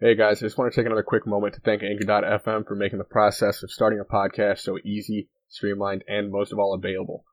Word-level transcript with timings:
Hey 0.00 0.16
guys, 0.16 0.42
I 0.42 0.46
just 0.46 0.58
want 0.58 0.72
to 0.72 0.76
take 0.76 0.86
another 0.86 1.04
quick 1.04 1.24
moment 1.24 1.54
to 1.54 1.60
thank 1.60 1.84
Anchor.fm 1.84 2.66
for 2.66 2.74
making 2.74 2.98
the 2.98 3.04
process 3.04 3.62
of 3.62 3.70
starting 3.70 4.00
a 4.00 4.04
podcast 4.04 4.58
so 4.58 4.76
easy, 4.84 5.28
streamlined, 5.46 6.02
and 6.08 6.32
most 6.32 6.50
of 6.52 6.58
all 6.58 6.74
available. 6.74 7.24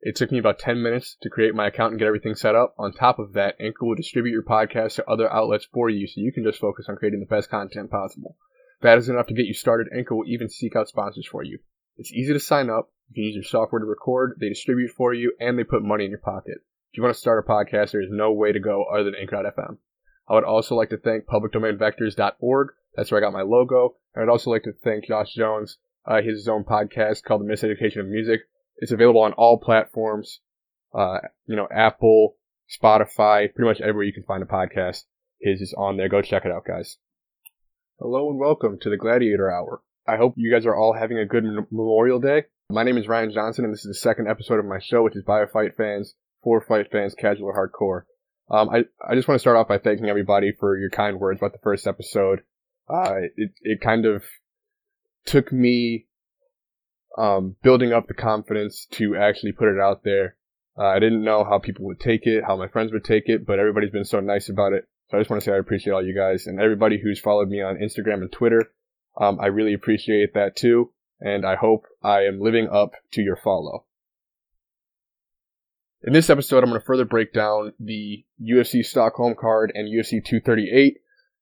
It 0.00 0.16
took 0.16 0.32
me 0.32 0.38
about 0.38 0.58
10 0.58 0.82
minutes 0.82 1.16
to 1.22 1.30
create 1.30 1.54
my 1.54 1.68
account 1.68 1.92
and 1.92 2.00
get 2.00 2.08
everything 2.08 2.34
set 2.34 2.56
up. 2.56 2.74
On 2.76 2.92
top 2.92 3.20
of 3.20 3.34
that, 3.34 3.54
Anchor 3.60 3.86
will 3.86 3.94
distribute 3.94 4.32
your 4.32 4.42
podcast 4.42 4.96
to 4.96 5.08
other 5.08 5.32
outlets 5.32 5.68
for 5.72 5.88
you 5.88 6.08
so 6.08 6.20
you 6.20 6.32
can 6.32 6.42
just 6.42 6.58
focus 6.58 6.86
on 6.88 6.96
creating 6.96 7.20
the 7.20 7.26
best 7.26 7.48
content 7.48 7.92
possible. 7.92 8.36
If 8.78 8.82
that 8.82 8.98
isn't 8.98 9.14
enough 9.14 9.28
to 9.28 9.34
get 9.34 9.46
you 9.46 9.54
started, 9.54 9.86
Anchor 9.96 10.16
will 10.16 10.26
even 10.26 10.48
seek 10.48 10.74
out 10.74 10.88
sponsors 10.88 11.28
for 11.28 11.44
you. 11.44 11.60
It's 11.96 12.12
easy 12.12 12.32
to 12.32 12.40
sign 12.40 12.70
up. 12.70 12.90
You 13.10 13.14
can 13.14 13.24
use 13.24 13.34
your 13.36 13.44
software 13.44 13.78
to 13.78 13.86
record, 13.86 14.36
they 14.40 14.48
distribute 14.48 14.90
for 14.96 15.14
you, 15.14 15.32
and 15.38 15.56
they 15.56 15.62
put 15.62 15.84
money 15.84 16.06
in 16.06 16.10
your 16.10 16.18
pocket. 16.18 16.58
If 16.90 16.96
you 16.96 17.04
want 17.04 17.14
to 17.14 17.20
start 17.20 17.44
a 17.46 17.48
podcast, 17.48 17.92
there 17.92 18.02
is 18.02 18.10
no 18.10 18.32
way 18.32 18.50
to 18.50 18.58
go 18.58 18.86
other 18.92 19.04
than 19.04 19.14
Anchor.fm. 19.14 19.78
I 20.30 20.34
would 20.34 20.44
also 20.44 20.76
like 20.76 20.90
to 20.90 20.96
thank 20.96 21.24
publicdomainvectors.org. 21.26 22.68
That's 22.94 23.10
where 23.10 23.20
I 23.20 23.24
got 23.24 23.32
my 23.32 23.42
logo. 23.42 23.96
And 24.14 24.22
I'd 24.22 24.30
also 24.30 24.50
like 24.50 24.62
to 24.62 24.72
thank 24.72 25.06
Josh 25.06 25.34
Jones. 25.34 25.78
Uh, 26.06 26.22
his 26.22 26.46
own 26.46 26.62
podcast 26.62 27.24
called 27.24 27.40
The 27.40 27.52
Miseducation 27.52 27.98
of 27.98 28.06
Music. 28.06 28.42
It's 28.76 28.92
available 28.92 29.22
on 29.22 29.32
all 29.32 29.58
platforms. 29.58 30.38
Uh, 30.94 31.18
you 31.46 31.56
know, 31.56 31.66
Apple, 31.74 32.36
Spotify, 32.70 33.52
pretty 33.52 33.68
much 33.68 33.80
everywhere 33.80 34.04
you 34.04 34.12
can 34.12 34.22
find 34.22 34.40
a 34.40 34.46
podcast. 34.46 35.02
His 35.40 35.60
is 35.60 35.74
on 35.76 35.96
there. 35.96 36.08
Go 36.08 36.22
check 36.22 36.44
it 36.44 36.52
out, 36.52 36.64
guys. 36.64 36.98
Hello 37.98 38.30
and 38.30 38.38
welcome 38.38 38.78
to 38.82 38.88
the 38.88 38.96
Gladiator 38.96 39.50
Hour. 39.50 39.82
I 40.06 40.16
hope 40.16 40.34
you 40.36 40.52
guys 40.52 40.64
are 40.64 40.76
all 40.76 40.94
having 40.94 41.18
a 41.18 41.26
good 41.26 41.44
Memorial 41.72 42.20
Day. 42.20 42.44
My 42.70 42.84
name 42.84 42.98
is 42.98 43.08
Ryan 43.08 43.32
Johnson, 43.32 43.64
and 43.64 43.74
this 43.74 43.84
is 43.84 43.88
the 43.88 43.94
second 43.94 44.28
episode 44.28 44.60
of 44.60 44.64
my 44.64 44.78
show, 44.78 45.02
which 45.02 45.16
is 45.16 45.24
Bio 45.24 45.48
Fight 45.48 45.76
Fans, 45.76 46.14
for 46.44 46.60
Fight 46.60 46.92
Fans, 46.92 47.14
Casual 47.14 47.48
or 47.48 47.68
Hardcore. 47.68 48.04
Um, 48.50 48.68
I, 48.68 48.84
I 49.06 49.14
just 49.14 49.28
want 49.28 49.36
to 49.36 49.40
start 49.40 49.56
off 49.56 49.68
by 49.68 49.78
thanking 49.78 50.08
everybody 50.08 50.52
for 50.58 50.76
your 50.76 50.90
kind 50.90 51.20
words 51.20 51.38
about 51.38 51.52
the 51.52 51.60
first 51.62 51.86
episode. 51.86 52.40
Uh, 52.88 53.14
it, 53.36 53.52
it 53.60 53.80
kind 53.80 54.04
of 54.04 54.24
took 55.24 55.52
me, 55.52 56.06
um, 57.16 57.56
building 57.62 57.92
up 57.92 58.08
the 58.08 58.14
confidence 58.14 58.86
to 58.92 59.16
actually 59.16 59.52
put 59.52 59.68
it 59.68 59.80
out 59.80 60.02
there. 60.02 60.36
Uh, 60.76 60.86
I 60.86 60.98
didn't 60.98 61.22
know 61.22 61.44
how 61.44 61.58
people 61.58 61.84
would 61.86 62.00
take 62.00 62.26
it, 62.26 62.44
how 62.44 62.56
my 62.56 62.68
friends 62.68 62.92
would 62.92 63.04
take 63.04 63.24
it, 63.28 63.46
but 63.46 63.58
everybody's 63.58 63.90
been 63.90 64.04
so 64.04 64.20
nice 64.20 64.48
about 64.48 64.72
it. 64.72 64.88
So 65.10 65.18
I 65.18 65.20
just 65.20 65.30
want 65.30 65.42
to 65.42 65.44
say 65.44 65.54
I 65.54 65.58
appreciate 65.58 65.92
all 65.92 66.04
you 66.04 66.14
guys 66.14 66.46
and 66.46 66.60
everybody 66.60 67.00
who's 67.00 67.20
followed 67.20 67.48
me 67.48 67.60
on 67.60 67.76
Instagram 67.76 68.22
and 68.22 68.32
Twitter. 68.32 68.72
Um, 69.20 69.38
I 69.40 69.46
really 69.46 69.74
appreciate 69.74 70.34
that 70.34 70.56
too, 70.56 70.92
and 71.20 71.44
I 71.44 71.56
hope 71.56 71.84
I 72.02 72.22
am 72.22 72.40
living 72.40 72.68
up 72.68 72.92
to 73.12 73.20
your 73.22 73.36
follow. 73.36 73.84
In 76.02 76.14
this 76.14 76.30
episode, 76.30 76.64
I'm 76.64 76.70
going 76.70 76.80
to 76.80 76.86
further 76.86 77.04
break 77.04 77.34
down 77.34 77.74
the 77.78 78.24
UFC 78.42 78.82
Stockholm 78.82 79.34
card 79.38 79.70
and 79.74 79.86
UFC 79.86 80.24
238, 80.24 80.96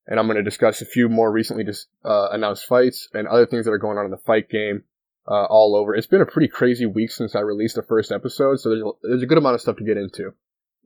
and 0.09 0.19
I'm 0.19 0.27
going 0.27 0.37
to 0.37 0.43
discuss 0.43 0.83
a 0.83 0.85
few 0.85 1.09
more 1.09 1.31
recently 1.31 1.63
just, 1.63 1.87
uh, 2.05 2.31
announced 2.33 2.67
fights 2.67 3.09
and 3.13 3.29
other 3.29 3.47
things 3.47 3.67
that 3.67 3.71
are 3.71 3.79
going 3.79 3.99
on 3.99 4.05
in 4.05 4.11
the 4.11 4.17
fight 4.17 4.51
game 4.51 4.83
uh, 5.29 5.45
all 5.45 5.77
over. 5.77 5.95
It's 5.95 6.09
been 6.09 6.23
a 6.23 6.27
pretty 6.27 6.49
crazy 6.49 6.87
week 6.87 7.13
since 7.13 7.37
I 7.37 7.41
released 7.41 7.77
the 7.77 7.85
first 7.85 8.11
episode, 8.11 8.59
so 8.59 8.71
there's 8.71 8.83
a, 8.83 8.91
there's 9.03 9.23
a 9.23 9.27
good 9.27 9.39
amount 9.39 9.55
of 9.55 9.61
stuff 9.61 9.77
to 9.77 9.85
get 9.85 9.97
into. 9.97 10.33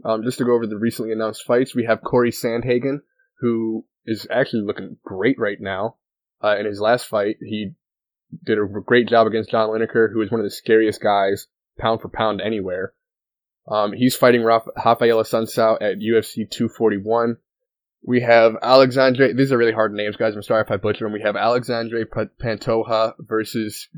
Um, 0.04 0.22
just 0.22 0.36
to 0.38 0.44
go 0.44 0.52
over 0.52 0.66
the 0.66 0.76
recently 0.76 1.10
announced 1.10 1.46
fights, 1.46 1.74
we 1.74 1.86
have 1.86 2.02
Corey 2.02 2.30
Sandhagen, 2.30 2.98
who 3.40 3.86
is 4.04 4.26
actually 4.30 4.64
looking 4.64 4.98
great 5.02 5.38
right 5.38 5.60
now. 5.60 5.96
Uh, 6.44 6.58
in 6.58 6.66
his 6.66 6.80
last 6.80 7.06
fight, 7.06 7.36
he 7.40 7.72
did 8.44 8.58
a 8.58 8.66
great 8.84 9.08
job 9.08 9.26
against 9.26 9.50
John 9.50 9.70
Lineker, 9.70 10.12
who 10.12 10.20
is 10.20 10.30
one 10.30 10.40
of 10.40 10.44
the 10.44 10.50
scariest 10.50 11.00
guys, 11.00 11.46
pound 11.78 12.02
for 12.02 12.10
pound, 12.10 12.42
anywhere. 12.42 12.92
Um, 13.68 13.92
he's 13.92 14.16
fighting 14.16 14.42
Rafael 14.42 15.18
Assunção 15.18 15.76
at 15.80 15.98
UFC 15.98 16.50
241. 16.50 17.36
We 18.04 18.20
have 18.20 18.56
Alexandre. 18.60 19.32
These 19.32 19.52
are 19.52 19.58
really 19.58 19.72
hard 19.72 19.92
names, 19.92 20.16
guys. 20.16 20.34
I'm 20.34 20.42
sorry 20.42 20.62
if 20.62 20.70
I 20.70 20.76
butcher 20.76 21.04
them. 21.04 21.12
We 21.12 21.22
have 21.22 21.36
Alexandre 21.36 22.04
Pantoja 22.04 23.14
versus 23.20 23.88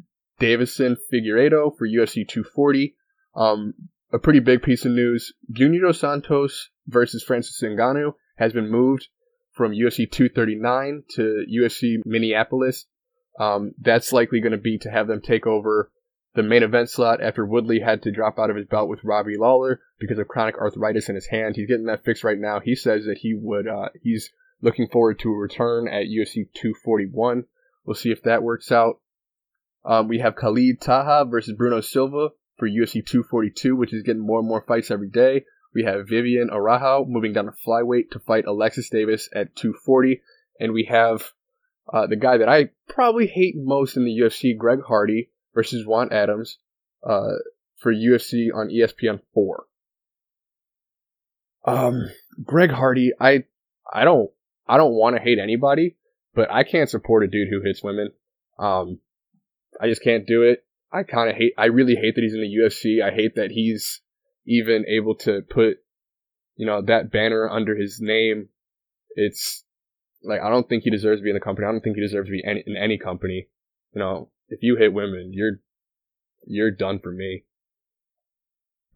Deiveson 0.41 0.97
Figueiredo 1.13 1.77
for 1.77 1.89
UFC 1.89 2.29
240. 2.29 2.95
Um, 3.35 3.75
a 4.13 4.19
pretty 4.19 4.41
big 4.41 4.63
piece 4.63 4.85
of 4.85 4.93
news. 4.93 5.33
Junior 5.51 5.81
Dos 5.81 6.01
Santos 6.01 6.69
versus 6.87 7.23
Francis 7.23 7.61
Ngannou 7.63 8.15
has 8.37 8.53
been 8.53 8.71
moved 8.71 9.09
from 9.53 9.73
UFC 9.73 10.11
239 10.11 11.05
to 11.17 11.45
UFC 11.51 11.97
Minneapolis. 12.05 12.87
Um, 13.41 13.73
that's 13.81 14.13
likely 14.13 14.41
going 14.41 14.53
to 14.53 14.59
be 14.59 14.79
to 14.79 14.91
have 14.91 15.09
them 15.09 15.21
take 15.21 15.47
over 15.47 15.91
the 16.35 16.43
main 16.43 16.63
event 16.63 16.91
slot 16.91 17.23
after 17.23 17.47
Woodley 17.47 17.81
had 17.81 18.03
to 18.03 18.11
drop 18.11 18.39
out 18.39 18.51
of 18.51 18.57
his 18.57 18.67
bout 18.67 18.89
with 18.89 19.05
Robbie 19.05 19.37
Lawler 19.37 19.81
because 19.99 20.19
of 20.19 20.29
chronic 20.29 20.57
arthritis 20.59 21.09
in 21.09 21.15
his 21.15 21.27
hand. 21.27 21.55
He's 21.55 21.69
getting 21.69 21.87
that 21.87 22.05
fixed 22.05 22.25
right 22.25 22.39
now. 22.39 22.61
He 22.61 22.75
says 22.75 23.05
that 23.07 23.19
he 23.19 23.35
would, 23.35 23.69
uh, 23.69 23.91
he's 24.03 24.31
looking 24.61 24.89
forward 24.89 25.21
to 25.21 25.31
a 25.31 25.37
return 25.37 25.87
at 25.87 26.07
UFC 26.07 26.49
241. 26.55 27.45
We'll 27.85 27.95
see 27.95 28.11
if 28.11 28.23
that 28.25 28.43
works 28.43 28.73
out. 28.73 29.01
Um, 29.85 30.09
we 30.09 30.19
have 30.19 30.35
Khalid 30.35 30.81
Taha 30.81 31.27
versus 31.27 31.55
Bruno 31.57 31.81
Silva 31.81 32.31
for 32.57 32.69
UFC 32.69 33.05
242, 33.05 33.77
which 33.77 33.93
is 33.93 34.03
getting 34.03 34.25
more 34.25 34.41
and 34.41 34.49
more 34.49 34.65
fights 34.67 34.91
every 34.91 35.11
day. 35.11 35.45
We 35.75 35.85
have 35.85 36.09
Vivian 36.09 36.51
Araujo 36.51 37.05
moving 37.07 37.33
down 37.33 37.47
to 37.47 37.53
flyweight 37.67 38.11
to 38.13 38.21
fight 38.21 38.47
Alexis 38.47 38.89
Davis 38.89 39.29
at 39.35 39.55
240. 39.57 40.23
And 40.59 40.73
we 40.73 40.85
have 40.85 41.33
uh, 41.93 42.07
the 42.07 42.17
guy 42.17 42.39
that 42.39 42.49
I 42.49 42.71
probably 42.89 43.27
hate 43.27 43.55
most 43.57 43.97
in 43.97 44.05
the 44.05 44.19
UFC, 44.19 44.57
Greg 44.57 44.81
Hardy, 44.87 45.31
versus 45.55 45.87
Juan 45.87 46.13
Adams 46.13 46.59
uh, 47.05 47.35
for 47.79 47.93
UFC 47.93 48.49
on 48.55 48.69
ESPN 48.69 49.21
four. 49.33 49.65
Um, 51.65 52.11
Greg 52.43 52.71
Hardy, 52.71 53.13
I 53.19 53.45
I 53.91 54.05
don't 54.05 54.31
I 54.67 54.77
don't 54.77 54.95
want 54.95 55.17
to 55.17 55.23
hate 55.23 55.39
anybody, 55.39 55.97
but 56.35 56.51
I 56.51 56.65
can't 56.65 56.91
support 56.91 57.25
a 57.25 57.29
dude 57.29 57.49
who 57.49 57.63
hits 57.63 57.83
women. 57.83 58.11
Um, 58.59 59.01
I 59.81 59.89
just 59.89 60.03
can't 60.03 60.27
do 60.27 60.43
it. 60.43 60.65
I 60.93 61.03
kind 61.03 61.31
of 61.31 61.37
hate. 61.37 61.55
I 61.59 61.67
really 61.67 61.97
hate 61.97 62.15
that 62.15 62.23
he's 62.23 62.35
in 62.35 62.41
the 62.41 62.57
UFC. 62.63 63.03
I 63.03 63.15
hate 63.15 63.35
that 63.37 63.51
he's 63.51 64.01
even 64.47 64.85
able 64.87 65.17
to 65.17 65.43
put, 65.43 65.79
you 66.57 66.67
know, 66.67 66.83
that 66.83 67.11
banner 67.11 67.49
under 67.49 67.75
his 67.75 67.99
name. 68.01 68.49
It's 69.17 69.65
like 70.23 70.41
I 70.41 70.51
don't 70.51 70.69
think 70.69 70.85
he 70.85 70.91
deserves 70.91 71.21
to 71.21 71.25
be 71.25 71.31
in 71.31 71.35
the 71.35 71.41
company. 71.41 71.67
I 71.67 71.73
don't 71.73 71.81
think 71.81 71.97
he 71.97 72.03
deserves 72.03 72.29
to 72.29 72.33
be 72.33 72.45
any, 72.45 72.63
in 72.67 72.77
any 72.77 72.99
company. 72.99 73.49
You 73.93 74.01
know, 74.01 74.31
if 74.49 74.61
you 74.63 74.77
hit 74.77 74.93
women, 74.93 75.31
you're 75.33 75.61
you're 76.47 76.71
done 76.71 76.99
for 76.99 77.13
me. 77.13 77.45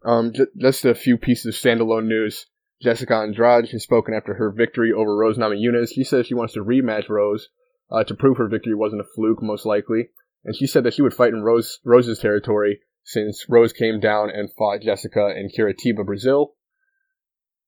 Um, 0.05 0.33
j- 0.33 0.45
just 0.57 0.85
a 0.85 0.95
few 0.95 1.17
pieces 1.17 1.45
of 1.47 1.61
standalone 1.61 2.07
news. 2.07 2.45
Jessica 2.81 3.15
Andrade 3.15 3.69
has 3.69 3.83
spoken 3.83 4.13
after 4.13 4.35
her 4.35 4.51
victory 4.51 4.93
over 4.93 5.15
Rose 5.15 5.37
Namajunas. 5.37 5.89
She 5.93 6.03
says 6.03 6.27
she 6.27 6.33
wants 6.33 6.53
to 6.53 6.63
rematch 6.63 7.09
Rose 7.09 7.49
uh, 7.91 8.03
to 8.05 8.15
prove 8.15 8.37
her 8.37 8.47
victory 8.47 8.75
wasn't 8.75 9.01
a 9.01 9.07
fluke, 9.15 9.41
most 9.41 9.65
likely. 9.65 10.09
And 10.45 10.55
she 10.55 10.67
said 10.67 10.83
that 10.85 10.93
she 10.93 11.01
would 11.01 11.13
fight 11.13 11.33
in 11.33 11.43
Rose 11.43 11.79
Rose's 11.83 12.19
territory 12.19 12.79
since 13.03 13.45
Rose 13.49 13.73
came 13.73 13.99
down 13.99 14.29
and 14.29 14.53
fought 14.57 14.81
Jessica 14.81 15.33
in 15.35 15.49
Curitiba, 15.49 16.05
Brazil, 16.05 16.53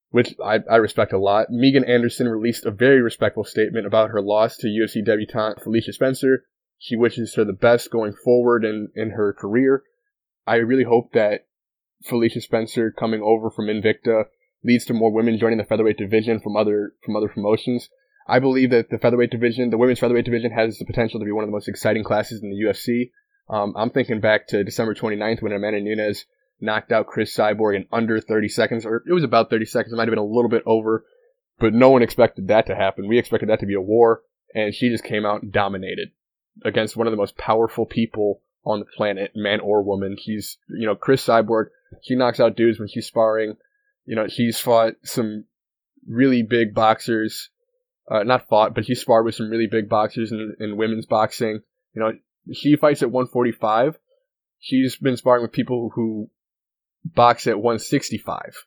which 0.09 0.35
I, 0.43 0.59
I 0.69 0.77
respect 0.77 1.13
a 1.13 1.19
lot. 1.19 1.47
Megan 1.49 1.83
Anderson 1.83 2.29
released 2.29 2.65
a 2.65 2.71
very 2.71 3.01
respectful 3.01 3.43
statement 3.43 3.87
about 3.87 4.11
her 4.11 4.21
loss 4.21 4.55
to 4.57 4.67
UFC 4.67 5.03
debutante 5.03 5.61
Felicia 5.61 5.93
Spencer, 5.93 6.45
she 6.81 6.95
wishes 6.95 7.35
her 7.35 7.45
the 7.45 7.53
best 7.53 7.91
going 7.91 8.11
forward 8.11 8.65
in, 8.65 8.89
in 8.95 9.11
her 9.11 9.33
career. 9.33 9.83
I 10.47 10.55
really 10.55 10.83
hope 10.83 11.13
that 11.13 11.45
Felicia 12.03 12.41
Spencer 12.41 12.91
coming 12.91 13.21
over 13.21 13.51
from 13.51 13.67
Invicta 13.67 14.23
leads 14.63 14.85
to 14.85 14.93
more 14.95 15.13
women 15.13 15.37
joining 15.37 15.59
the 15.59 15.63
featherweight 15.63 15.99
division 15.99 16.39
from 16.39 16.57
other 16.57 16.93
from 17.05 17.15
other 17.15 17.27
promotions. 17.27 17.87
I 18.27 18.39
believe 18.39 18.71
that 18.71 18.89
the 18.89 18.97
featherweight 18.97 19.29
division, 19.29 19.69
the 19.69 19.77
women's 19.77 19.99
featherweight 19.99 20.25
division, 20.25 20.49
has 20.51 20.79
the 20.79 20.85
potential 20.85 21.19
to 21.19 21.25
be 21.25 21.31
one 21.31 21.43
of 21.43 21.49
the 21.49 21.53
most 21.53 21.67
exciting 21.67 22.03
classes 22.03 22.41
in 22.41 22.49
the 22.49 22.65
UFC. 22.65 23.11
Um, 23.47 23.75
I'm 23.77 23.91
thinking 23.91 24.19
back 24.19 24.47
to 24.47 24.63
December 24.63 24.95
29th 24.95 25.43
when 25.43 25.51
Amanda 25.51 25.81
Nunes 25.81 26.25
knocked 26.59 26.91
out 26.91 27.05
Chris 27.05 27.35
Cyborg 27.35 27.75
in 27.75 27.85
under 27.91 28.19
30 28.19 28.47
seconds, 28.49 28.87
or 28.87 29.03
it 29.07 29.13
was 29.13 29.23
about 29.23 29.51
30 29.51 29.65
seconds. 29.65 29.93
It 29.93 29.97
might 29.97 30.07
have 30.07 30.11
been 30.11 30.17
a 30.17 30.25
little 30.25 30.49
bit 30.49 30.63
over, 30.65 31.05
but 31.59 31.75
no 31.75 31.91
one 31.91 32.01
expected 32.01 32.47
that 32.47 32.65
to 32.67 32.75
happen. 32.75 33.07
We 33.07 33.19
expected 33.19 33.49
that 33.49 33.59
to 33.59 33.67
be 33.67 33.75
a 33.75 33.81
war, 33.81 34.21
and 34.55 34.73
she 34.73 34.89
just 34.89 35.03
came 35.03 35.27
out 35.27 35.43
and 35.43 35.51
dominated 35.51 36.09
against 36.63 36.95
one 36.95 37.07
of 37.07 37.11
the 37.11 37.17
most 37.17 37.37
powerful 37.37 37.85
people 37.85 38.41
on 38.65 38.79
the 38.79 38.85
planet, 38.85 39.31
man 39.35 39.59
or 39.59 39.81
woman. 39.81 40.15
He's, 40.19 40.57
you 40.69 40.85
know, 40.85 40.95
Chris 40.95 41.25
Cyborg. 41.25 41.67
She 42.03 42.15
knocks 42.15 42.39
out 42.39 42.55
dudes 42.55 42.79
when 42.79 42.87
she's 42.87 43.07
sparring. 43.07 43.57
You 44.05 44.15
know, 44.15 44.27
she's 44.27 44.59
fought 44.59 44.93
some 45.03 45.45
really 46.07 46.43
big 46.43 46.73
boxers. 46.73 47.49
Uh, 48.09 48.23
not 48.23 48.47
fought, 48.49 48.75
but 48.75 48.85
she 48.85 48.95
sparred 48.95 49.25
with 49.25 49.35
some 49.35 49.49
really 49.49 49.67
big 49.67 49.87
boxers 49.87 50.31
in, 50.31 50.55
in 50.59 50.77
women's 50.77 51.05
boxing. 51.05 51.61
You 51.93 52.01
know, 52.01 52.11
she 52.53 52.75
fights 52.75 53.01
at 53.01 53.11
145. 53.11 53.97
She's 54.59 54.97
been 54.97 55.17
sparring 55.17 55.43
with 55.43 55.51
people 55.51 55.91
who 55.93 56.29
box 57.03 57.47
at 57.47 57.57
165. 57.57 58.65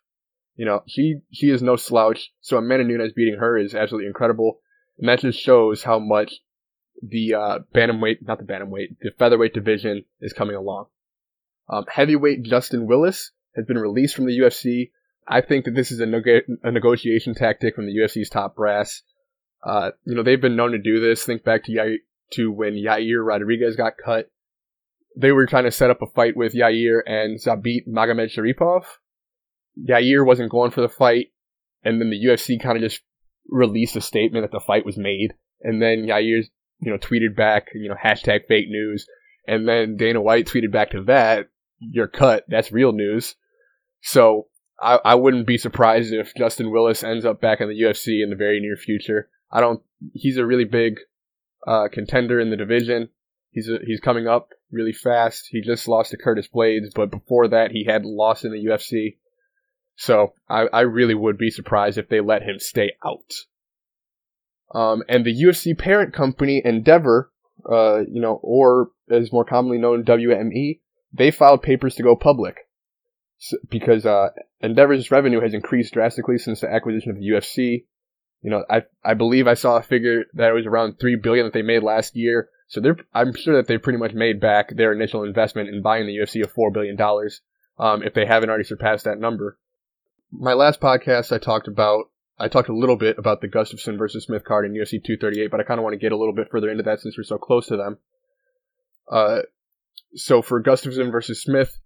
You 0.56 0.64
know, 0.64 0.82
she 0.86 1.20
she 1.32 1.50
is 1.50 1.62
no 1.62 1.76
slouch. 1.76 2.32
So 2.40 2.56
Amanda 2.56 2.84
Nunes 2.84 3.12
beating 3.12 3.38
her 3.38 3.58
is 3.58 3.74
absolutely 3.74 4.06
incredible, 4.06 4.60
and 4.98 5.08
that 5.08 5.20
just 5.20 5.40
shows 5.40 5.82
how 5.82 5.98
much 5.98 6.40
the 7.02 7.34
uh, 7.34 7.58
bantamweight, 7.74 8.26
not 8.26 8.38
the 8.38 8.44
bantamweight, 8.44 8.96
the 9.00 9.10
featherweight 9.18 9.54
division 9.54 10.04
is 10.20 10.32
coming 10.32 10.56
along. 10.56 10.86
Um, 11.68 11.84
heavyweight 11.88 12.42
Justin 12.42 12.86
Willis 12.86 13.32
has 13.56 13.64
been 13.64 13.78
released 13.78 14.14
from 14.14 14.26
the 14.26 14.38
UFC. 14.38 14.90
I 15.26 15.40
think 15.40 15.64
that 15.64 15.74
this 15.74 15.90
is 15.90 16.00
a, 16.00 16.06
neg- 16.06 16.48
a 16.62 16.70
negotiation 16.70 17.34
tactic 17.34 17.74
from 17.74 17.86
the 17.86 17.96
UFC's 17.96 18.28
top 18.28 18.56
brass. 18.56 19.02
Uh, 19.64 19.92
you 20.04 20.14
know, 20.14 20.22
they've 20.22 20.40
been 20.40 20.56
known 20.56 20.72
to 20.72 20.78
do 20.78 21.00
this. 21.00 21.24
Think 21.24 21.42
back 21.42 21.64
to 21.64 21.98
to 22.32 22.52
when 22.52 22.74
Yair 22.74 23.24
Rodriguez 23.24 23.76
got 23.76 23.94
cut. 24.02 24.30
They 25.16 25.32
were 25.32 25.46
trying 25.46 25.64
to 25.64 25.70
set 25.70 25.90
up 25.90 26.02
a 26.02 26.06
fight 26.06 26.36
with 26.36 26.54
Yair 26.54 27.00
and 27.06 27.38
Zabit 27.40 27.88
Magomedsharipov. 27.88 28.84
Yair 29.88 30.26
wasn't 30.26 30.50
going 30.50 30.70
for 30.70 30.80
the 30.80 30.88
fight, 30.88 31.28
and 31.82 32.00
then 32.00 32.10
the 32.10 32.24
UFC 32.26 32.60
kind 32.60 32.76
of 32.76 32.82
just 32.82 33.00
released 33.48 33.96
a 33.96 34.00
statement 34.00 34.44
that 34.44 34.52
the 34.52 34.64
fight 34.64 34.84
was 34.84 34.96
made, 34.96 35.34
and 35.62 35.80
then 35.80 36.06
Yair, 36.06 36.44
you 36.84 36.90
know, 36.90 36.98
tweeted 36.98 37.34
back, 37.34 37.68
you 37.74 37.88
know, 37.88 37.96
hashtag 38.02 38.46
fake 38.46 38.68
news, 38.68 39.06
and 39.46 39.66
then 39.66 39.96
Dana 39.96 40.20
White 40.20 40.46
tweeted 40.46 40.70
back 40.70 40.90
to 40.90 41.04
that, 41.04 41.48
"You're 41.78 42.08
cut. 42.08 42.44
That's 42.48 42.72
real 42.72 42.92
news." 42.92 43.36
So 44.02 44.48
I, 44.80 44.98
I 45.04 45.14
wouldn't 45.14 45.46
be 45.46 45.56
surprised 45.56 46.12
if 46.12 46.34
Justin 46.34 46.70
Willis 46.70 47.02
ends 47.02 47.24
up 47.24 47.40
back 47.40 47.60
in 47.60 47.68
the 47.68 47.80
UFC 47.80 48.22
in 48.22 48.30
the 48.30 48.36
very 48.36 48.60
near 48.60 48.76
future. 48.76 49.30
I 49.50 49.60
don't. 49.60 49.82
He's 50.12 50.36
a 50.36 50.44
really 50.44 50.64
big 50.64 50.98
uh, 51.66 51.88
contender 51.90 52.38
in 52.38 52.50
the 52.50 52.56
division. 52.56 53.08
He's 53.50 53.68
a, 53.68 53.78
he's 53.84 54.00
coming 54.00 54.26
up 54.26 54.50
really 54.70 54.92
fast. 54.92 55.46
He 55.48 55.62
just 55.62 55.88
lost 55.88 56.10
to 56.10 56.18
Curtis 56.18 56.48
Blaydes, 56.54 56.92
but 56.94 57.10
before 57.10 57.48
that 57.48 57.70
he 57.70 57.84
had 57.84 58.04
lost 58.04 58.44
in 58.44 58.52
the 58.52 58.64
UFC. 58.64 59.16
So 59.96 60.34
I, 60.48 60.66
I 60.72 60.80
really 60.80 61.14
would 61.14 61.38
be 61.38 61.50
surprised 61.50 61.96
if 61.96 62.08
they 62.08 62.20
let 62.20 62.42
him 62.42 62.58
stay 62.58 62.92
out. 63.04 63.32
Um, 64.74 65.04
and 65.08 65.24
the 65.24 65.42
UFC 65.42 65.78
parent 65.78 66.12
company 66.12 66.60
Endeavor, 66.64 67.30
uh, 67.70 68.00
you 68.00 68.20
know, 68.20 68.40
or 68.42 68.90
as 69.08 69.32
more 69.32 69.44
commonly 69.44 69.78
known 69.78 70.04
WME, 70.04 70.80
they 71.12 71.30
filed 71.30 71.62
papers 71.62 71.94
to 71.94 72.02
go 72.02 72.16
public 72.16 72.56
because 73.70 74.04
uh, 74.04 74.30
Endeavor's 74.62 75.10
revenue 75.10 75.40
has 75.40 75.54
increased 75.54 75.94
drastically 75.94 76.38
since 76.38 76.60
the 76.60 76.72
acquisition 76.72 77.10
of 77.10 77.18
the 77.18 77.28
UFC. 77.28 77.84
You 78.42 78.50
know, 78.50 78.64
I 78.68 78.82
I 79.04 79.14
believe 79.14 79.46
I 79.46 79.54
saw 79.54 79.76
a 79.76 79.82
figure 79.82 80.24
that 80.34 80.50
it 80.50 80.54
was 80.54 80.66
around 80.66 80.98
three 80.98 81.16
billion 81.16 81.46
that 81.46 81.52
they 81.52 81.62
made 81.62 81.82
last 81.82 82.16
year. 82.16 82.48
So 82.66 82.80
they're 82.80 82.96
I'm 83.14 83.34
sure 83.34 83.56
that 83.56 83.68
they 83.68 83.78
pretty 83.78 83.98
much 83.98 84.12
made 84.12 84.40
back 84.40 84.74
their 84.74 84.92
initial 84.92 85.22
investment 85.22 85.68
in 85.68 85.82
buying 85.82 86.06
the 86.06 86.16
UFC 86.16 86.42
of 86.42 86.52
four 86.52 86.70
billion 86.70 86.96
dollars. 86.96 87.40
Um, 87.78 88.02
if 88.02 88.14
they 88.14 88.26
haven't 88.26 88.50
already 88.50 88.64
surpassed 88.64 89.04
that 89.04 89.18
number. 89.18 89.58
My 90.30 90.52
last 90.52 90.80
podcast, 90.80 91.32
I 91.32 91.38
talked 91.38 91.68
about 91.68 92.06
I 92.38 92.48
talked 92.48 92.68
a 92.68 92.76
little 92.76 92.96
bit 92.96 93.18
about 93.18 93.40
the 93.40 93.48
Gustafsson 93.48 93.96
versus 93.96 94.24
Smith 94.24 94.44
card 94.44 94.66
in 94.66 94.72
UFC 94.72 95.02
238, 95.02 95.50
but 95.50 95.60
I 95.60 95.62
kind 95.62 95.78
of 95.78 95.84
want 95.84 95.94
to 95.94 95.98
get 95.98 96.12
a 96.12 96.16
little 96.16 96.34
bit 96.34 96.50
further 96.50 96.68
into 96.68 96.82
that 96.82 97.00
since 97.00 97.16
we're 97.16 97.24
so 97.24 97.38
close 97.38 97.66
to 97.68 97.76
them. 97.76 97.98
Uh, 99.10 99.42
so 100.14 100.42
for 100.42 100.62
Gustafsson 100.62 101.12
versus 101.12 101.42
Smith, 101.42 101.78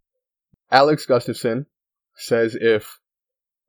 Alex 0.70 1.06
Gustafsson 1.06 1.66
says 2.16 2.56
if 2.58 2.98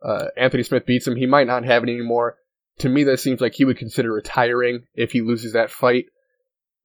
uh, 0.04 0.26
Anthony 0.38 0.64
Smith 0.64 0.86
beats 0.86 1.08
him, 1.08 1.16
he 1.16 1.26
might 1.26 1.48
not 1.48 1.66
have 1.66 1.84
it 1.84 1.90
anymore. 1.90 2.38
To 2.80 2.90
me, 2.90 3.04
that 3.06 3.20
seems 3.20 3.42
like 3.42 3.54
he 3.54 3.66
would 3.66 3.78
consider 3.78 4.12
retiring 4.14 4.84
if 4.96 5.12
he 5.12 5.22
loses 5.22 5.54
that 5.54 5.72
fight, 5.72 6.06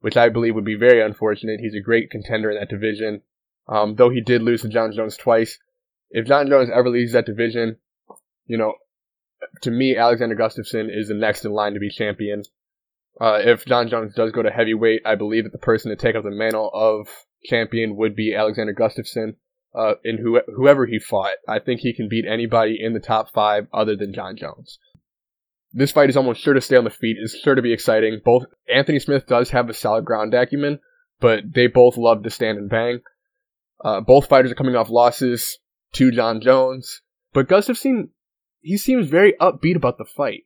which 0.00 0.16
I 0.16 0.28
believe 0.28 0.56
would 0.56 0.64
be 0.64 0.74
very 0.74 1.02
unfortunate. 1.02 1.60
He's 1.60 1.74
a 1.74 1.80
great 1.80 2.10
contender 2.10 2.50
in 2.50 2.58
that 2.58 2.68
division. 2.68 3.22
Um, 3.68 3.94
though 3.94 4.10
he 4.10 4.20
did 4.20 4.42
lose 4.42 4.62
to 4.62 4.68
Jon 4.68 4.92
Jones 4.92 5.16
twice. 5.16 5.58
If 6.10 6.26
Jon 6.26 6.48
Jones 6.48 6.68
ever 6.72 6.90
leaves 6.90 7.12
that 7.12 7.26
division, 7.26 7.76
you 8.46 8.58
know, 8.58 8.74
to 9.62 9.70
me, 9.70 9.96
Alexander 9.96 10.36
Gustafsson 10.36 10.88
is 10.94 11.08
the 11.08 11.14
next 11.14 11.44
in 11.44 11.52
line 11.52 11.74
to 11.74 11.80
be 11.80 11.90
champion. 11.90 12.42
Uh, 13.20 13.38
if 13.44 13.64
Jon 13.64 13.88
Jones 13.88 14.14
does 14.14 14.32
go 14.32 14.42
to 14.42 14.50
heavyweight, 14.50 15.02
I 15.04 15.14
believe 15.14 15.44
that 15.44 15.52
the 15.52 15.58
person 15.58 15.90
to 15.90 15.96
take 15.96 16.16
up 16.16 16.24
the 16.24 16.30
mantle 16.30 16.70
of 16.72 17.08
champion 17.44 17.96
would 17.96 18.16
be 18.16 18.34
Alexander 18.34 18.74
Gustafsson 18.74 19.36
uh, 19.74 19.94
in 20.04 20.18
who, 20.18 20.40
whoever 20.54 20.86
he 20.86 20.98
fought. 20.98 21.34
I 21.48 21.58
think 21.58 21.80
he 21.80 21.94
can 21.94 22.08
beat 22.08 22.24
anybody 22.26 22.78
in 22.80 22.92
the 22.92 23.00
top 23.00 23.32
five 23.32 23.66
other 23.72 23.96
than 23.96 24.14
Jon 24.14 24.36
Jones. 24.36 24.78
This 25.72 25.92
fight 25.92 26.08
is 26.08 26.16
almost 26.16 26.40
sure 26.40 26.54
to 26.54 26.60
stay 26.60 26.76
on 26.76 26.84
the 26.84 26.90
feet. 26.90 27.16
It's 27.20 27.38
sure 27.38 27.54
to 27.54 27.62
be 27.62 27.72
exciting. 27.72 28.20
Both 28.24 28.44
Anthony 28.72 29.00
Smith 29.00 29.26
does 29.26 29.50
have 29.50 29.68
a 29.68 29.74
solid 29.74 30.04
ground 30.04 30.32
acumen, 30.32 30.78
but 31.20 31.40
they 31.52 31.66
both 31.66 31.96
love 31.96 32.22
to 32.22 32.30
stand 32.30 32.58
and 32.58 32.70
bang. 32.70 33.00
Uh, 33.84 34.00
both 34.00 34.28
fighters 34.28 34.52
are 34.52 34.56
coming 34.56 34.76
off 34.76 34.88
losses 34.88 35.58
to 35.94 36.12
Jon 36.12 36.40
Jones, 36.40 37.00
but 37.32 37.48
Gustafsson 37.48 38.10
he 38.64 38.76
seems 38.76 39.08
very 39.08 39.34
upbeat 39.40 39.76
about 39.76 39.98
the 39.98 40.04
fight. 40.04 40.44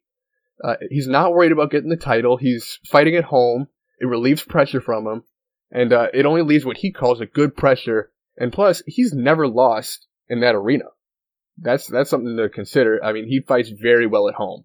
Uh, 0.62 0.74
he's 0.90 1.08
not 1.08 1.32
worried 1.32 1.52
about 1.52 1.70
getting 1.70 1.88
the 1.88 1.96
title. 1.96 2.36
He's 2.36 2.78
fighting 2.84 3.16
at 3.16 3.24
home. 3.24 3.68
It 4.00 4.06
relieves 4.06 4.42
pressure 4.42 4.80
from 4.80 5.06
him, 5.06 5.22
and 5.70 5.92
uh, 5.92 6.08
it 6.12 6.26
only 6.26 6.42
leaves 6.42 6.64
what 6.64 6.78
he 6.78 6.92
calls 6.92 7.20
a 7.20 7.26
good 7.26 7.56
pressure 7.56 8.10
and 8.38 8.52
plus, 8.52 8.82
he's 8.86 9.12
never 9.12 9.48
lost 9.48 10.06
in 10.28 10.40
that 10.40 10.54
arena. 10.54 10.84
That's 11.58 11.88
that's 11.88 12.08
something 12.08 12.36
to 12.36 12.48
consider. 12.48 13.04
I 13.04 13.12
mean, 13.12 13.26
he 13.26 13.40
fights 13.40 13.70
very 13.70 14.06
well 14.06 14.28
at 14.28 14.36
home. 14.36 14.64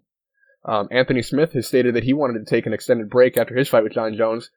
Um, 0.64 0.88
Anthony 0.90 1.22
Smith 1.22 1.52
has 1.52 1.66
stated 1.66 1.94
that 1.94 2.04
he 2.04 2.12
wanted 2.14 2.38
to 2.38 2.44
take 2.44 2.66
an 2.66 2.72
extended 2.72 3.10
break 3.10 3.36
after 3.36 3.54
his 3.54 3.68
fight 3.68 3.82
with 3.82 3.92
Jon 3.92 4.16
Jones. 4.16 4.50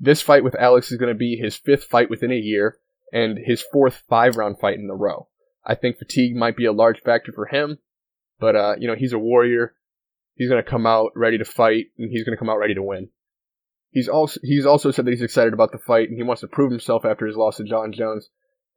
This 0.00 0.22
fight 0.22 0.42
with 0.42 0.56
Alex 0.56 0.90
is 0.90 0.98
going 0.98 1.12
to 1.12 1.18
be 1.18 1.36
his 1.36 1.56
fifth 1.56 1.84
fight 1.84 2.10
within 2.10 2.32
a 2.32 2.36
year 2.36 2.78
and 3.12 3.38
his 3.38 3.62
fourth 3.62 4.02
five 4.08 4.36
round 4.36 4.58
fight 4.58 4.78
in 4.78 4.88
a 4.90 4.94
row. 4.94 5.28
I 5.64 5.74
think 5.74 5.98
fatigue 5.98 6.34
might 6.34 6.56
be 6.56 6.64
a 6.64 6.72
large 6.72 7.02
factor 7.02 7.32
for 7.32 7.46
him, 7.46 7.78
but 8.44 8.56
uh, 8.56 8.74
you 8.78 8.86
know 8.86 8.94
he's 8.94 9.14
a 9.14 9.18
warrior. 9.18 9.74
He's 10.34 10.50
going 10.50 10.62
to 10.62 10.70
come 10.70 10.86
out 10.86 11.12
ready 11.16 11.38
to 11.38 11.46
fight, 11.46 11.86
and 11.96 12.10
he's 12.10 12.24
going 12.24 12.36
to 12.36 12.38
come 12.38 12.50
out 12.50 12.58
ready 12.58 12.74
to 12.74 12.82
win. 12.82 13.08
He's 13.90 14.06
also 14.06 14.38
he's 14.42 14.66
also 14.66 14.90
said 14.90 15.06
that 15.06 15.12
he's 15.12 15.22
excited 15.22 15.54
about 15.54 15.72
the 15.72 15.78
fight 15.78 16.10
and 16.10 16.18
he 16.18 16.22
wants 16.22 16.42
to 16.42 16.48
prove 16.48 16.70
himself 16.70 17.06
after 17.06 17.26
his 17.26 17.36
loss 17.36 17.56
to 17.56 17.64
Jon 17.64 17.92
Jones. 17.92 18.28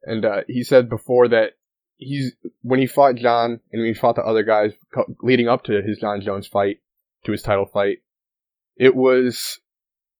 And 0.04 0.24
uh, 0.24 0.40
he 0.46 0.62
said 0.62 0.88
before 0.88 1.28
that 1.28 1.50
he's 1.98 2.32
when 2.62 2.80
he 2.80 2.86
fought 2.86 3.16
Jon 3.16 3.60
and 3.70 3.82
when 3.82 3.88
he 3.88 3.94
fought 3.94 4.16
the 4.16 4.22
other 4.22 4.42
guys 4.42 4.72
leading 5.20 5.48
up 5.48 5.64
to 5.64 5.82
his 5.82 5.98
Jon 5.98 6.22
Jones 6.22 6.46
fight, 6.46 6.78
to 7.24 7.32
his 7.32 7.42
title 7.42 7.66
fight, 7.66 7.98
it 8.76 8.96
was 8.96 9.60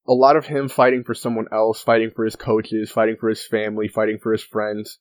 a 0.06 0.12
lot 0.12 0.36
of 0.36 0.44
him 0.44 0.68
fighting 0.68 1.04
for 1.04 1.14
someone 1.14 1.46
else, 1.52 1.80
fighting 1.80 2.10
for 2.14 2.24
his 2.24 2.36
coaches, 2.36 2.90
fighting 2.90 3.16
for 3.18 3.30
his 3.30 3.46
family, 3.46 3.88
fighting 3.88 4.18
for 4.18 4.32
his 4.32 4.42
friends. 4.42 4.98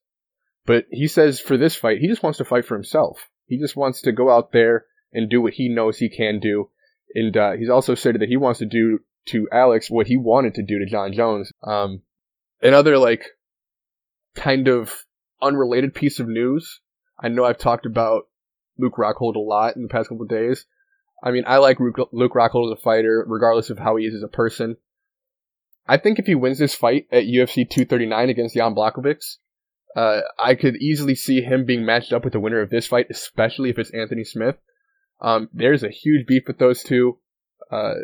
But 0.65 0.85
he 0.89 1.07
says 1.07 1.41
for 1.41 1.57
this 1.57 1.75
fight, 1.75 1.99
he 1.99 2.07
just 2.07 2.23
wants 2.23 2.37
to 2.37 2.45
fight 2.45 2.65
for 2.65 2.75
himself. 2.75 3.27
He 3.47 3.57
just 3.57 3.75
wants 3.75 4.01
to 4.01 4.11
go 4.11 4.29
out 4.29 4.51
there 4.51 4.85
and 5.13 5.29
do 5.29 5.41
what 5.41 5.53
he 5.53 5.69
knows 5.69 5.97
he 5.97 6.09
can 6.09 6.39
do. 6.39 6.69
And 7.15 7.35
uh, 7.35 7.53
he's 7.53 7.69
also 7.69 7.95
stated 7.95 8.21
that 8.21 8.29
he 8.29 8.37
wants 8.37 8.59
to 8.59 8.65
do 8.65 8.99
to 9.27 9.47
Alex 9.51 9.89
what 9.89 10.07
he 10.07 10.17
wanted 10.17 10.55
to 10.55 10.63
do 10.63 10.79
to 10.79 10.85
Jon 10.85 11.13
Jones. 11.13 11.51
Um, 11.63 12.01
another 12.61 12.97
like 12.97 13.25
kind 14.35 14.67
of 14.67 14.93
unrelated 15.41 15.93
piece 15.93 16.19
of 16.19 16.27
news. 16.27 16.81
I 17.19 17.29
know 17.29 17.45
I've 17.45 17.57
talked 17.57 17.85
about 17.85 18.27
Luke 18.77 18.95
Rockhold 18.97 19.35
a 19.35 19.39
lot 19.39 19.75
in 19.75 19.83
the 19.83 19.89
past 19.89 20.09
couple 20.09 20.25
days. 20.25 20.65
I 21.23 21.31
mean, 21.31 21.45
I 21.47 21.57
like 21.57 21.79
Luke 21.79 22.33
Rockhold 22.33 22.71
as 22.71 22.77
a 22.77 22.81
fighter, 22.81 23.25
regardless 23.27 23.71
of 23.71 23.79
how 23.79 23.95
he 23.95 24.05
is 24.05 24.13
as 24.13 24.23
a 24.23 24.27
person. 24.27 24.77
I 25.87 25.97
think 25.97 26.19
if 26.19 26.25
he 26.25 26.35
wins 26.35 26.59
this 26.59 26.75
fight 26.75 27.07
at 27.11 27.23
UFC 27.23 27.67
239 27.67 28.29
against 28.29 28.55
Jan 28.55 28.75
Blachowicz, 28.75 29.37
uh, 29.95 30.21
I 30.37 30.55
could 30.55 30.75
easily 30.77 31.15
see 31.15 31.41
him 31.41 31.65
being 31.65 31.85
matched 31.85 32.13
up 32.13 32.23
with 32.23 32.33
the 32.33 32.39
winner 32.39 32.61
of 32.61 32.69
this 32.69 32.87
fight, 32.87 33.07
especially 33.09 33.69
if 33.69 33.79
it's 33.79 33.91
Anthony 33.91 34.23
Smith. 34.23 34.57
Um, 35.21 35.49
there's 35.53 35.83
a 35.83 35.89
huge 35.89 36.27
beef 36.27 36.43
with 36.47 36.59
those 36.59 36.83
two. 36.83 37.17
Uh, 37.71 37.95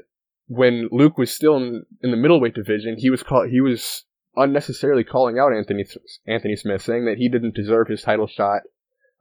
when 0.47 0.89
Luke 0.91 1.17
was 1.17 1.31
still 1.31 1.55
in, 1.57 1.85
in 2.01 2.11
the 2.11 2.17
middleweight 2.17 2.55
division, 2.55 2.97
he 2.97 3.09
was 3.09 3.23
called 3.23 3.49
he 3.49 3.61
was 3.61 4.05
unnecessarily 4.35 5.03
calling 5.03 5.37
out 5.37 5.53
Anthony 5.53 5.85
Anthony 6.27 6.55
Smith, 6.55 6.81
saying 6.81 7.05
that 7.05 7.17
he 7.17 7.29
didn't 7.29 7.55
deserve 7.55 7.87
his 7.87 8.01
title 8.01 8.27
shot. 8.27 8.61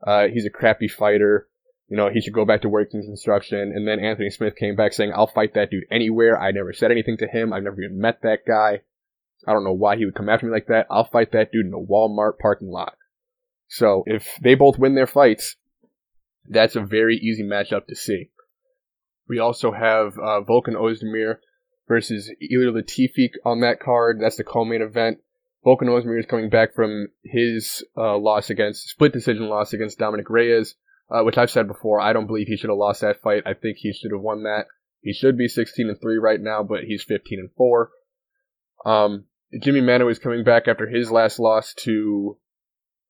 Uh, 0.05 0.27
he's 0.27 0.45
a 0.45 0.49
crappy 0.49 0.87
fighter. 0.87 1.47
You 1.87 1.97
know, 1.97 2.09
he 2.09 2.21
should 2.21 2.33
go 2.33 2.45
back 2.45 2.61
to 2.61 2.69
working 2.69 3.03
construction. 3.03 3.59
And 3.75 3.87
then 3.87 3.99
Anthony 3.99 4.29
Smith 4.29 4.55
came 4.55 4.75
back 4.75 4.93
saying, 4.93 5.11
I'll 5.13 5.27
fight 5.27 5.53
that 5.53 5.69
dude 5.69 5.83
anywhere. 5.91 6.39
I 6.39 6.51
never 6.51 6.73
said 6.73 6.91
anything 6.91 7.17
to 7.17 7.27
him. 7.27 7.53
I've 7.53 7.63
never 7.63 7.81
even 7.81 7.99
met 7.99 8.21
that 8.23 8.39
guy. 8.47 8.81
I 9.47 9.53
don't 9.53 9.63
know 9.63 9.73
why 9.73 9.97
he 9.97 10.05
would 10.05 10.15
come 10.15 10.29
after 10.29 10.45
me 10.45 10.51
like 10.51 10.67
that. 10.67 10.87
I'll 10.89 11.03
fight 11.03 11.31
that 11.31 11.51
dude 11.51 11.65
in 11.65 11.73
a 11.73 11.77
Walmart 11.77 12.39
parking 12.39 12.69
lot. 12.69 12.95
So 13.67 14.03
if 14.05 14.37
they 14.41 14.55
both 14.55 14.77
win 14.77 14.95
their 14.95 15.07
fights, 15.07 15.55
that's 16.47 16.75
a 16.75 16.81
very 16.81 17.17
easy 17.17 17.43
matchup 17.43 17.87
to 17.87 17.95
see. 17.95 18.29
We 19.27 19.39
also 19.39 19.71
have 19.71 20.17
uh, 20.17 20.41
Volkan 20.47 20.75
Ozdemir 20.75 21.37
versus 21.87 22.31
Ilir 22.41 22.71
Latifi 22.71 23.31
on 23.45 23.61
that 23.61 23.79
card. 23.79 24.19
That's 24.21 24.37
the 24.37 24.43
co-main 24.43 24.81
event. 24.81 25.19
Volkan 25.65 25.87
Ozdemir 25.87 26.19
is 26.19 26.25
coming 26.25 26.49
back 26.49 26.75
from 26.75 27.07
his 27.23 27.83
uh, 27.97 28.17
loss 28.17 28.49
against 28.49 28.89
split 28.89 29.13
decision 29.13 29.47
loss 29.47 29.73
against 29.73 29.97
Dominick 29.97 30.29
Reyes, 30.29 30.75
uh, 31.09 31.23
which 31.23 31.37
I've 31.37 31.51
said 31.51 31.67
before. 31.67 32.01
I 32.01 32.13
don't 32.13 32.27
believe 32.27 32.47
he 32.47 32.57
should 32.57 32.69
have 32.69 32.77
lost 32.77 33.01
that 33.01 33.21
fight. 33.21 33.43
I 33.45 33.53
think 33.53 33.77
he 33.77 33.93
should 33.93 34.11
have 34.11 34.21
won 34.21 34.43
that. 34.43 34.67
He 35.01 35.13
should 35.13 35.37
be 35.37 35.47
16 35.47 35.89
and 35.89 35.99
three 35.99 36.17
right 36.17 36.39
now, 36.39 36.63
but 36.63 36.83
he's 36.83 37.03
15 37.03 37.39
and 37.39 37.49
four. 37.57 37.91
Um, 38.85 39.25
Jimi 39.53 39.81
Manuwa 39.81 40.11
is 40.11 40.19
coming 40.19 40.43
back 40.43 40.67
after 40.67 40.87
his 40.87 41.11
last 41.11 41.39
loss 41.39 41.73
to 41.75 42.37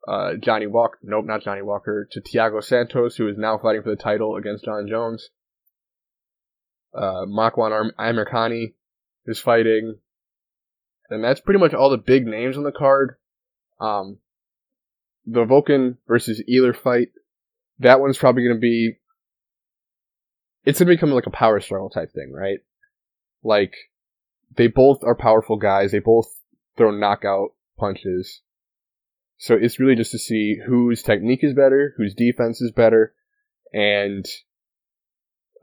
uh, 0.07 0.33
Johnny 0.35 0.67
Walker. 0.67 0.97
Nope, 1.01 1.25
not 1.25 1.43
Johnny 1.43 1.61
Walker. 1.61 2.07
To 2.11 2.21
Thiago 2.21 2.63
Santos, 2.63 3.15
who 3.15 3.27
is 3.29 3.37
now 3.37 3.57
fighting 3.57 3.83
for 3.83 3.89
the 3.89 3.95
title 3.95 4.35
against 4.35 4.65
Jon 4.65 4.87
Jones. 4.87 5.29
Uh, 6.93 7.25
Makwan 7.25 7.91
Amirkhani 7.97 8.73
is 9.25 9.39
fighting. 9.39 9.97
And 11.09 11.23
that's 11.23 11.41
pretty 11.41 11.59
much 11.59 11.73
all 11.73 11.89
the 11.89 11.97
big 11.97 12.25
names 12.25 12.57
on 12.57 12.63
the 12.63 12.71
card. 12.71 13.15
Um, 13.79 14.17
the 15.25 15.45
Volkan 15.45 15.97
versus 16.07 16.41
Ilir 16.49 16.75
fight, 16.75 17.09
that 17.79 17.99
one's 17.99 18.17
probably 18.17 18.43
going 18.43 18.55
to 18.55 18.61
be. 18.61 18.97
It's 20.65 20.79
going 20.79 20.87
to 20.87 20.95
become 20.95 21.11
like 21.11 21.25
a 21.25 21.31
power 21.31 21.59
struggle 21.59 21.89
type 21.89 22.13
thing, 22.13 22.31
right? 22.31 22.59
Like, 23.43 23.75
they 24.55 24.67
both 24.67 25.03
are 25.03 25.15
powerful 25.15 25.57
guys. 25.57 25.91
They 25.91 25.99
both 25.99 26.27
throw 26.77 26.91
knockout 26.91 27.53
punches. 27.77 28.41
So 29.37 29.55
it's 29.55 29.79
really 29.79 29.95
just 29.95 30.11
to 30.11 30.19
see 30.19 30.57
whose 30.65 31.01
technique 31.01 31.43
is 31.43 31.53
better, 31.53 31.93
whose 31.97 32.13
defense 32.13 32.61
is 32.61 32.71
better, 32.71 33.13
and 33.73 34.25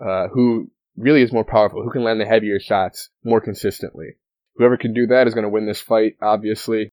uh, 0.05 0.29
who 0.29 0.71
really 0.97 1.23
is 1.23 1.33
more 1.33 1.45
powerful, 1.45 1.83
who 1.83 1.91
can 1.91 2.05
land 2.05 2.21
the 2.21 2.27
heavier 2.27 2.61
shots 2.61 3.09
more 3.25 3.41
consistently. 3.41 4.17
Whoever 4.57 4.77
can 4.77 4.93
do 4.93 5.07
that 5.07 5.27
is 5.27 5.35
going 5.35 5.45
to 5.45 5.51
win 5.51 5.67
this 5.67 5.81
fight, 5.81 6.17
obviously. 6.21 6.93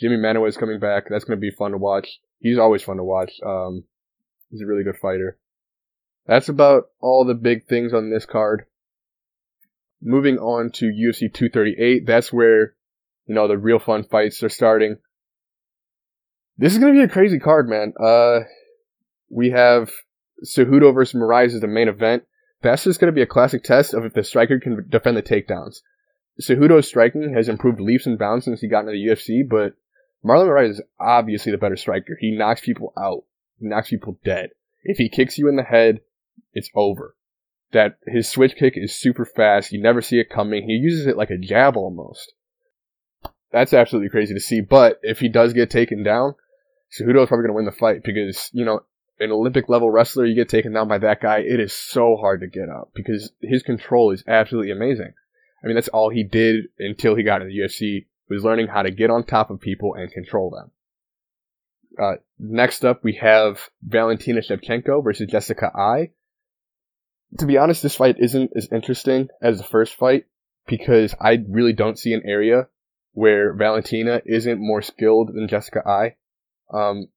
Jimi 0.00 0.18
Manuwa 0.18 0.48
is 0.48 0.56
coming 0.56 0.78
back. 0.78 1.04
That's 1.08 1.24
going 1.24 1.38
to 1.38 1.40
be 1.40 1.50
fun 1.50 1.72
to 1.72 1.78
watch. 1.78 2.20
He's 2.38 2.58
always 2.58 2.82
fun 2.82 2.98
to 2.98 3.04
watch. 3.04 3.32
Um, 3.44 3.84
he's 4.50 4.60
a 4.60 4.66
really 4.66 4.84
good 4.84 4.98
fighter. 4.98 5.38
That's 6.26 6.48
about 6.48 6.90
all 7.00 7.24
the 7.24 7.34
big 7.34 7.66
things 7.66 7.94
on 7.94 8.10
this 8.10 8.26
card. 8.26 8.66
Moving 10.08 10.38
on 10.38 10.70
to 10.74 10.84
UFC 10.84 11.34
238, 11.34 12.06
that's 12.06 12.32
where, 12.32 12.74
you 13.26 13.34
know, 13.34 13.48
the 13.48 13.58
real 13.58 13.80
fun 13.80 14.04
fights 14.04 14.40
are 14.44 14.48
starting. 14.48 14.98
This 16.56 16.72
is 16.72 16.78
going 16.78 16.94
to 16.94 16.98
be 17.00 17.02
a 17.02 17.08
crazy 17.08 17.40
card, 17.40 17.68
man. 17.68 17.92
Uh, 18.00 18.42
we 19.28 19.50
have 19.50 19.90
Cejudo 20.44 20.94
versus 20.94 21.20
Moraes 21.20 21.54
as 21.54 21.60
the 21.60 21.66
main 21.66 21.88
event. 21.88 22.22
That's 22.62 22.84
just 22.84 23.00
going 23.00 23.12
to 23.12 23.16
be 23.16 23.22
a 23.22 23.26
classic 23.26 23.64
test 23.64 23.94
of 23.94 24.04
if 24.04 24.14
the 24.14 24.22
striker 24.22 24.60
can 24.60 24.86
defend 24.88 25.16
the 25.16 25.24
takedowns. 25.24 25.80
Cejudo's 26.40 26.86
striking 26.86 27.34
has 27.34 27.48
improved 27.48 27.80
leaps 27.80 28.06
and 28.06 28.16
bounds 28.16 28.44
since 28.44 28.60
he 28.60 28.68
got 28.68 28.86
into 28.86 28.92
the 28.92 29.08
UFC, 29.08 29.42
but 29.42 29.74
Marlon 30.24 30.46
Moraes 30.46 30.70
is 30.70 30.82
obviously 31.00 31.50
the 31.50 31.58
better 31.58 31.76
striker. 31.76 32.16
He 32.20 32.30
knocks 32.30 32.60
people 32.60 32.92
out. 32.96 33.24
He 33.58 33.66
knocks 33.66 33.90
people 33.90 34.20
dead. 34.24 34.50
If 34.84 34.98
he 34.98 35.08
kicks 35.08 35.36
you 35.36 35.48
in 35.48 35.56
the 35.56 35.64
head, 35.64 36.02
it's 36.52 36.70
over. 36.76 37.15
That 37.72 37.98
his 38.06 38.28
switch 38.28 38.54
kick 38.56 38.74
is 38.76 38.94
super 38.94 39.24
fast. 39.24 39.72
You 39.72 39.82
never 39.82 40.00
see 40.00 40.18
it 40.18 40.30
coming. 40.30 40.64
He 40.64 40.74
uses 40.74 41.06
it 41.06 41.16
like 41.16 41.30
a 41.30 41.38
jab 41.38 41.76
almost. 41.76 42.32
That's 43.52 43.72
absolutely 43.72 44.10
crazy 44.10 44.34
to 44.34 44.40
see. 44.40 44.60
But 44.60 45.00
if 45.02 45.18
he 45.18 45.28
does 45.28 45.52
get 45.52 45.70
taken 45.70 46.02
down, 46.02 46.34
Cejudo 46.92 47.22
is 47.22 47.28
probably 47.28 47.44
going 47.44 47.48
to 47.48 47.52
win 47.54 47.64
the 47.64 47.72
fight 47.72 48.02
because, 48.04 48.50
you 48.52 48.64
know, 48.64 48.80
an 49.18 49.32
Olympic 49.32 49.68
level 49.68 49.90
wrestler, 49.90 50.26
you 50.26 50.34
get 50.34 50.48
taken 50.48 50.72
down 50.72 50.88
by 50.88 50.98
that 50.98 51.20
guy, 51.20 51.38
it 51.38 51.58
is 51.58 51.72
so 51.72 52.16
hard 52.16 52.40
to 52.40 52.46
get 52.46 52.68
up 52.68 52.90
because 52.94 53.32
his 53.40 53.62
control 53.62 54.10
is 54.10 54.22
absolutely 54.26 54.70
amazing. 54.70 55.12
I 55.62 55.66
mean, 55.66 55.74
that's 55.74 55.88
all 55.88 56.10
he 56.10 56.22
did 56.22 56.66
until 56.78 57.14
he 57.16 57.22
got 57.22 57.42
in 57.42 57.48
the 57.48 57.58
UFC 57.58 58.06
was 58.28 58.44
learning 58.44 58.68
how 58.68 58.82
to 58.82 58.90
get 58.90 59.10
on 59.10 59.24
top 59.24 59.50
of 59.50 59.60
people 59.60 59.94
and 59.94 60.10
control 60.10 60.50
them. 60.50 60.70
Uh, 61.98 62.16
next 62.38 62.84
up, 62.84 63.02
we 63.02 63.14
have 63.14 63.70
Valentina 63.82 64.40
Shevchenko 64.40 65.02
versus 65.02 65.30
Jessica 65.30 65.72
Eye. 65.74 66.10
To 67.38 67.46
be 67.46 67.58
honest, 67.58 67.82
this 67.82 67.96
fight 67.96 68.16
isn't 68.18 68.52
as 68.56 68.68
interesting 68.72 69.28
as 69.42 69.58
the 69.58 69.64
first 69.64 69.94
fight 69.94 70.26
because 70.66 71.14
I 71.20 71.44
really 71.48 71.72
don't 71.72 71.98
see 71.98 72.12
an 72.12 72.22
area 72.24 72.68
where 73.12 73.52
Valentina 73.52 74.20
isn't 74.24 74.60
more 74.60 74.82
skilled 74.82 75.32
than 75.34 75.48
Jessica 75.48 75.82
Eye. 75.86 76.16
Um, 76.72 77.08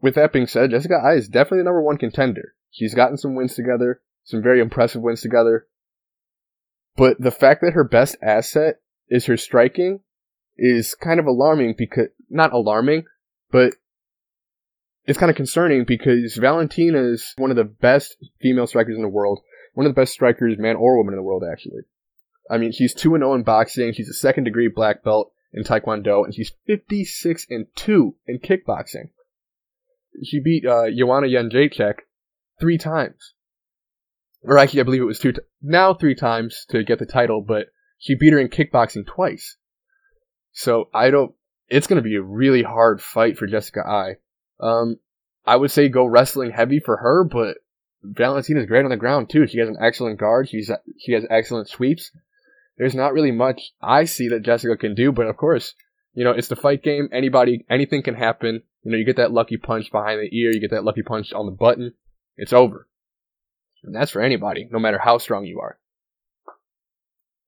with 0.00 0.16
that 0.16 0.32
being 0.32 0.46
said, 0.46 0.70
Jessica 0.70 0.94
Eye 0.94 1.14
is 1.14 1.28
definitely 1.28 1.58
the 1.58 1.64
number 1.64 1.82
one 1.82 1.98
contender. 1.98 2.54
She's 2.70 2.94
gotten 2.94 3.16
some 3.16 3.34
wins 3.34 3.54
together, 3.54 4.00
some 4.24 4.42
very 4.42 4.60
impressive 4.60 5.02
wins 5.02 5.20
together. 5.20 5.66
But 6.96 7.20
the 7.20 7.30
fact 7.30 7.62
that 7.62 7.74
her 7.74 7.84
best 7.84 8.16
asset 8.22 8.80
is 9.08 9.26
her 9.26 9.36
striking 9.36 10.00
is 10.56 10.94
kind 10.94 11.20
of 11.20 11.26
alarming 11.26 11.74
because, 11.78 12.08
not 12.28 12.52
alarming, 12.52 13.04
but 13.50 13.74
it's 15.06 15.18
kind 15.18 15.30
of 15.30 15.36
concerning 15.36 15.84
because 15.84 16.36
Valentina 16.36 17.02
is 17.02 17.34
one 17.36 17.50
of 17.50 17.56
the 17.56 17.64
best 17.64 18.16
female 18.40 18.66
strikers 18.66 18.96
in 18.96 19.02
the 19.02 19.08
world. 19.08 19.40
One 19.74 19.86
of 19.86 19.94
the 19.94 20.00
best 20.00 20.12
strikers, 20.12 20.58
man 20.58 20.76
or 20.76 20.96
woman 20.96 21.14
in 21.14 21.18
the 21.18 21.24
world, 21.24 21.42
actually. 21.50 21.82
I 22.50 22.58
mean, 22.58 22.72
she's 22.72 22.94
2 22.94 23.16
0 23.16 23.34
in 23.34 23.42
boxing. 23.42 23.92
She's 23.92 24.08
a 24.08 24.14
second 24.14 24.44
degree 24.44 24.68
black 24.68 25.02
belt 25.02 25.32
in 25.52 25.64
Taekwondo, 25.64 26.24
and 26.24 26.34
she's 26.34 26.52
56 26.66 27.46
and 27.50 27.66
2 27.74 28.14
in 28.26 28.38
kickboxing. 28.38 29.10
She 30.22 30.40
beat 30.40 30.66
uh, 30.66 30.90
Joanna 30.90 31.26
Jędrzejczyk 31.26 32.00
three 32.60 32.78
times. 32.78 33.34
Or 34.44 34.58
actually, 34.58 34.80
I 34.80 34.84
believe 34.84 35.02
it 35.02 35.06
was 35.06 35.18
two, 35.18 35.32
t- 35.32 35.40
now 35.62 35.94
three 35.94 36.14
times 36.14 36.66
to 36.70 36.82
get 36.82 36.98
the 36.98 37.06
title, 37.06 37.40
but 37.40 37.68
she 37.98 38.14
beat 38.14 38.32
her 38.32 38.38
in 38.38 38.48
kickboxing 38.48 39.06
twice. 39.06 39.56
So 40.52 40.88
I 40.92 41.10
don't, 41.10 41.34
it's 41.68 41.86
going 41.86 42.02
to 42.02 42.08
be 42.08 42.16
a 42.16 42.22
really 42.22 42.62
hard 42.62 43.00
fight 43.00 43.38
for 43.38 43.46
Jessica 43.46 43.80
Eye. 43.86 44.16
Um, 44.60 44.96
I 45.44 45.56
would 45.56 45.70
say 45.70 45.88
go 45.88 46.04
wrestling 46.04 46.50
heavy 46.50 46.78
for 46.78 46.98
her, 46.98 47.24
but 47.24 47.58
Valentina's 48.02 48.66
great 48.66 48.84
on 48.84 48.90
the 48.90 48.96
ground 48.96 49.30
too. 49.30 49.46
She 49.46 49.58
has 49.58 49.68
an 49.68 49.78
excellent 49.80 50.18
guard. 50.18 50.48
She's 50.48 50.70
she 50.98 51.12
has 51.12 51.24
excellent 51.30 51.68
sweeps. 51.68 52.10
There's 52.78 52.94
not 52.94 53.12
really 53.12 53.30
much 53.30 53.72
I 53.80 54.04
see 54.04 54.28
that 54.28 54.42
Jessica 54.42 54.76
can 54.76 54.94
do, 54.94 55.12
but 55.12 55.26
of 55.26 55.36
course, 55.36 55.74
you 56.14 56.24
know 56.24 56.32
it's 56.32 56.48
the 56.48 56.56
fight 56.56 56.82
game. 56.82 57.08
Anybody, 57.12 57.64
anything 57.70 58.02
can 58.02 58.14
happen. 58.14 58.62
You 58.82 58.90
know, 58.90 58.98
you 58.98 59.04
get 59.04 59.16
that 59.16 59.32
lucky 59.32 59.56
punch 59.56 59.92
behind 59.92 60.20
the 60.20 60.36
ear, 60.36 60.52
you 60.52 60.60
get 60.60 60.70
that 60.70 60.84
lucky 60.84 61.02
punch 61.02 61.32
on 61.32 61.46
the 61.46 61.52
button, 61.52 61.94
it's 62.36 62.52
over. 62.52 62.88
And 63.84 63.94
that's 63.94 64.10
for 64.10 64.22
anybody, 64.22 64.68
no 64.70 64.78
matter 64.78 64.98
how 64.98 65.18
strong 65.18 65.44
you 65.44 65.60
are. 65.60 65.78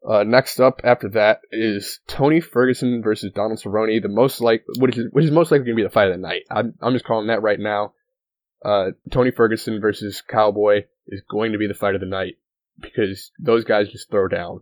Uh, 0.06 0.22
next 0.22 0.60
up 0.60 0.82
after 0.84 1.08
that 1.08 1.40
is 1.50 2.00
Tony 2.06 2.40
Ferguson 2.40 3.02
versus 3.02 3.32
Donald 3.32 3.58
Cerrone, 3.58 4.02
the 4.02 4.08
most 4.08 4.40
like 4.40 4.64
which 4.78 4.98
is 4.98 5.06
which 5.12 5.24
is 5.24 5.30
most 5.30 5.50
likely 5.50 5.66
to 5.66 5.74
be 5.74 5.82
the 5.82 5.88
fight 5.88 6.08
of 6.08 6.14
the 6.14 6.18
night. 6.18 6.42
I'm 6.50 6.74
I'm 6.82 6.92
just 6.92 7.06
calling 7.06 7.28
that 7.28 7.42
right 7.42 7.58
now. 7.58 7.94
Uh, 8.62 8.90
Tony 9.10 9.30
Ferguson 9.30 9.80
versus 9.80 10.22
Cowboy 10.26 10.84
is 11.06 11.22
going 11.30 11.52
to 11.52 11.58
be 11.58 11.66
the 11.66 11.74
fight 11.74 11.94
of 11.94 12.00
the 12.00 12.06
night 12.06 12.36
because 12.80 13.30
those 13.38 13.64
guys 13.64 13.90
just 13.90 14.10
throw 14.10 14.28
down. 14.28 14.60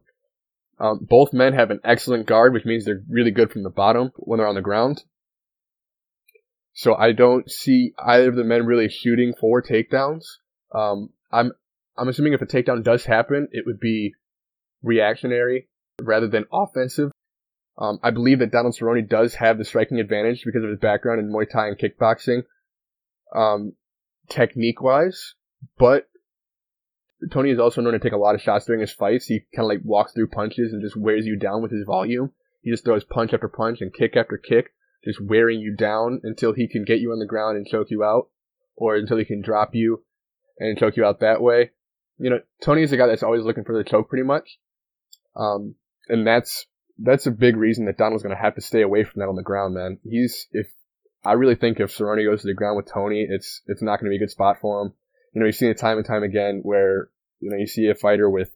Um, 0.79 1.01
both 1.01 1.33
men 1.33 1.55
have 1.55 1.71
an 1.71 1.81
excellent 1.85 2.27
guard, 2.27 2.53
which 2.53 2.65
means 2.65 2.85
they're 2.85 3.03
really 3.09 3.31
good 3.31 3.51
from 3.53 3.63
the 3.63 3.71
bottom 3.71 4.13
when 4.17 4.39
they're 4.39 4.49
on 4.49 4.55
the 4.55 4.61
ground. 4.61 5.03
So 6.73 6.95
I 6.95 7.13
don't 7.13 7.51
see 7.51 7.95
either 7.99 8.29
of 8.29 8.37
the 8.37 8.45
men 8.45 8.67
really 8.67 8.89
shooting 8.89 9.35
for 9.39 9.63
takedowns. 9.63 10.25
Um, 10.73 11.11
I'm 11.31 11.53
I'm 11.97 12.09
assuming 12.09 12.33
if 12.33 12.43
a 12.43 12.47
takedown 12.47 12.83
does 12.83 13.05
happen, 13.05 13.49
it 13.53 13.65
would 13.67 13.81
be 13.81 14.15
reactionary 14.83 15.69
rather 16.01 16.29
than 16.29 16.45
offensive. 16.53 17.11
Um, 17.79 17.99
I 18.03 18.11
believe 18.11 18.41
that 18.41 18.53
Donald 18.53 18.75
Cerrone 18.75 19.09
does 19.09 19.35
have 19.35 19.59
the 19.59 19.65
striking 19.65 19.99
advantage 19.99 20.43
because 20.45 20.63
of 20.63 20.71
his 20.71 20.79
background 20.79 21.21
in 21.21 21.33
Muay 21.33 21.51
Thai 21.51 21.69
and 21.69 21.79
kickboxing, 21.79 22.43
um, 23.35 23.73
technique 24.29 24.83
wise. 24.83 25.35
But 25.79 26.09
Tony 27.31 27.51
is 27.51 27.59
also 27.59 27.81
known 27.81 27.93
to 27.93 27.99
take 27.99 28.13
a 28.13 28.19
lot 28.19 28.35
of 28.35 28.43
shots 28.43 28.67
during 28.67 28.81
his 28.81 28.93
fights. 28.93 29.27
He 29.27 29.41
kind 29.55 29.65
of 29.65 29.69
like 29.69 29.81
walks 29.85 30.13
through 30.13 30.29
punches 30.29 30.73
and 30.73 30.83
just 30.83 30.97
wears 30.97 31.25
you 31.25 31.37
down 31.37 31.63
with 31.63 31.73
his 31.73 31.85
volume. 31.87 32.33
He 32.63 32.71
just 32.71 32.85
throws 32.85 33.05
punch 33.05 33.33
after 33.33 33.49
punch 33.49 33.81
and 33.81 33.93
kick 33.93 34.17
after 34.17 34.37
kick, 34.37 34.73
just 35.05 35.21
wearing 35.21 35.61
you 35.61 35.75
down 35.75 36.21
until 36.25 36.53
he 36.53 36.69
can 36.69 36.85
get 36.85 37.01
you 37.01 37.11
on 37.13 37.19
the 37.19 37.27
ground 37.27 37.57
and 37.57 37.67
choke 37.67 37.91
you 37.91 38.05
out, 38.05 38.29
or 38.77 38.97
until 38.97 39.17
he 39.17 39.25
can 39.25 39.43
drop 39.43 39.71
you 39.75 40.05
and 40.59 40.79
choke 40.79 40.97
you 40.97 41.05
out 41.05 41.21
that 41.21 41.41
way. 41.41 41.71
You 42.19 42.31
know, 42.31 42.41
Tony 42.63 42.83
is 42.83 42.93
a 42.93 42.97
guy 42.97 43.07
that's 43.07 43.23
always 43.23 43.45
looking 43.45 43.65
for 43.65 43.77
the 43.77 43.83
choke 43.83 44.09
pretty 44.09 44.25
much. 44.25 44.59
Um, 45.37 45.75
and 46.09 46.27
that's 46.27 46.67
that's 46.99 47.27
a 47.27 47.31
big 47.31 47.57
reason 47.57 47.87
that 47.87 47.97
Donald's 47.97 48.23
going 48.23 48.35
to 48.35 48.43
have 48.43 48.55
to 48.55 48.61
stay 48.61 48.83
away 48.83 49.05
from 49.05 49.21
that 49.21 49.29
on 49.29 49.37
the 49.37 49.43
ground, 49.43 49.75
man. 49.75 49.99
He's 50.05 50.47
if 50.53 50.69
I 51.25 51.33
really 51.33 51.55
think 51.55 51.81
if 51.81 51.97
Cerrone 51.97 52.25
goes 52.25 52.43
to 52.43 52.49
the 52.49 52.55
ground 52.55 52.77
with 52.77 52.93
Tony, 52.93 53.27
it's 53.29 53.63
it's 53.67 53.83
not 53.83 54.01
going 54.01 54.07
to 54.07 54.11
be 54.11 54.17
a 54.17 54.21
good 54.27 54.31
spot 54.31 54.59
for 54.61 54.83
him. 54.83 54.93
You 55.33 55.41
know, 55.41 55.47
you've 55.47 55.57
seen 55.57 55.71
it 55.71 55.79
time 55.79 55.97
and 55.97 56.07
time 56.07 56.23
again 56.23 56.61
where 56.63 57.09
you 57.41 57.51
know 57.51 57.57
you 57.57 57.67
see 57.67 57.89
a 57.89 57.95
fighter 57.95 58.29
with 58.29 58.51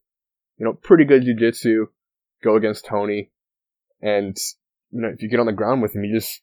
you 0.59 0.64
know 0.64 0.73
pretty 0.73 1.04
good 1.04 1.23
jiu-jitsu 1.23 1.87
go 2.42 2.56
against 2.56 2.85
Tony, 2.85 3.30
and 4.02 4.37
you 4.90 5.00
know 5.00 5.09
if 5.09 5.23
you 5.23 5.28
get 5.28 5.40
on 5.40 5.47
the 5.47 5.52
ground 5.52 5.83
with 5.83 5.95
him, 5.95 6.04
you 6.04 6.14
just 6.14 6.42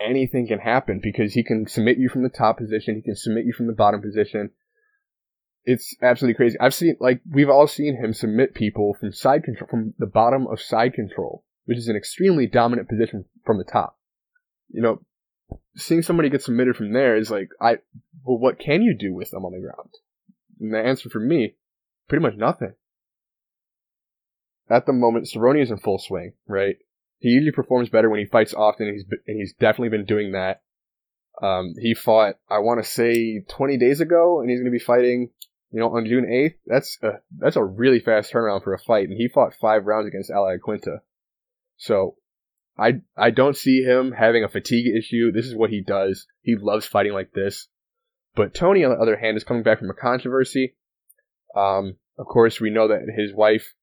anything 0.00 0.46
can 0.46 0.60
happen 0.60 1.00
because 1.02 1.34
he 1.34 1.42
can 1.42 1.66
submit 1.66 1.98
you 1.98 2.08
from 2.08 2.22
the 2.22 2.28
top 2.28 2.58
position, 2.58 2.94
he 2.94 3.02
can 3.02 3.16
submit 3.16 3.44
you 3.44 3.52
from 3.52 3.66
the 3.66 3.72
bottom 3.72 4.00
position, 4.00 4.50
it's 5.64 5.96
absolutely 6.02 6.34
crazy. 6.34 6.58
I've 6.60 6.74
seen 6.74 6.96
like 7.00 7.20
we've 7.30 7.50
all 7.50 7.66
seen 7.66 7.96
him 7.96 8.14
submit 8.14 8.54
people 8.54 8.96
from 8.98 9.12
side 9.12 9.44
control 9.44 9.68
from 9.68 9.94
the 9.98 10.06
bottom 10.06 10.46
of 10.46 10.60
side 10.60 10.94
control, 10.94 11.44
which 11.66 11.78
is 11.78 11.88
an 11.88 11.96
extremely 11.96 12.46
dominant 12.46 12.88
position 12.88 13.24
from 13.44 13.58
the 13.58 13.64
top. 13.64 13.98
You 14.70 14.82
know, 14.82 15.00
seeing 15.76 16.02
somebody 16.02 16.30
get 16.30 16.42
submitted 16.42 16.76
from 16.76 16.92
there 16.92 17.16
is 17.16 17.30
like 17.30 17.50
I 17.60 17.78
well 18.24 18.38
what 18.38 18.58
can 18.58 18.82
you 18.82 18.96
do 18.98 19.14
with 19.14 19.30
them 19.30 19.44
on 19.44 19.52
the 19.52 19.60
ground? 19.60 19.90
And 20.60 20.72
the 20.72 20.78
answer 20.78 21.08
for 21.08 21.20
me, 21.20 21.54
pretty 22.08 22.22
much 22.22 22.36
nothing. 22.36 22.74
At 24.70 24.86
the 24.86 24.92
moment, 24.92 25.26
Cerrone 25.26 25.62
is 25.62 25.70
in 25.70 25.78
full 25.78 25.98
swing, 25.98 26.32
right? 26.46 26.76
He 27.20 27.30
usually 27.30 27.52
performs 27.52 27.88
better 27.88 28.10
when 28.10 28.20
he 28.20 28.26
fights 28.26 28.54
often, 28.54 28.86
and 28.86 28.94
he's 28.94 29.04
and 29.26 29.38
he's 29.38 29.54
definitely 29.54 29.88
been 29.90 30.04
doing 30.04 30.32
that. 30.32 30.62
Um, 31.40 31.74
he 31.78 31.94
fought, 31.94 32.36
I 32.50 32.58
want 32.58 32.82
to 32.82 32.90
say, 32.90 33.40
20 33.48 33.76
days 33.76 34.00
ago, 34.00 34.40
and 34.40 34.50
he's 34.50 34.58
going 34.58 34.72
to 34.72 34.76
be 34.76 34.78
fighting 34.78 35.30
you 35.70 35.80
know, 35.80 35.94
on 35.94 36.06
June 36.06 36.26
8th, 36.26 36.54
that's 36.66 36.98
a, 37.02 37.20
that's 37.36 37.56
a 37.56 37.64
really 37.64 38.00
fast 38.00 38.32
turnaround 38.32 38.64
for 38.64 38.74
a 38.74 38.78
fight, 38.78 39.08
and 39.08 39.16
he 39.16 39.28
fought 39.28 39.54
five 39.54 39.86
rounds 39.86 40.08
against 40.08 40.30
Al 40.30 40.44
Iaquinta. 40.44 40.98
So, 41.76 42.16
I, 42.78 43.00
I 43.16 43.30
don't 43.30 43.56
see 43.56 43.82
him 43.82 44.12
having 44.12 44.44
a 44.44 44.48
fatigue 44.48 44.94
issue. 44.96 45.32
This 45.32 45.46
is 45.46 45.54
what 45.54 45.70
he 45.70 45.82
does. 45.82 46.26
He 46.42 46.56
loves 46.56 46.86
fighting 46.86 47.12
like 47.12 47.32
this. 47.32 47.68
But 48.34 48.54
Tony, 48.54 48.84
on 48.84 48.92
the 48.92 49.02
other 49.02 49.16
hand, 49.16 49.36
is 49.36 49.44
coming 49.44 49.64
back 49.64 49.80
from 49.80 49.90
a 49.90 49.94
controversy. 49.94 50.76
Um, 51.56 51.96
Of 52.18 52.26
course, 52.26 52.60
we 52.60 52.70
know 52.70 52.88
that 52.88 53.12
his 53.16 53.34
wife 53.34 53.74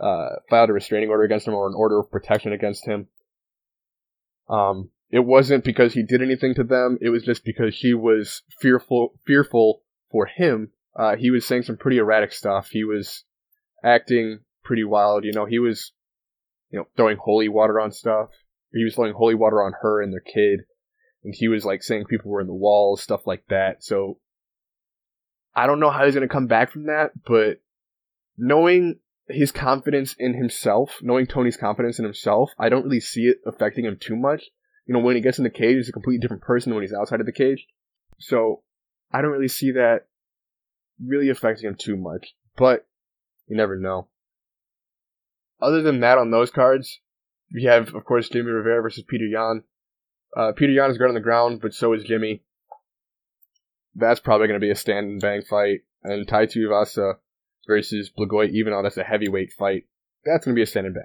uh, 0.00 0.36
filed 0.48 0.70
a 0.70 0.72
restraining 0.72 1.08
order 1.08 1.24
against 1.24 1.46
him 1.46 1.54
or 1.54 1.66
an 1.66 1.74
order 1.76 1.98
of 1.98 2.10
protection 2.10 2.52
against 2.52 2.86
him. 2.86 3.08
Um, 4.48 4.90
it 5.10 5.20
wasn't 5.20 5.64
because 5.64 5.94
he 5.94 6.02
did 6.02 6.22
anything 6.22 6.54
to 6.54 6.64
them. 6.64 6.98
It 7.00 7.10
was 7.10 7.24
just 7.24 7.44
because 7.44 7.74
she 7.74 7.94
was 7.94 8.42
fearful, 8.60 9.14
fearful 9.26 9.82
for 10.10 10.26
him. 10.26 10.70
Uh, 10.98 11.16
he 11.16 11.30
was 11.30 11.46
saying 11.46 11.62
some 11.62 11.76
pretty 11.76 11.98
erratic 11.98 12.32
stuff. 12.32 12.68
He 12.70 12.84
was 12.84 13.24
acting 13.84 14.40
pretty 14.64 14.84
wild. 14.84 15.24
You 15.24 15.32
know, 15.32 15.44
he 15.44 15.58
was, 15.58 15.92
you 16.70 16.78
know, 16.78 16.86
throwing 16.96 17.18
holy 17.18 17.48
water 17.48 17.78
on 17.80 17.92
stuff. 17.92 18.30
He 18.72 18.84
was 18.84 18.94
throwing 18.94 19.14
holy 19.14 19.34
water 19.34 19.62
on 19.62 19.72
her 19.82 20.02
and 20.02 20.12
their 20.12 20.20
kid. 20.20 20.60
And 21.22 21.34
he 21.36 21.48
was 21.48 21.64
like 21.64 21.82
saying 21.82 22.04
people 22.06 22.30
were 22.30 22.40
in 22.40 22.46
the 22.46 22.54
walls, 22.54 23.02
stuff 23.02 23.26
like 23.26 23.44
that. 23.48 23.84
So 23.84 24.18
I 25.54 25.66
don't 25.66 25.80
know 25.80 25.90
how 25.90 26.04
he's 26.04 26.14
going 26.14 26.26
to 26.26 26.32
come 26.32 26.46
back 26.46 26.70
from 26.70 26.86
that, 26.86 27.12
but 27.26 27.60
knowing 28.36 29.00
his 29.28 29.50
confidence 29.50 30.14
in 30.18 30.34
himself, 30.34 30.98
knowing 31.02 31.26
Tony's 31.26 31.56
confidence 31.56 31.98
in 31.98 32.04
himself, 32.04 32.52
I 32.58 32.68
don't 32.68 32.84
really 32.84 33.00
see 33.00 33.22
it 33.22 33.38
affecting 33.46 33.84
him 33.84 33.96
too 33.98 34.16
much. 34.16 34.44
You 34.86 34.94
know, 34.94 35.00
when 35.00 35.16
he 35.16 35.22
gets 35.22 35.38
in 35.38 35.44
the 35.44 35.50
cage, 35.50 35.76
he's 35.76 35.88
a 35.88 35.92
completely 35.92 36.20
different 36.20 36.42
person 36.42 36.70
than 36.70 36.76
when 36.76 36.84
he's 36.84 36.92
outside 36.92 37.20
of 37.20 37.26
the 37.26 37.32
cage. 37.32 37.66
So 38.18 38.62
I 39.12 39.20
don't 39.20 39.32
really 39.32 39.48
see 39.48 39.72
that 39.72 40.06
really 41.04 41.28
affecting 41.28 41.68
him 41.68 41.76
too 41.78 41.96
much. 41.96 42.34
But 42.56 42.86
you 43.46 43.56
never 43.56 43.76
know. 43.76 44.08
Other 45.60 45.82
than 45.82 46.00
that, 46.00 46.18
on 46.18 46.30
those 46.30 46.50
cards, 46.50 47.00
we 47.52 47.64
have, 47.64 47.94
of 47.94 48.04
course, 48.04 48.28
Jimmy 48.28 48.50
Rivera 48.50 48.82
versus 48.82 49.04
Petr 49.04 49.30
Yan. 49.30 49.62
Uh, 50.36 50.52
Petr 50.52 50.74
Yan 50.74 50.90
is 50.90 50.98
good 50.98 51.08
on 51.08 51.14
the 51.14 51.20
ground, 51.20 51.60
but 51.60 51.72
so 51.72 51.92
is 51.92 52.04
Jimmy. 52.04 52.42
That's 53.94 54.20
probably 54.20 54.48
going 54.48 54.60
to 54.60 54.64
be 54.64 54.70
a 54.70 54.76
stand 54.76 55.06
and 55.06 55.20
bang 55.20 55.42
fight. 55.42 55.80
And 56.02 56.28
Tai 56.28 56.46
Tuivasa 56.46 57.14
versus 57.66 58.10
Blagoy, 58.16 58.50
even 58.50 58.72
though 58.72 58.82
that's 58.82 58.98
a 58.98 59.04
heavyweight 59.04 59.52
fight, 59.52 59.86
that's 60.24 60.44
going 60.44 60.54
to 60.54 60.58
be 60.58 60.62
a 60.62 60.66
stand 60.66 60.86
and 60.86 60.94
bang. 60.94 61.04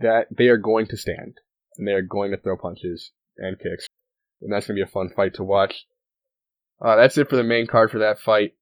That 0.00 0.26
they 0.36 0.48
are 0.48 0.58
going 0.58 0.86
to 0.88 0.96
stand 0.96 1.38
and 1.78 1.88
they 1.88 1.92
are 1.92 2.02
going 2.02 2.32
to 2.32 2.36
throw 2.36 2.56
punches 2.56 3.12
and 3.38 3.58
kicks, 3.58 3.86
and 4.40 4.52
that's 4.52 4.66
going 4.66 4.76
to 4.76 4.84
be 4.84 4.88
a 4.88 4.92
fun 4.92 5.10
fight 5.14 5.34
to 5.34 5.44
watch. 5.44 5.86
Uh, 6.80 6.96
that's 6.96 7.16
it 7.16 7.30
for 7.30 7.36
the 7.36 7.42
main 7.42 7.66
card 7.66 7.90
for 7.90 8.00
that 8.00 8.18
fight, 8.18 8.54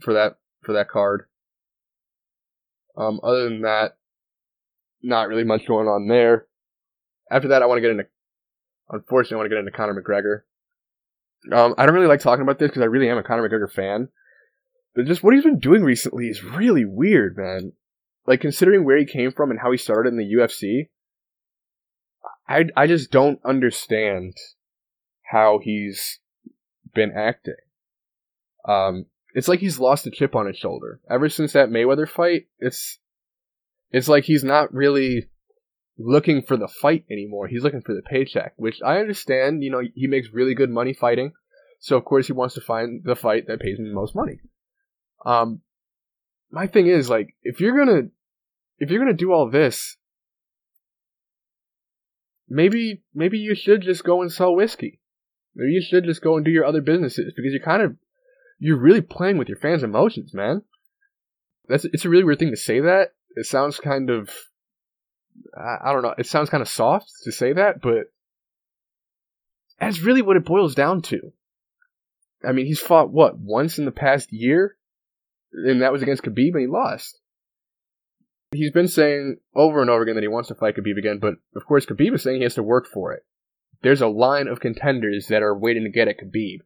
for 0.00 0.14
that 0.14 0.38
for 0.62 0.72
that 0.74 0.88
card. 0.88 1.26
Um, 2.96 3.20
other 3.22 3.44
than 3.44 3.62
that, 3.62 3.96
not 5.02 5.28
really 5.28 5.44
much 5.44 5.66
going 5.66 5.88
on 5.88 6.08
there. 6.08 6.46
After 7.30 7.48
that, 7.48 7.62
I 7.62 7.66
want 7.66 7.78
to 7.78 7.82
get 7.82 7.90
into, 7.90 8.06
unfortunately, 8.88 9.34
I 9.34 9.38
want 9.38 9.50
to 9.50 9.54
get 9.56 9.58
into 9.58 9.72
Conor 9.72 10.00
McGregor. 10.00 10.42
Um, 11.52 11.74
I 11.76 11.84
don't 11.84 11.94
really 11.94 12.06
like 12.06 12.20
talking 12.20 12.42
about 12.42 12.58
this 12.58 12.68
because 12.68 12.82
I 12.82 12.86
really 12.86 13.08
am 13.08 13.18
a 13.18 13.22
Conor 13.22 13.48
McGregor 13.48 13.70
fan. 13.70 14.08
But 14.94 15.06
just 15.06 15.22
what 15.22 15.34
he's 15.34 15.42
been 15.42 15.58
doing 15.58 15.82
recently 15.82 16.28
is 16.28 16.44
really 16.44 16.84
weird, 16.84 17.36
man. 17.36 17.72
Like 18.26 18.40
considering 18.40 18.84
where 18.84 18.96
he 18.96 19.04
came 19.04 19.32
from 19.32 19.50
and 19.50 19.60
how 19.60 19.70
he 19.72 19.76
started 19.76 20.10
in 20.10 20.16
the 20.16 20.32
UFC, 20.32 20.88
I 22.48 22.66
I 22.76 22.86
just 22.86 23.10
don't 23.10 23.40
understand 23.44 24.34
how 25.24 25.58
he's 25.62 26.20
been 26.94 27.12
acting. 27.14 27.54
Um, 28.66 29.06
it's 29.34 29.48
like 29.48 29.60
he's 29.60 29.80
lost 29.80 30.06
a 30.06 30.10
chip 30.10 30.34
on 30.34 30.46
his 30.46 30.56
shoulder. 30.56 31.00
Ever 31.10 31.28
since 31.28 31.52
that 31.52 31.68
Mayweather 31.68 32.08
fight, 32.08 32.46
it's 32.58 32.98
it's 33.90 34.08
like 34.08 34.24
he's 34.24 34.44
not 34.44 34.72
really 34.72 35.28
looking 35.98 36.42
for 36.42 36.56
the 36.56 36.68
fight 36.68 37.04
anymore. 37.10 37.48
He's 37.48 37.62
looking 37.62 37.82
for 37.82 37.94
the 37.94 38.02
paycheck, 38.02 38.54
which 38.56 38.80
I 38.84 38.98
understand. 38.98 39.62
You 39.62 39.70
know, 39.70 39.82
he 39.94 40.06
makes 40.06 40.32
really 40.32 40.54
good 40.54 40.70
money 40.70 40.94
fighting, 40.94 41.32
so 41.80 41.96
of 41.96 42.04
course 42.04 42.28
he 42.28 42.32
wants 42.32 42.54
to 42.54 42.60
find 42.60 43.02
the 43.04 43.16
fight 43.16 43.48
that 43.48 43.60
pays 43.60 43.78
him 43.78 43.88
the 43.88 43.94
most 43.94 44.14
money. 44.14 44.40
Um, 45.26 45.60
my 46.50 46.66
thing 46.66 46.86
is 46.86 47.10
like, 47.10 47.34
if 47.42 47.60
you're 47.60 47.76
gonna, 47.76 48.08
if 48.78 48.90
you're 48.90 49.00
gonna 49.00 49.14
do 49.14 49.32
all 49.32 49.50
this, 49.50 49.96
maybe 52.48 53.02
maybe 53.12 53.38
you 53.38 53.56
should 53.56 53.82
just 53.82 54.04
go 54.04 54.22
and 54.22 54.30
sell 54.30 54.54
whiskey. 54.54 55.00
Maybe 55.56 55.72
you 55.72 55.82
should 55.82 56.04
just 56.04 56.22
go 56.22 56.36
and 56.36 56.44
do 56.44 56.50
your 56.50 56.64
other 56.64 56.80
businesses 56.80 57.32
because 57.34 57.52
you're 57.52 57.62
kind 57.62 57.82
of, 57.82 57.96
you're 58.58 58.78
really 58.78 59.00
playing 59.00 59.38
with 59.38 59.48
your 59.48 59.58
fans' 59.58 59.82
emotions, 59.82 60.34
man. 60.34 60.62
That's 61.68 61.84
it's 61.84 62.04
a 62.04 62.08
really 62.08 62.24
weird 62.24 62.38
thing 62.38 62.50
to 62.50 62.56
say 62.56 62.80
that. 62.80 63.10
It 63.36 63.46
sounds 63.46 63.78
kind 63.78 64.10
of 64.10 64.30
I, 65.56 65.92
don't 65.92 66.02
know. 66.02 66.14
It 66.16 66.26
sounds 66.26 66.50
kind 66.50 66.62
of 66.62 66.68
soft 66.68 67.10
to 67.24 67.32
say 67.32 67.52
that, 67.52 67.80
but 67.80 68.12
that's 69.80 70.00
really 70.00 70.22
what 70.22 70.36
it 70.36 70.44
boils 70.44 70.74
down 70.74 71.02
to. 71.02 71.32
I 72.46 72.52
mean, 72.52 72.66
he's 72.66 72.80
fought 72.80 73.10
what 73.10 73.38
once 73.38 73.78
in 73.78 73.84
the 73.84 73.92
past 73.92 74.32
year, 74.32 74.76
and 75.52 75.82
that 75.82 75.92
was 75.92 76.02
against 76.02 76.22
Khabib, 76.22 76.52
and 76.52 76.60
he 76.60 76.66
lost. 76.66 77.20
He's 78.52 78.70
been 78.70 78.88
saying 78.88 79.38
over 79.54 79.80
and 79.80 79.90
over 79.90 80.02
again 80.02 80.14
that 80.14 80.22
he 80.22 80.28
wants 80.28 80.48
to 80.48 80.54
fight 80.54 80.76
Khabib 80.76 80.98
again, 80.98 81.18
but 81.18 81.34
of 81.56 81.66
course, 81.66 81.86
Khabib 81.86 82.14
is 82.14 82.22
saying 82.22 82.38
he 82.38 82.44
has 82.44 82.54
to 82.54 82.62
work 82.62 82.86
for 82.86 83.12
it. 83.12 83.24
There's 83.82 84.02
a 84.02 84.08
line 84.08 84.46
of 84.46 84.60
contenders 84.60 85.26
that 85.28 85.42
are 85.42 85.56
waiting 85.56 85.84
to 85.84 85.90
get 85.90 86.08
at 86.08 86.18
Khabib, 86.18 86.60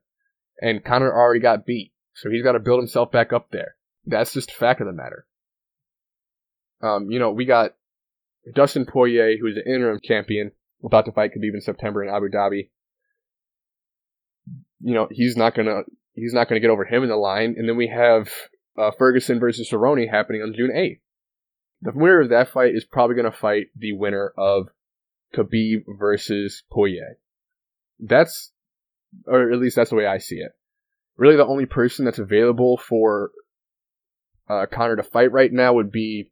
and 0.60 0.84
Conor 0.84 1.12
already 1.12 1.40
got 1.40 1.66
beat, 1.66 1.92
so 2.14 2.30
he's 2.30 2.42
got 2.42 2.52
to 2.52 2.60
build 2.60 2.80
himself 2.80 3.10
back 3.10 3.32
up 3.32 3.50
there. 3.50 3.76
That's 4.06 4.32
just 4.32 4.50
a 4.50 4.54
fact 4.54 4.80
of 4.80 4.86
the 4.86 4.92
matter. 4.92 5.26
Um, 6.80 7.10
you 7.10 7.18
know, 7.18 7.32
we 7.32 7.44
got 7.44 7.74
Dustin 8.54 8.86
Poirier, 8.86 9.36
who 9.38 9.46
is 9.46 9.56
an 9.56 9.64
interim 9.66 10.00
champion, 10.02 10.52
about 10.84 11.04
to 11.06 11.12
fight 11.12 11.32
Khabib 11.32 11.54
in 11.54 11.60
September 11.60 12.02
in 12.02 12.14
Abu 12.14 12.28
Dhabi. 12.28 12.70
You 14.80 14.94
know, 14.94 15.08
he's 15.10 15.36
not 15.36 15.54
gonna 15.54 15.82
he's 16.14 16.32
not 16.32 16.48
gonna 16.48 16.60
get 16.60 16.70
over 16.70 16.84
him 16.84 17.02
in 17.02 17.08
the 17.08 17.16
line. 17.16 17.56
And 17.58 17.68
then 17.68 17.76
we 17.76 17.88
have 17.88 18.30
uh, 18.76 18.92
Ferguson 18.96 19.40
versus 19.40 19.68
Cerrone 19.70 20.08
happening 20.08 20.42
on 20.42 20.54
June 20.54 20.70
8th. 20.74 21.00
The 21.82 21.92
winner 21.94 22.20
of 22.20 22.30
that 22.30 22.48
fight 22.48 22.74
is 22.74 22.84
probably 22.84 23.16
gonna 23.16 23.32
fight 23.32 23.68
the 23.76 23.92
winner 23.92 24.32
of 24.36 24.68
Khabib 25.34 25.84
versus 25.88 26.62
Poirier. 26.70 27.18
That's, 27.98 28.52
or 29.26 29.52
at 29.52 29.58
least 29.58 29.76
that's 29.76 29.90
the 29.90 29.96
way 29.96 30.06
I 30.06 30.18
see 30.18 30.36
it. 30.36 30.52
Really, 31.16 31.36
the 31.36 31.46
only 31.46 31.66
person 31.66 32.04
that's 32.04 32.18
available 32.18 32.76
for 32.76 33.30
uh, 34.48 34.66
Conor 34.70 34.96
to 34.96 35.02
fight 35.02 35.32
right 35.32 35.52
now 35.52 35.74
would 35.74 35.90
be 35.90 36.30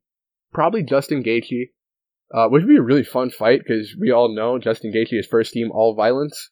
probably 0.53 0.83
Justin 0.83 1.23
Gaethje 1.23 1.71
uh, 2.33 2.49
which 2.49 2.63
would 2.63 2.69
be 2.69 2.77
a 2.77 2.83
really 2.83 3.05
fun 3.05 3.31
fight 3.31 3.61
because 3.61 3.95
we 3.99 4.11
all 4.11 4.35
know 4.35 4.59
Justin 4.59 4.93
Gaethje 4.93 5.19
is 5.19 5.27
first 5.27 5.53
team 5.53 5.71
all 5.71 5.95
violence. 5.95 6.51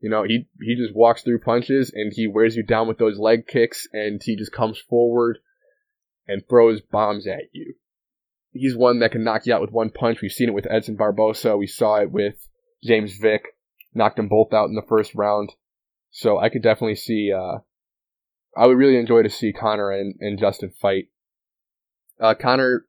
You 0.00 0.10
know, 0.10 0.22
he 0.22 0.46
he 0.60 0.76
just 0.76 0.94
walks 0.94 1.22
through 1.22 1.40
punches 1.40 1.90
and 1.92 2.12
he 2.14 2.28
wears 2.28 2.54
you 2.54 2.62
down 2.62 2.86
with 2.86 2.98
those 2.98 3.18
leg 3.18 3.46
kicks 3.48 3.88
and 3.92 4.22
he 4.22 4.36
just 4.36 4.52
comes 4.52 4.78
forward 4.78 5.38
and 6.28 6.42
throws 6.48 6.80
bombs 6.80 7.26
at 7.26 7.44
you. 7.52 7.74
He's 8.52 8.76
one 8.76 9.00
that 9.00 9.12
can 9.12 9.24
knock 9.24 9.46
you 9.46 9.54
out 9.54 9.60
with 9.60 9.72
one 9.72 9.90
punch. 9.90 10.20
We've 10.22 10.30
seen 10.30 10.48
it 10.48 10.54
with 10.54 10.70
Edson 10.70 10.96
Barbosa. 10.96 11.58
We 11.58 11.66
saw 11.66 11.96
it 11.96 12.12
with 12.12 12.36
James 12.84 13.16
Vick. 13.20 13.56
Knocked 13.98 14.16
them 14.16 14.28
both 14.28 14.52
out 14.52 14.68
in 14.68 14.76
the 14.76 14.86
first 14.88 15.12
round. 15.16 15.54
So 16.10 16.38
I 16.38 16.50
could 16.50 16.62
definitely 16.62 16.94
see. 16.94 17.32
Uh, 17.32 17.58
I 18.56 18.68
would 18.68 18.78
really 18.78 18.96
enjoy 18.96 19.24
to 19.24 19.28
see 19.28 19.52
Conor 19.52 19.90
and, 19.90 20.14
and 20.20 20.38
Justin 20.38 20.72
fight. 20.80 21.08
Uh, 22.20 22.34
Conor 22.34 22.86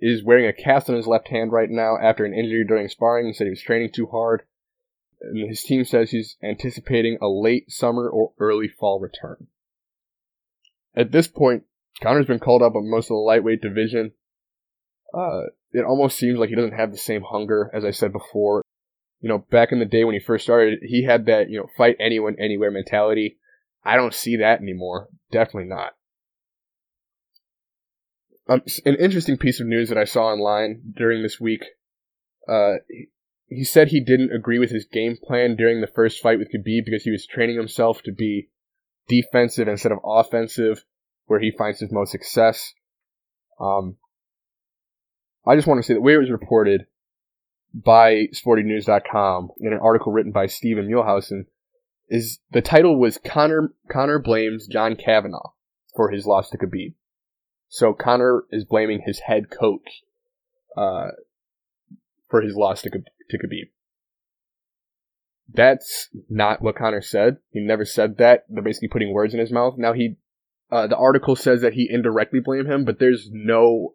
is 0.00 0.24
wearing 0.24 0.46
a 0.46 0.52
cast 0.52 0.90
on 0.90 0.96
his 0.96 1.06
left 1.06 1.28
hand 1.28 1.52
right 1.52 1.70
now 1.70 1.96
after 1.96 2.24
an 2.24 2.34
injury 2.34 2.64
during 2.66 2.88
sparring. 2.88 3.28
He 3.28 3.32
said 3.32 3.44
he 3.44 3.50
was 3.50 3.62
training 3.62 3.92
too 3.92 4.08
hard. 4.08 4.42
And 5.20 5.48
his 5.48 5.62
team 5.62 5.84
says 5.84 6.10
he's 6.10 6.36
anticipating 6.42 7.18
a 7.22 7.28
late 7.28 7.70
summer 7.70 8.08
or 8.08 8.32
early 8.40 8.66
fall 8.66 8.98
return. 8.98 9.46
At 10.96 11.12
this 11.12 11.28
point, 11.28 11.64
Conor's 12.02 12.26
been 12.26 12.40
called 12.40 12.62
up 12.62 12.74
on 12.74 12.90
most 12.90 13.06
of 13.06 13.10
the 13.10 13.14
lightweight 13.14 13.62
division. 13.62 14.12
Uh, 15.14 15.42
it 15.70 15.84
almost 15.84 16.18
seems 16.18 16.38
like 16.38 16.48
he 16.48 16.56
doesn't 16.56 16.76
have 16.76 16.90
the 16.90 16.98
same 16.98 17.22
hunger 17.22 17.70
as 17.72 17.84
I 17.84 17.92
said 17.92 18.12
before. 18.12 18.62
You 19.20 19.28
know, 19.28 19.38
back 19.50 19.72
in 19.72 19.80
the 19.80 19.84
day 19.84 20.04
when 20.04 20.14
he 20.14 20.20
first 20.20 20.44
started, 20.44 20.78
he 20.82 21.04
had 21.04 21.26
that, 21.26 21.50
you 21.50 21.58
know, 21.58 21.66
fight 21.76 21.96
anyone, 21.98 22.36
anywhere 22.38 22.70
mentality. 22.70 23.38
I 23.84 23.96
don't 23.96 24.14
see 24.14 24.36
that 24.36 24.60
anymore. 24.60 25.08
Definitely 25.32 25.68
not. 25.68 25.94
Um, 28.48 28.62
an 28.86 28.94
interesting 28.96 29.36
piece 29.36 29.60
of 29.60 29.66
news 29.66 29.88
that 29.88 29.98
I 29.98 30.04
saw 30.04 30.26
online 30.26 30.80
during 30.96 31.22
this 31.22 31.38
week. 31.38 31.64
Uh, 32.48 32.76
he 33.46 33.64
said 33.64 33.88
he 33.88 34.00
didn't 34.00 34.32
agree 34.32 34.58
with 34.58 34.70
his 34.70 34.86
game 34.86 35.16
plan 35.22 35.56
during 35.56 35.80
the 35.80 35.86
first 35.86 36.22
fight 36.22 36.38
with 36.38 36.52
Khabib 36.52 36.84
because 36.84 37.02
he 37.02 37.10
was 37.10 37.26
training 37.26 37.56
himself 37.56 38.02
to 38.02 38.12
be 38.12 38.48
defensive 39.08 39.68
instead 39.68 39.92
of 39.92 39.98
offensive, 40.04 40.84
where 41.26 41.40
he 41.40 41.50
finds 41.50 41.80
his 41.80 41.92
most 41.92 42.12
success. 42.12 42.72
Um, 43.60 43.96
I 45.46 45.56
just 45.56 45.66
want 45.66 45.78
to 45.78 45.86
say 45.86 45.94
that 45.94 46.00
way 46.00 46.14
it 46.14 46.18
was 46.18 46.30
reported 46.30 46.86
by 47.74 48.28
SportingNews.com 48.32 49.50
in 49.60 49.72
an 49.72 49.78
article 49.80 50.12
written 50.12 50.32
by 50.32 50.46
Stephen 50.46 50.88
Muehlhausen 50.88 51.46
is 52.08 52.38
the 52.50 52.62
title 52.62 52.98
was 52.98 53.18
Connor 53.24 53.72
Conor 53.90 54.18
blames 54.18 54.66
John 54.66 54.96
Kavanagh 54.96 55.50
for 55.94 56.10
his 56.10 56.26
loss 56.26 56.50
to 56.50 56.58
Khabib. 56.58 56.94
So 57.68 57.92
Conor 57.92 58.44
is 58.50 58.64
blaming 58.64 59.02
his 59.04 59.20
head 59.20 59.50
coach 59.50 60.02
uh, 60.76 61.08
for 62.30 62.40
his 62.40 62.54
loss 62.54 62.82
to, 62.82 62.90
to 62.90 63.38
Khabib. 63.38 63.70
That's 65.52 66.08
not 66.28 66.62
what 66.62 66.76
Conor 66.76 67.02
said. 67.02 67.38
He 67.50 67.60
never 67.60 67.84
said 67.84 68.18
that. 68.18 68.44
They're 68.48 68.62
basically 68.62 68.88
putting 68.88 69.12
words 69.12 69.34
in 69.34 69.40
his 69.40 69.52
mouth. 69.52 69.74
Now 69.76 69.92
he 69.92 70.16
Uh, 70.70 70.86
the 70.86 70.96
article 70.96 71.34
says 71.36 71.62
that 71.62 71.72
he 71.72 71.88
indirectly 71.90 72.40
blamed 72.40 72.68
him, 72.68 72.84
but 72.84 72.98
there's 72.98 73.30
no 73.32 73.94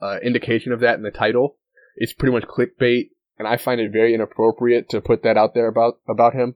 uh, 0.00 0.18
indication 0.22 0.72
of 0.72 0.80
that 0.80 0.96
in 0.96 1.02
the 1.02 1.10
title. 1.10 1.56
It's 1.96 2.12
pretty 2.12 2.32
much 2.32 2.44
clickbait, 2.44 3.10
and 3.38 3.48
I 3.48 3.56
find 3.56 3.80
it 3.80 3.92
very 3.92 4.14
inappropriate 4.14 4.88
to 4.90 5.00
put 5.00 5.22
that 5.22 5.36
out 5.36 5.54
there 5.54 5.68
about 5.68 5.98
about 6.08 6.34
him. 6.34 6.54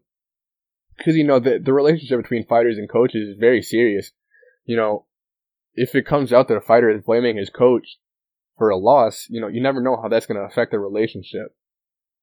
Because 0.97 1.17
you 1.17 1.25
know 1.25 1.41
the 1.41 1.59
the 1.59 1.73
relationship 1.73 2.23
between 2.23 2.47
fighters 2.47 2.79
and 2.79 2.89
coaches 2.89 3.29
is 3.29 3.39
very 3.39 3.63
serious. 3.63 4.13
You 4.65 4.77
know, 4.77 5.07
if 5.75 5.95
it 5.95 6.07
comes 6.07 6.33
out 6.33 6.49
that 6.49 6.57
a 6.57 6.61
fighter 6.61 6.91
is 6.91 7.03
blaming 7.03 7.37
his 7.37 7.51
coach 7.51 7.99
for 8.59 8.69
a 8.69 8.77
loss, 8.77 9.27
you 9.31 9.41
know, 9.41 9.49
you 9.49 9.63
never 9.63 9.81
know 9.81 9.99
how 10.01 10.09
that's 10.09 10.27
going 10.27 10.39
to 10.39 10.47
affect 10.47 10.73
the 10.73 10.79
relationship. 10.79 11.57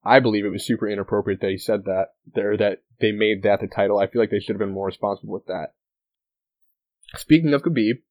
I 0.04 0.20
believe 0.20 0.44
it 0.44 0.50
was 0.50 0.64
super 0.64 0.88
inappropriate 0.88 1.40
that 1.40 1.50
he 1.50 1.58
said 1.58 1.84
that 1.84 2.10
there 2.32 2.56
that 2.56 2.82
they 3.00 3.10
made 3.10 3.42
that 3.42 3.60
the 3.60 3.66
title. 3.66 3.98
I 3.98 4.06
feel 4.06 4.22
like 4.22 4.30
they 4.30 4.38
should 4.38 4.54
have 4.54 4.60
been 4.60 4.72
more 4.72 4.86
responsible 4.86 5.32
with 5.32 5.46
that. 5.46 5.74
Speaking 7.16 7.52
of 7.52 7.62
Khabib, 7.62 8.02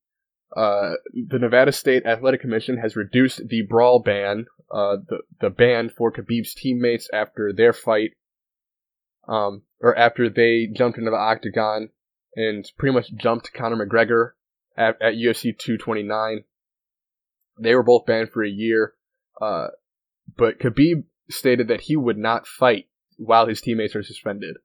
uh, 0.56 0.92
the 1.12 1.38
Nevada 1.38 1.72
State 1.72 2.06
Athletic 2.06 2.40
Commission 2.40 2.78
has 2.78 2.96
reduced 2.96 3.48
the 3.48 3.62
brawl 3.62 4.00
ban, 4.00 4.46
uh, 4.70 4.96
the 5.08 5.18
the 5.40 5.50
ban 5.50 5.90
for 5.90 6.12
Khabib's 6.12 6.54
teammates 6.54 7.08
after 7.12 7.52
their 7.52 7.72
fight, 7.72 8.12
um, 9.28 9.62
or 9.80 9.96
after 9.96 10.28
they 10.30 10.68
jumped 10.72 10.98
into 10.98 11.10
the 11.10 11.16
octagon 11.16 11.90
and 12.34 12.70
pretty 12.78 12.94
much 12.94 13.12
jumped 13.14 13.52
Conor 13.52 13.84
McGregor 13.84 14.30
at, 14.76 15.00
at 15.02 15.14
UFC 15.14 15.56
229. 15.58 16.44
They 17.60 17.74
were 17.74 17.82
both 17.82 18.06
banned 18.06 18.30
for 18.30 18.44
a 18.44 18.48
year, 18.48 18.94
uh, 19.40 19.68
but 20.36 20.60
Khabib 20.60 21.04
stated 21.28 21.68
that 21.68 21.82
he 21.82 21.96
would 21.96 22.16
not 22.16 22.46
fight 22.46 22.86
while 23.16 23.46
his 23.46 23.60
teammates 23.60 23.96
are 23.96 24.02
suspended. 24.02 24.56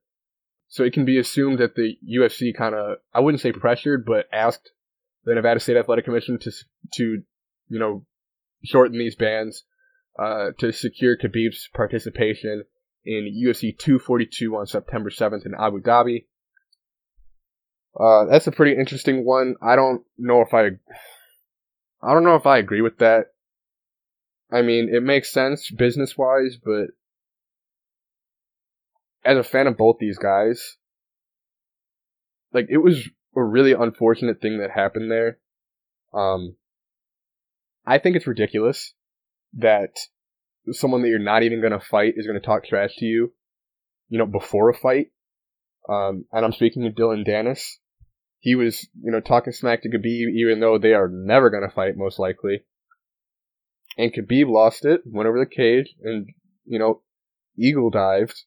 So 0.68 0.84
it 0.84 0.92
can 0.92 1.04
be 1.04 1.18
assumed 1.18 1.58
that 1.58 1.74
the 1.74 1.96
UFC 2.08 2.56
kind 2.56 2.74
of, 2.74 2.98
I 3.12 3.20
wouldn't 3.20 3.40
say 3.40 3.52
pressured, 3.52 4.04
but 4.06 4.26
asked 4.32 4.70
the 5.24 5.34
Nevada 5.34 5.60
State 5.60 5.76
Athletic 5.76 6.04
Commission 6.04 6.38
to, 6.38 6.52
to, 6.94 7.22
you 7.68 7.78
know, 7.78 8.04
shorten 8.64 8.98
these 8.98 9.16
bans, 9.16 9.64
uh, 10.18 10.50
to 10.58 10.72
secure 10.72 11.16
Khabib's 11.16 11.68
participation 11.74 12.64
in 13.04 13.42
UFC 13.44 13.76
242 13.76 14.56
on 14.56 14.66
September 14.66 15.10
7th 15.10 15.44
in 15.44 15.54
Abu 15.58 15.80
Dhabi. 15.80 16.26
Uh, 17.98 18.24
that's 18.24 18.46
a 18.46 18.52
pretty 18.52 18.78
interesting 18.78 19.24
one. 19.24 19.54
I 19.62 19.76
don't 19.76 20.02
know 20.18 20.40
if 20.40 20.52
I, 20.52 20.66
I 22.02 22.12
don't 22.12 22.24
know 22.24 22.36
if 22.36 22.46
I 22.46 22.58
agree 22.58 22.80
with 22.80 22.98
that. 22.98 23.26
I 24.52 24.62
mean, 24.62 24.88
it 24.92 25.02
makes 25.02 25.32
sense 25.32 25.70
business 25.70 26.16
wise, 26.16 26.56
but 26.62 26.88
as 29.24 29.38
a 29.38 29.42
fan 29.42 29.66
of 29.66 29.76
both 29.76 29.96
these 29.98 30.18
guys, 30.18 30.76
like 32.52 32.66
it 32.68 32.78
was 32.78 33.08
a 33.36 33.42
really 33.42 33.72
unfortunate 33.72 34.40
thing 34.40 34.58
that 34.58 34.70
happened 34.70 35.10
there. 35.10 35.38
Um, 36.12 36.56
I 37.86 37.98
think 37.98 38.16
it's 38.16 38.26
ridiculous 38.26 38.94
that 39.54 39.90
someone 40.70 41.02
that 41.02 41.08
you're 41.08 41.18
not 41.18 41.42
even 41.42 41.60
going 41.60 41.72
to 41.72 41.80
fight 41.80 42.14
is 42.16 42.26
going 42.26 42.40
to 42.40 42.46
talk 42.46 42.64
trash 42.64 42.96
to 42.96 43.04
you, 43.04 43.32
you 44.08 44.18
know, 44.18 44.26
before 44.26 44.70
a 44.70 44.74
fight. 44.74 45.08
Um, 45.88 46.24
and 46.32 46.44
I'm 46.44 46.52
speaking 46.52 46.86
of 46.86 46.94
Dillon 46.94 47.24
Danis. 47.24 47.62
He 48.38 48.54
was, 48.54 48.88
you 49.02 49.10
know, 49.10 49.20
talking 49.20 49.52
smack 49.52 49.82
to 49.82 49.88
Khabib, 49.88 50.30
even 50.34 50.60
though 50.60 50.78
they 50.78 50.92
are 50.92 51.08
never 51.08 51.50
going 51.50 51.66
to 51.68 51.74
fight, 51.74 51.96
most 51.96 52.18
likely. 52.18 52.62
And 53.96 54.12
Khabib 54.12 54.48
lost 54.48 54.84
it, 54.84 55.02
went 55.04 55.28
over 55.28 55.38
the 55.38 55.46
cage, 55.46 55.94
and, 56.02 56.28
you 56.64 56.78
know, 56.78 57.02
eagle 57.56 57.90
dived 57.90 58.44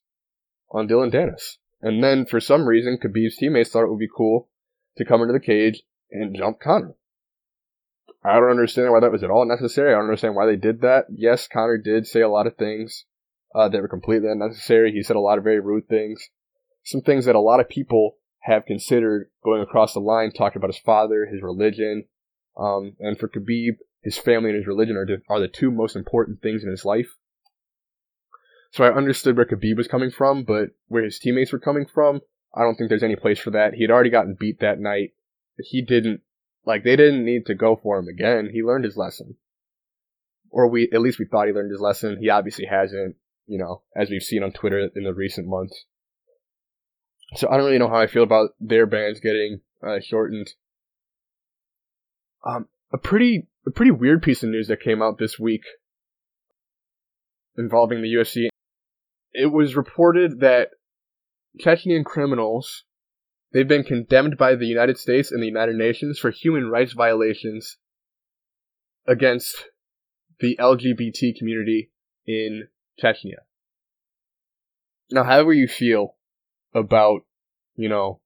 on 0.72 0.88
Dillon 0.88 1.12
Danis. 1.12 1.58
And 1.82 2.04
then, 2.04 2.26
for 2.26 2.40
some 2.40 2.68
reason, 2.68 3.00
Khabib's 3.04 3.38
teammates 3.38 3.70
thought 3.70 3.84
it 3.84 3.90
would 3.90 4.00
be 4.00 4.10
cool 4.16 4.50
to 4.98 5.06
come 5.06 5.22
into 5.22 5.34
the 5.34 5.40
cage 5.40 5.84
and 6.12 6.36
jump 6.36 6.60
Conor. 6.60 6.96
I 8.24 8.34
don't 8.34 8.50
understand 8.50 8.92
why 8.92 9.00
that 9.00 9.12
was 9.12 9.24
at 9.24 9.30
all 9.30 9.46
necessary. 9.46 9.92
I 9.92 9.96
don't 9.96 10.06
understand 10.06 10.36
why 10.36 10.46
they 10.46 10.56
did 10.56 10.82
that. 10.82 11.06
Yes, 11.10 11.48
Conor 11.48 11.78
did 11.78 12.08
say 12.08 12.22
a 12.22 12.30
lot 12.30 12.48
of 12.48 12.58
things 12.58 13.06
uh, 13.56 13.70
that 13.70 13.82
were 13.82 13.88
completely 13.88 14.30
unnecessary. 14.30 14.92
He 14.92 15.04
said 15.04 15.16
a 15.16 15.22
lot 15.22 15.38
of 15.38 15.44
very 15.44 15.60
rude 15.60 15.88
things. 15.88 16.30
Some 16.84 17.02
things 17.02 17.26
that 17.26 17.36
a 17.36 17.40
lot 17.40 17.60
of 17.60 17.70
people 17.70 18.18
have 18.42 18.66
considered 18.66 19.30
going 19.44 19.62
across 19.62 19.94
the 19.94 20.00
line, 20.00 20.32
talking 20.32 20.60
about 20.60 20.74
his 20.74 20.80
father, 20.80 21.26
his 21.26 21.42
religion, 21.42 22.06
um, 22.58 22.96
and 23.00 23.18
for 23.18 23.28
Khabib, 23.28 23.78
his 24.02 24.18
family 24.18 24.50
and 24.50 24.58
his 24.58 24.68
religion 24.68 24.96
are, 24.96 25.08
are 25.30 25.40
the 25.40 25.48
two 25.48 25.70
most 25.72 25.96
important 25.96 26.42
things 26.42 26.64
in 26.64 26.70
his 26.70 26.86
life. 26.86 27.16
So 28.72 28.84
I 28.84 28.94
understood 28.94 29.38
where 29.38 29.46
Khabib 29.46 29.78
was 29.78 29.88
coming 29.88 30.12
from, 30.12 30.44
but 30.44 30.70
where 30.88 31.04
his 31.04 31.20
teammates 31.20 31.52
were 31.52 31.60
coming 31.60 31.86
from, 31.86 32.22
I 32.58 32.64
don't 32.64 32.76
think 32.76 32.90
there's 32.90 33.04
any 33.04 33.16
place 33.16 33.40
for 33.40 33.52
that. 33.52 33.74
He 33.76 33.84
had 33.84 33.92
already 33.92 34.10
gotten 34.10 34.36
beat 34.40 34.60
that 34.62 34.80
night. 34.80 35.14
He 35.60 35.82
didn't, 35.82 36.22
like, 36.66 36.84
they 36.84 36.96
didn't 36.96 37.24
need 37.24 37.46
to 37.48 37.56
go 37.56 37.80
for 37.82 38.00
him 38.00 38.08
again. 38.08 38.50
He 38.52 38.64
learned 38.64 38.86
his 38.86 38.98
lesson. 38.98 39.36
Or 40.50 40.68
we, 40.68 40.90
at 40.92 41.02
least 41.02 41.20
we 41.20 41.26
thought 41.26 41.48
he 41.48 41.54
learned 41.54 41.72
his 41.72 41.82
lesson. 41.82 42.18
He 42.20 42.30
obviously 42.30 42.66
hasn't, 42.66 43.16
you 43.46 43.60
know, 43.60 43.84
as 43.96 44.10
we've 44.10 44.24
seen 44.24 44.44
on 44.44 44.52
Twitter 44.52 44.90
in 44.96 45.04
the 45.04 45.14
recent 45.14 45.48
months. 45.48 45.86
So 47.36 47.48
I 47.50 47.58
don't 47.58 47.66
really 47.66 47.78
know 47.78 47.90
how 47.90 48.00
I 48.00 48.08
feel 48.08 48.24
about 48.24 48.52
their 48.60 48.86
bans 48.86 49.20
getting 49.20 49.60
uh, 49.86 50.00
shortened. 50.02 50.48
Um, 52.46 52.68
a 52.92 52.98
pretty, 52.98 53.48
a 53.68 53.72
pretty 53.72 53.92
weird 53.92 54.24
piece 54.24 54.42
of 54.44 54.50
news 54.50 54.70
that 54.70 54.82
came 54.82 55.02
out 55.02 55.18
this 55.18 55.38
week 55.38 55.64
involving 57.58 58.02
the 58.02 58.14
UFC 58.14 58.48
it 59.38 59.52
was 59.52 59.76
reported 59.76 60.40
that 60.40 60.70
Chechnyan 61.58 62.04
criminals 62.04 62.84
they've 63.54 63.68
been 63.68 63.84
condemned 63.84 64.38
by 64.38 64.56
the 64.56 64.66
United 64.66 64.98
States 64.98 65.32
and 65.32 65.42
the 65.42 65.48
United 65.48 65.76
Nations 65.76 66.20
for 66.20 66.32
human 66.32 66.70
rights 66.70 66.94
violations 66.94 67.78
against 69.08 69.66
the 70.40 70.58
LGBT 70.60 71.38
community 71.38 71.92
in 72.26 72.68
Chechnya. 73.02 73.46
Now, 75.10 75.24
however 75.24 75.54
you 75.54 75.68
feel 75.68 76.16
about, 76.74 77.22
you 77.76 77.88
know, 77.88 78.20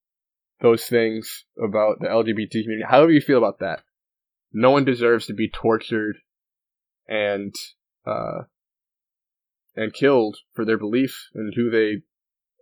those 0.62 0.86
things 0.86 1.46
about 1.64 2.00
the 2.00 2.08
LGBT 2.08 2.64
community, 2.64 2.86
however 2.88 3.12
you 3.12 3.22
feel 3.22 3.38
about 3.38 3.60
that, 3.60 3.82
no 4.52 4.72
one 4.72 4.84
deserves 4.84 5.28
to 5.28 5.34
be 5.34 5.50
tortured 5.50 6.18
and 7.08 7.54
uh, 8.06 8.42
and 9.76 9.94
killed 9.94 10.38
for 10.54 10.66
their 10.66 10.78
belief 10.78 11.30
and 11.34 11.54
who 11.56 11.70
they 11.70 12.02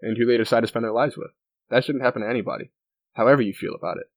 and 0.02 0.18
who 0.18 0.26
they 0.26 0.38
decide 0.38 0.62
to 0.62 0.68
spend 0.68 0.86
their 0.86 0.92
lives 0.92 1.18
with. 1.18 1.32
That 1.70 1.84
shouldn't 1.84 2.04
happen 2.04 2.22
to 2.22 2.30
anybody, 2.30 2.72
however 3.14 3.42
you 3.42 3.54
feel 3.54 3.76
about 3.76 3.98
it. 3.98 4.08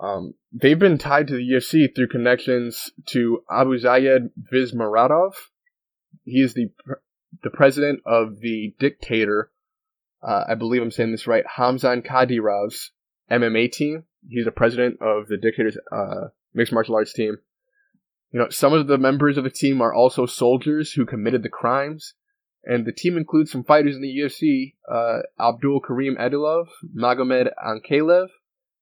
Um, 0.00 0.34
they've 0.52 0.78
been 0.78 0.98
tied 0.98 1.28
to 1.28 1.34
the 1.34 1.48
UFC 1.48 1.94
through 1.94 2.08
connections 2.08 2.90
to 3.10 3.42
Abu 3.50 3.78
Zayed 3.78 4.30
Vismuradov. 4.52 5.34
He 6.24 6.40
is 6.40 6.54
the 6.54 6.70
the 7.42 7.50
president 7.50 8.00
of 8.04 8.40
the 8.40 8.74
dictator, 8.78 9.50
uh, 10.22 10.44
I 10.48 10.54
believe 10.54 10.82
I'm 10.82 10.90
saying 10.90 11.12
this 11.12 11.26
right, 11.26 11.44
Ramzan 11.58 12.02
Kadyrov's 12.02 12.90
MMA 13.30 13.72
team. 13.72 14.04
He's 14.28 14.44
the 14.44 14.52
president 14.52 15.00
of 15.00 15.28
the 15.28 15.38
dictator's 15.38 15.78
uh, 15.90 16.28
mixed 16.52 16.72
martial 16.72 16.94
arts 16.94 17.12
team. 17.12 17.38
You 18.32 18.40
know, 18.40 18.48
some 18.50 18.72
of 18.72 18.86
the 18.86 18.98
members 18.98 19.36
of 19.36 19.44
the 19.44 19.50
team 19.50 19.80
are 19.80 19.92
also 19.94 20.26
soldiers 20.26 20.92
who 20.92 21.06
committed 21.06 21.42
the 21.42 21.48
crimes, 21.48 22.14
and 22.64 22.86
the 22.86 22.92
team 22.92 23.16
includes 23.16 23.50
some 23.50 23.64
fighters 23.64 23.96
in 23.96 24.02
the 24.02 24.18
UFC: 24.18 24.74
uh, 24.90 25.22
Abdul 25.40 25.80
Karim 25.80 26.16
Edilov, 26.16 26.66
Magomed 26.96 27.50
Ankalaev, 27.64 28.28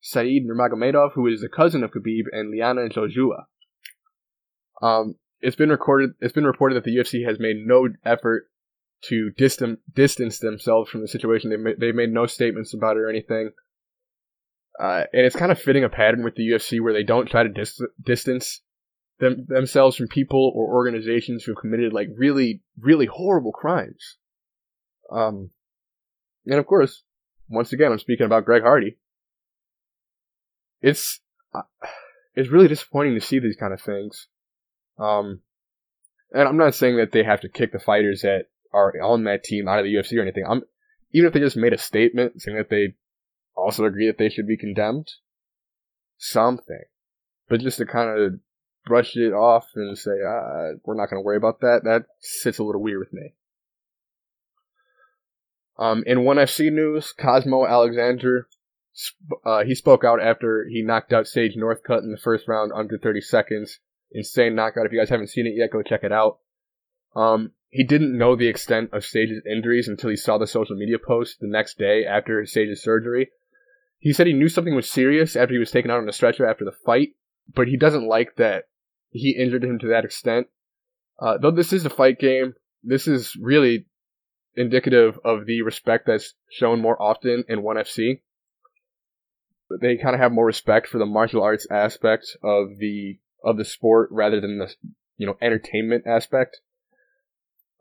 Saeed 0.00 0.46
Nurmagomedov, 0.46 1.12
who 1.14 1.26
is 1.26 1.40
the 1.40 1.48
cousin 1.48 1.82
of 1.82 1.90
Khabib, 1.90 2.24
and 2.32 2.50
Liana 2.50 2.88
Jojua. 2.88 3.44
Um, 4.82 5.16
it's 5.40 5.56
been 5.56 5.70
recorded. 5.70 6.10
It's 6.20 6.32
been 6.32 6.44
reported 6.44 6.76
that 6.76 6.84
the 6.84 6.96
UFC 6.96 7.26
has 7.26 7.38
made 7.38 7.56
no 7.66 7.88
effort 8.04 8.50
to 9.04 9.30
distance 9.30 9.80
distance 9.94 10.38
themselves 10.38 10.90
from 10.90 11.00
the 11.00 11.08
situation. 11.08 11.50
They 11.50 11.56
made, 11.56 11.80
they 11.80 11.92
made 11.92 12.10
no 12.10 12.26
statements 12.26 12.74
about 12.74 12.96
it 12.96 13.00
or 13.00 13.08
anything. 13.08 13.50
Uh, 14.78 15.04
and 15.12 15.26
it's 15.26 15.36
kind 15.36 15.52
of 15.52 15.60
fitting 15.60 15.84
a 15.84 15.90
pattern 15.90 16.24
with 16.24 16.36
the 16.36 16.48
UFC 16.48 16.80
where 16.80 16.94
they 16.94 17.02
don't 17.02 17.28
try 17.28 17.42
to 17.42 17.48
dis- 17.48 17.82
distance 18.02 18.62
them, 19.20 19.46
themselves 19.48 19.96
from 19.96 20.08
people 20.08 20.52
or 20.54 20.74
organizations 20.74 21.44
who 21.44 21.52
have 21.52 21.60
committed 21.60 21.92
like 21.92 22.08
really, 22.16 22.62
really 22.78 23.06
horrible 23.06 23.52
crimes. 23.52 24.16
Um, 25.10 25.50
and 26.46 26.58
of 26.58 26.66
course, 26.66 27.02
once 27.48 27.72
again, 27.72 27.92
I'm 27.92 27.98
speaking 27.98 28.26
about 28.26 28.44
Greg 28.44 28.62
Hardy. 28.62 28.96
It's, 30.80 31.20
uh, 31.54 31.62
it's 32.34 32.48
really 32.48 32.68
disappointing 32.68 33.14
to 33.14 33.20
see 33.20 33.38
these 33.38 33.56
kind 33.56 33.74
of 33.74 33.82
things. 33.82 34.28
Um, 34.98 35.40
and 36.32 36.48
I'm 36.48 36.56
not 36.56 36.74
saying 36.74 36.96
that 36.96 37.12
they 37.12 37.22
have 37.22 37.42
to 37.42 37.48
kick 37.48 37.72
the 37.72 37.78
fighters 37.78 38.22
that 38.22 38.46
are 38.72 38.92
on 39.02 39.24
that 39.24 39.44
team 39.44 39.68
out 39.68 39.80
of 39.80 39.84
the 39.84 39.94
UFC 39.94 40.16
or 40.16 40.22
anything. 40.22 40.44
I'm, 40.48 40.62
even 41.12 41.26
if 41.28 41.34
they 41.34 41.40
just 41.40 41.56
made 41.56 41.72
a 41.72 41.78
statement 41.78 42.40
saying 42.40 42.56
that 42.56 42.70
they 42.70 42.94
also 43.54 43.84
agree 43.84 44.06
that 44.06 44.16
they 44.16 44.30
should 44.30 44.46
be 44.46 44.56
condemned, 44.56 45.10
something. 46.16 46.84
But 47.48 47.60
just 47.60 47.78
to 47.78 47.84
kind 47.84 48.18
of 48.18 48.40
brush 48.84 49.16
it 49.16 49.32
off 49.32 49.66
and 49.74 49.96
say, 49.96 50.18
ah, 50.26 50.72
we're 50.84 50.94
not 50.94 51.10
going 51.10 51.20
to 51.20 51.24
worry 51.24 51.36
about 51.36 51.60
that, 51.60 51.82
that 51.84 52.06
sits 52.20 52.58
a 52.58 52.64
little 52.64 52.82
weird 52.82 53.00
with 53.00 53.12
me. 53.12 53.34
Um, 55.78 56.04
in 56.06 56.24
ONE 56.24 56.36
FC 56.36 56.70
news, 56.70 57.12
Cosmo 57.12 57.66
Alexander 57.66 58.48
uh, 59.44 59.64
he 59.64 59.74
spoke 59.74 60.04
out 60.04 60.20
after 60.20 60.66
he 60.68 60.82
knocked 60.82 61.12
out 61.12 61.26
Sage 61.26 61.56
Northcutt 61.56 62.02
in 62.02 62.10
the 62.10 62.20
first 62.22 62.48
round 62.48 62.72
under 62.74 62.98
30 62.98 63.20
seconds. 63.20 63.78
Insane 64.12 64.54
knockout. 64.54 64.86
If 64.86 64.92
you 64.92 64.98
guys 64.98 65.10
haven't 65.10 65.28
seen 65.28 65.46
it 65.46 65.54
yet, 65.56 65.70
go 65.70 65.82
check 65.82 66.02
it 66.02 66.12
out. 66.12 66.38
Um, 67.14 67.52
he 67.68 67.84
didn't 67.84 68.16
know 68.16 68.34
the 68.34 68.48
extent 68.48 68.92
of 68.92 69.04
Sage's 69.04 69.42
injuries 69.50 69.86
until 69.86 70.10
he 70.10 70.16
saw 70.16 70.38
the 70.38 70.46
social 70.46 70.76
media 70.76 70.98
post 70.98 71.38
the 71.40 71.46
next 71.46 71.78
day 71.78 72.04
after 72.04 72.44
Sage's 72.44 72.82
surgery. 72.82 73.30
He 73.98 74.12
said 74.12 74.26
he 74.26 74.32
knew 74.32 74.48
something 74.48 74.74
was 74.74 74.90
serious 74.90 75.36
after 75.36 75.54
he 75.54 75.58
was 75.58 75.70
taken 75.70 75.90
out 75.90 76.00
on 76.00 76.08
a 76.08 76.12
stretcher 76.12 76.46
after 76.46 76.64
the 76.64 76.76
fight, 76.84 77.10
but 77.54 77.68
he 77.68 77.76
doesn't 77.76 78.08
like 78.08 78.36
that 78.36 78.64
he 79.10 79.36
injured 79.36 79.64
him 79.64 79.78
to 79.80 79.88
that 79.88 80.04
extent. 80.04 80.46
Uh, 81.18 81.36
though 81.38 81.50
this 81.50 81.72
is 81.72 81.84
a 81.84 81.90
fight 81.90 82.18
game, 82.18 82.54
this 82.82 83.06
is 83.06 83.36
really 83.40 83.86
indicative 84.56 85.18
of 85.24 85.46
the 85.46 85.62
respect 85.62 86.06
that's 86.06 86.34
shown 86.50 86.80
more 86.80 87.00
often 87.00 87.44
in 87.48 87.62
ONE 87.62 87.76
FC. 87.76 88.20
They 89.80 89.96
kind 89.96 90.14
of 90.14 90.20
have 90.20 90.32
more 90.32 90.46
respect 90.46 90.88
for 90.88 90.98
the 90.98 91.06
martial 91.06 91.42
arts 91.42 91.66
aspect 91.70 92.36
of 92.42 92.78
the 92.78 93.18
of 93.44 93.56
the 93.56 93.64
sport 93.64 94.08
rather 94.10 94.40
than 94.40 94.58
the 94.58 94.74
you 95.16 95.26
know 95.26 95.36
entertainment 95.40 96.06
aspect, 96.06 96.60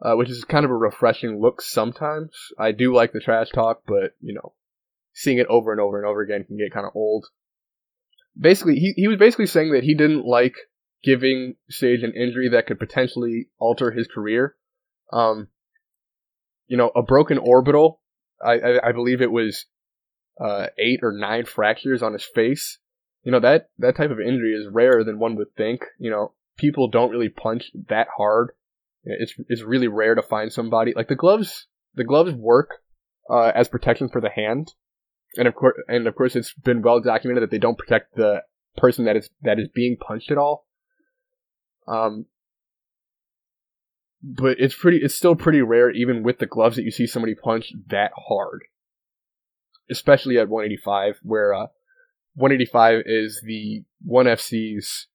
uh, 0.01 0.13
which 0.13 0.29
is 0.29 0.43
kind 0.43 0.65
of 0.65 0.71
a 0.71 0.77
refreshing 0.77 1.41
look 1.41 1.61
sometimes. 1.61 2.33
I 2.59 2.73
do 2.73 2.93
like 2.93 3.11
the 3.11 3.19
trash 3.19 3.49
talk, 3.49 3.81
but 3.87 4.13
you 4.21 4.35
know, 4.35 4.53
seeing 5.13 5.39
it 5.39 5.47
over 5.47 5.71
and 5.71 5.81
over 5.81 5.97
and 5.97 6.05
over 6.05 6.21
again 6.21 6.43
can 6.43 6.57
get 6.57 6.73
kind 6.73 6.85
of 6.85 6.95
old. 6.95 7.25
Basically, 8.39 8.75
he 8.75 8.93
he 8.95 9.07
was 9.07 9.17
basically 9.17 9.47
saying 9.47 9.71
that 9.71 9.83
he 9.83 9.95
didn't 9.95 10.25
like 10.25 10.55
giving 11.03 11.55
Sage 11.69 12.03
an 12.03 12.13
injury 12.13 12.49
that 12.49 12.67
could 12.67 12.79
potentially 12.79 13.49
alter 13.57 13.91
his 13.91 14.07
career. 14.07 14.55
Um, 15.11 15.47
you 16.67 16.77
know, 16.77 16.91
a 16.95 17.01
broken 17.01 17.37
orbital. 17.37 18.01
I, 18.43 18.53
I, 18.53 18.89
I 18.89 18.91
believe 18.91 19.21
it 19.21 19.31
was 19.31 19.65
uh, 20.39 20.67
eight 20.77 20.99
or 21.03 21.11
nine 21.11 21.45
fractures 21.45 22.01
on 22.01 22.13
his 22.13 22.23
face. 22.23 22.77
You 23.23 23.31
know 23.33 23.41
that 23.41 23.69
that 23.79 23.97
type 23.97 24.11
of 24.11 24.19
injury 24.19 24.53
is 24.53 24.67
rarer 24.71 25.03
than 25.03 25.19
one 25.19 25.35
would 25.35 25.53
think. 25.57 25.85
You 25.99 26.09
know, 26.09 26.33
people 26.57 26.89
don't 26.89 27.11
really 27.11 27.29
punch 27.29 27.71
that 27.89 28.07
hard. 28.15 28.51
It's 29.03 29.33
it's 29.49 29.61
really 29.61 29.87
rare 29.87 30.15
to 30.15 30.21
find 30.21 30.51
somebody 30.51 30.93
like 30.95 31.07
the 31.07 31.15
gloves. 31.15 31.67
The 31.95 32.05
gloves 32.05 32.33
work 32.33 32.75
uh, 33.29 33.51
as 33.53 33.67
protection 33.67 34.09
for 34.09 34.21
the 34.21 34.29
hand, 34.29 34.73
and 35.35 35.47
of 35.47 35.55
course, 35.55 35.75
and 35.87 36.07
of 36.07 36.15
course, 36.15 36.35
it's 36.35 36.53
been 36.53 36.81
well 36.81 37.01
documented 37.01 37.43
that 37.43 37.51
they 37.51 37.59
don't 37.59 37.77
protect 37.77 38.15
the 38.15 38.43
person 38.77 39.05
that 39.05 39.17
is 39.17 39.29
that 39.41 39.59
is 39.59 39.67
being 39.73 39.97
punched 39.97 40.31
at 40.31 40.37
all. 40.37 40.65
Um, 41.89 42.25
but 44.21 44.59
it's 44.59 44.75
pretty 44.75 44.97
it's 44.97 45.15
still 45.15 45.35
pretty 45.35 45.61
rare 45.61 45.89
even 45.91 46.23
with 46.23 46.39
the 46.39 46.45
gloves 46.45 46.75
that 46.75 46.83
you 46.83 46.91
see 46.91 47.07
somebody 47.07 47.35
punch 47.35 47.73
that 47.87 48.11
hard. 48.27 48.63
Especially 49.89 50.37
at 50.37 50.49
185 50.49 51.19
where 51.23 51.53
uh, 51.53 51.67
185 52.35 53.03
is 53.05 53.41
the 53.43 53.83
1fc's 54.07 55.07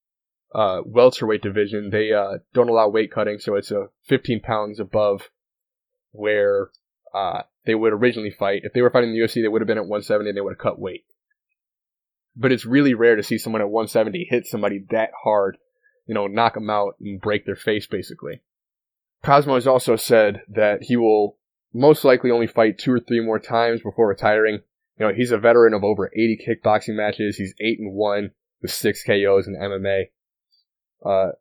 uh, 0.53 0.81
welterweight 0.85 1.41
division. 1.41 1.89
They 1.91 2.11
uh, 2.11 2.39
don't 2.53 2.69
allow 2.69 2.89
weight 2.89 3.11
cutting 3.11 3.39
so 3.39 3.55
it's 3.55 3.71
a 3.71 3.87
15 4.07 4.41
pounds 4.41 4.79
above 4.79 5.29
where 6.11 6.69
uh, 7.13 7.43
they 7.65 7.75
would 7.75 7.93
originally 7.93 8.31
fight. 8.31 8.61
If 8.65 8.73
they 8.73 8.81
were 8.81 8.89
fighting 8.89 9.13
the 9.13 9.19
ufc 9.19 9.35
they 9.35 9.47
would 9.47 9.61
have 9.61 9.67
been 9.67 9.77
at 9.77 9.83
170 9.83 10.29
and 10.29 10.37
they 10.37 10.41
would 10.41 10.53
have 10.53 10.59
cut 10.59 10.79
weight. 10.79 11.05
But 12.35 12.51
it's 12.51 12.65
really 12.65 12.95
rare 12.95 13.15
to 13.15 13.23
see 13.23 13.37
someone 13.37 13.61
at 13.61 13.69
170 13.69 14.27
hit 14.29 14.47
somebody 14.47 14.83
that 14.89 15.11
hard 15.23 15.57
you 16.05 16.13
know 16.13 16.27
knock 16.27 16.53
them 16.53 16.69
out 16.69 16.95
and 16.99 17.21
break 17.21 17.45
their 17.45 17.55
face 17.55 17.87
basically 17.87 18.41
Cosmo 19.25 19.55
has 19.55 19.65
also 19.65 19.95
said 19.95 20.43
that 20.49 20.83
he 20.83 20.95
will 20.95 21.37
most 21.73 22.05
likely 22.05 22.29
only 22.29 22.45
fight 22.45 22.77
two 22.77 22.93
or 22.93 22.99
three 22.99 23.19
more 23.19 23.39
times 23.39 23.81
before 23.81 24.07
retiring. 24.07 24.59
You 24.97 25.07
know, 25.07 25.13
he's 25.13 25.31
a 25.31 25.37
veteran 25.37 25.73
of 25.73 25.83
over 25.83 26.11
80 26.13 26.45
kickboxing 26.47 26.95
matches. 26.95 27.35
He's 27.35 27.55
8 27.59 27.79
and 27.79 27.93
1 27.93 28.31
with 28.61 28.71
6 28.71 29.03
KOs 29.03 29.47
in 29.47 29.55
MMA. 29.55 30.03
Uh, 31.03 31.31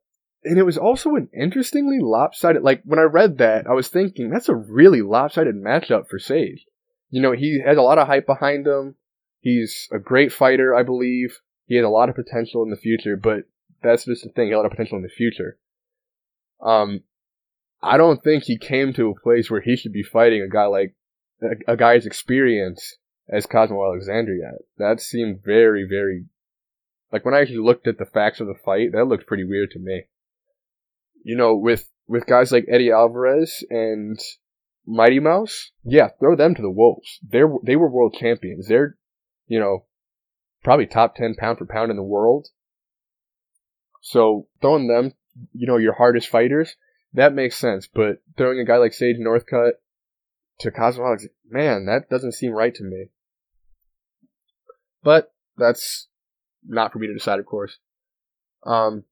and 0.43 0.59
it 0.59 0.65
was 0.65 0.79
also 0.79 1.15
an 1.15 1.29
interestingly 1.39 1.99
lopsided, 2.01 2.63
like, 2.63 2.83
when 2.85 2.99
I 2.99 3.03
read 3.03 3.39
that, 3.39 3.67
I 3.67 3.75
was 3.75 3.89
thinking, 3.89 4.31
that's 4.31 4.49
a 4.49 4.55
really 4.55 5.03
lopsided 5.03 5.55
matchup 5.55 6.09
for 6.09 6.19
Sage. 6.19 6.67
You 7.11 7.23
know, 7.23 7.33
he 7.33 7.63
has 7.65 7.79
a 7.79 7.83
lot 7.83 7.99
of 7.99 8.09
hype 8.09 8.27
behind 8.27 8.67
him. 8.67 8.97
He's 9.41 9.89
a 9.93 9.99
great 9.99 10.33
fighter, 10.33 10.75
I 10.75 10.83
believe. 10.83 11.39
He 11.67 11.77
has 11.77 11.85
a 11.85 11.89
lot 11.89 12.09
of 12.09 12.17
potential 12.17 12.63
in 12.63 12.71
the 12.71 12.77
future, 12.77 13.17
but 13.17 13.45
that's 13.85 14.07
just 14.07 14.25
the 14.25 14.31
thing. 14.31 14.53
A 14.53 14.57
lot 14.57 14.67
of 14.67 14.73
potential 14.73 14.97
in 14.97 15.03
the 15.03 15.09
future. 15.09 15.59
Um, 16.61 17.03
I 17.83 17.97
don't 17.97 18.23
think 18.23 18.45
he 18.45 18.59
came 18.59 18.93
to 18.95 19.11
a 19.11 19.21
place 19.21 19.51
where 19.51 19.61
he 19.61 19.77
should 19.77 19.93
be 19.93 20.03
fighting 20.03 20.43
a 20.43 20.49
guy 20.49 20.65
like 20.67 20.95
a, 21.43 21.73
a 21.73 21.77
guy's 21.77 22.07
experience 22.07 22.97
as 23.29 23.47
Cosmo 23.47 23.85
Alexander 23.85 24.35
yet. 24.35 24.55
That 24.79 25.01
seemed 25.01 25.45
very, 25.45 25.87
very 25.89 26.25
like 27.13 27.25
when 27.25 27.35
I 27.35 27.41
actually 27.41 27.59
looked 27.59 27.87
at 27.87 27.99
the 27.99 28.07
facts 28.07 28.41
of 28.41 28.49
the 28.49 28.57
fight, 28.65 28.93
that 28.93 29.05
looked 29.05 29.29
pretty 29.29 29.45
weird 29.45 29.71
to 29.73 29.79
me. 29.79 30.05
You 31.23 31.37
know, 31.37 31.55
with 31.55 31.89
with 32.09 32.27
guys 32.27 32.51
like 32.51 32.67
Eddie 32.69 32.91
Alvarez 32.91 33.65
and 33.71 34.19
Mighty 34.87 35.21
Mouse, 35.21 35.71
yeah, 35.85 36.09
throw 36.19 36.35
them 36.37 36.55
to 36.55 36.63
the 36.63 36.71
wolves. 36.71 37.21
They're 37.23 37.51
they 37.63 37.77
were 37.77 37.89
world 37.89 38.17
champions. 38.19 38.67
They're, 38.67 38.97
you 39.47 39.61
know, 39.61 39.87
probably 40.65 40.87
top 40.87 41.15
ten 41.15 41.35
pound 41.35 41.59
for 41.59 41.67
pound 41.67 41.91
in 41.91 41.97
the 41.97 42.03
world. 42.03 42.49
So 44.05 44.49
throwing 44.61 44.87
them, 44.87 45.15
you 45.55 45.67
know, 45.67 45.79
your 45.79 45.95
hardest 45.95 46.29
fighters, 46.29 46.77
that 47.15 47.33
makes 47.33 47.57
sense. 47.57 47.89
But 47.93 48.19
throwing 48.37 48.61
a 48.61 48.65
guy 48.65 48.77
like 48.77 48.93
Sage 48.93 49.17
Northcutt 49.17 49.73
to 50.61 50.71
Cosmo 50.71 51.17
man, 51.49 51.87
that 51.87 52.11
doesn't 52.11 52.33
seem 52.33 52.53
right 52.53 52.75
to 52.75 52.85
me. 52.85 53.07
But 55.03 55.33
that's 55.57 56.09
not 56.63 56.93
for 56.93 56.99
me 56.99 57.07
to 57.07 57.15
decide, 57.15 57.39
of 57.39 57.47
course. 57.47 57.79
Um, 58.67 59.05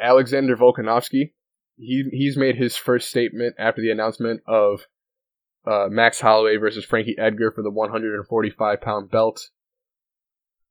Alexander 0.00 0.56
Volkanovski, 0.56 1.32
he 1.76 2.04
he's 2.10 2.38
made 2.38 2.56
his 2.56 2.78
first 2.78 3.10
statement 3.10 3.56
after 3.58 3.82
the 3.82 3.90
announcement 3.90 4.40
of 4.46 4.86
uh, 5.66 5.88
Max 5.90 6.22
Holloway 6.22 6.56
versus 6.56 6.86
Frankie 6.86 7.18
Edgar 7.18 7.52
for 7.52 7.62
the 7.62 7.70
145 7.70 8.80
pound 8.80 9.10
belt. 9.10 9.50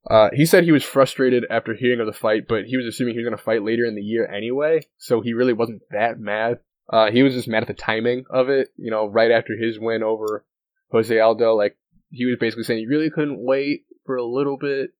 Uh, 0.09 0.29
he 0.33 0.45
said 0.45 0.63
he 0.63 0.71
was 0.71 0.83
frustrated 0.83 1.45
after 1.49 1.75
hearing 1.75 1.99
of 1.99 2.07
the 2.07 2.13
fight, 2.13 2.47
but 2.47 2.65
he 2.65 2.75
was 2.75 2.85
assuming 2.85 3.13
he 3.13 3.19
was 3.19 3.27
going 3.27 3.37
to 3.37 3.43
fight 3.43 3.63
later 3.63 3.85
in 3.85 3.95
the 3.95 4.01
year 4.01 4.27
anyway, 4.27 4.81
so 4.97 5.21
he 5.21 5.33
really 5.33 5.53
wasn't 5.53 5.81
that 5.91 6.19
mad. 6.19 6.57
Uh, 6.91 7.11
he 7.11 7.23
was 7.23 7.33
just 7.33 7.47
mad 7.47 7.61
at 7.61 7.67
the 7.67 7.73
timing 7.73 8.25
of 8.29 8.49
it, 8.49 8.69
you 8.77 8.89
know, 8.89 9.07
right 9.07 9.31
after 9.31 9.55
his 9.55 9.79
win 9.79 10.03
over 10.03 10.43
Jose 10.91 11.17
Aldo. 11.17 11.55
Like, 11.55 11.77
he 12.09 12.25
was 12.25 12.37
basically 12.39 12.63
saying 12.63 12.79
he 12.79 12.87
really 12.87 13.09
couldn't 13.09 13.39
wait 13.39 13.85
for 14.05 14.15
a 14.15 14.25
little 14.25 14.57
bit. 14.57 14.91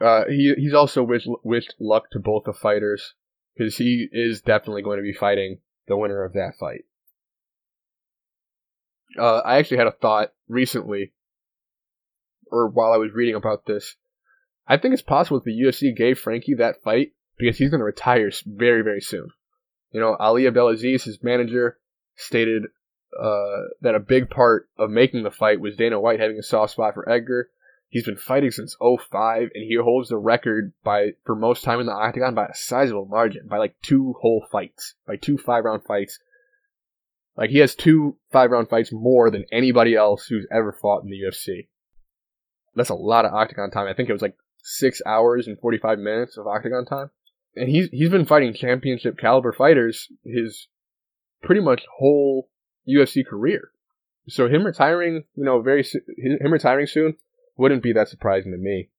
Uh, 0.00 0.24
he 0.28 0.54
he's 0.56 0.74
also 0.74 1.02
wished, 1.02 1.74
luck 1.78 2.10
to 2.10 2.18
both 2.18 2.44
the 2.44 2.52
fighters 2.52 3.14
because 3.56 3.76
he 3.76 4.08
is 4.12 4.40
definitely 4.40 4.82
going 4.82 4.98
to 4.98 5.02
be 5.02 5.12
fighting 5.12 5.58
the 5.86 5.96
winner 5.96 6.24
of 6.24 6.32
that 6.32 6.54
fight. 6.58 6.84
Uh, 9.18 9.38
I 9.38 9.58
actually 9.58 9.78
had 9.78 9.86
a 9.86 9.92
thought 9.92 10.32
recently 10.48 11.12
or 12.50 12.68
while 12.68 12.92
I 12.92 12.96
was 12.98 13.12
reading 13.12 13.34
about 13.34 13.66
this, 13.66 13.96
I 14.66 14.76
think 14.76 14.92
it's 14.92 15.02
possible 15.02 15.38
that 15.40 15.44
the 15.44 15.62
UFC 15.62 15.96
gave 15.96 16.18
Frankie 16.18 16.54
that 16.54 16.82
fight 16.82 17.12
because 17.36 17.58
he's 17.58 17.70
going 17.70 17.80
to 17.80 17.84
retire 17.84 18.30
very, 18.46 18.82
very 18.82 19.00
soon. 19.00 19.30
You 19.90 20.00
know, 20.00 20.14
Ali 20.14 20.46
Abdelaziz, 20.46 21.04
his 21.04 21.22
manager, 21.22 21.78
stated 22.14 22.64
uh, 23.18 23.62
that 23.80 23.96
a 23.96 24.00
big 24.00 24.30
part 24.30 24.68
of 24.78 24.90
making 24.90 25.24
the 25.24 25.30
fight 25.30 25.60
was 25.60 25.76
Dana 25.76 25.98
White 25.98 26.20
having 26.20 26.38
a 26.38 26.42
soft 26.42 26.74
spot 26.74 26.94
for 26.94 27.08
Edgar. 27.08 27.50
He's 27.88 28.04
been 28.04 28.16
fighting 28.16 28.52
since 28.52 28.76
05, 28.80 29.50
and 29.52 29.64
he 29.64 29.74
holds 29.74 30.10
the 30.10 30.16
record 30.16 30.72
by 30.84 31.14
for 31.24 31.34
most 31.34 31.64
time 31.64 31.80
in 31.80 31.86
the 31.86 31.92
octagon 31.92 32.36
by 32.36 32.46
a 32.46 32.54
sizable 32.54 33.06
margin, 33.06 33.48
by 33.48 33.58
like 33.58 33.74
two 33.82 34.14
whole 34.20 34.46
fights, 34.52 34.94
by 35.08 35.16
two 35.16 35.36
five 35.36 35.64
round 35.64 35.82
fights. 35.82 36.20
Like 37.36 37.50
he 37.50 37.58
has 37.58 37.74
two 37.74 38.16
five 38.30 38.52
round 38.52 38.68
fights 38.68 38.92
more 38.92 39.32
than 39.32 39.46
anybody 39.50 39.96
else 39.96 40.26
who's 40.26 40.46
ever 40.52 40.70
fought 40.70 41.02
in 41.02 41.10
the 41.10 41.20
UFC 41.20 41.66
that's 42.74 42.90
a 42.90 42.94
lot 42.94 43.24
of 43.24 43.32
octagon 43.32 43.70
time. 43.70 43.86
I 43.86 43.94
think 43.94 44.08
it 44.08 44.12
was 44.12 44.22
like 44.22 44.36
six 44.62 45.00
hours 45.06 45.46
and 45.46 45.58
forty 45.58 45.78
five 45.78 45.98
minutes 45.98 46.36
of 46.36 46.46
octagon 46.46 46.84
time. 46.84 47.10
And 47.56 47.68
he's 47.68 47.88
he's 47.90 48.10
been 48.10 48.26
fighting 48.26 48.54
championship 48.54 49.18
caliber 49.18 49.52
fighters 49.52 50.08
his 50.24 50.68
pretty 51.42 51.60
much 51.60 51.82
whole 51.98 52.48
UFC 52.88 53.26
career. 53.26 53.70
So 54.28 54.48
him 54.48 54.64
retiring, 54.64 55.24
you 55.34 55.44
know, 55.44 55.60
very 55.60 55.84
him 56.16 56.52
retiring 56.52 56.86
soon 56.86 57.16
wouldn't 57.56 57.82
be 57.82 57.92
that 57.92 58.08
surprising 58.08 58.52
to 58.52 58.58
me. 58.58 58.90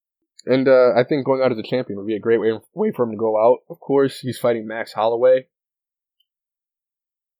And 0.46 0.68
uh, 0.68 0.94
I 0.96 1.04
think 1.04 1.26
going 1.26 1.42
out 1.42 1.52
as 1.52 1.58
a 1.58 1.64
champion 1.64 1.98
would 1.98 2.08
be 2.08 2.16
a 2.16 2.20
great 2.20 2.40
way 2.40 2.52
way 2.74 2.92
for 2.92 3.04
him 3.04 3.12
to 3.12 3.18
go 3.18 3.38
out. 3.38 3.60
Of 3.70 3.80
course, 3.80 4.20
he's 4.20 4.40
fighting 4.40 4.68
Max 4.68 4.94
Holloway. 4.94 5.48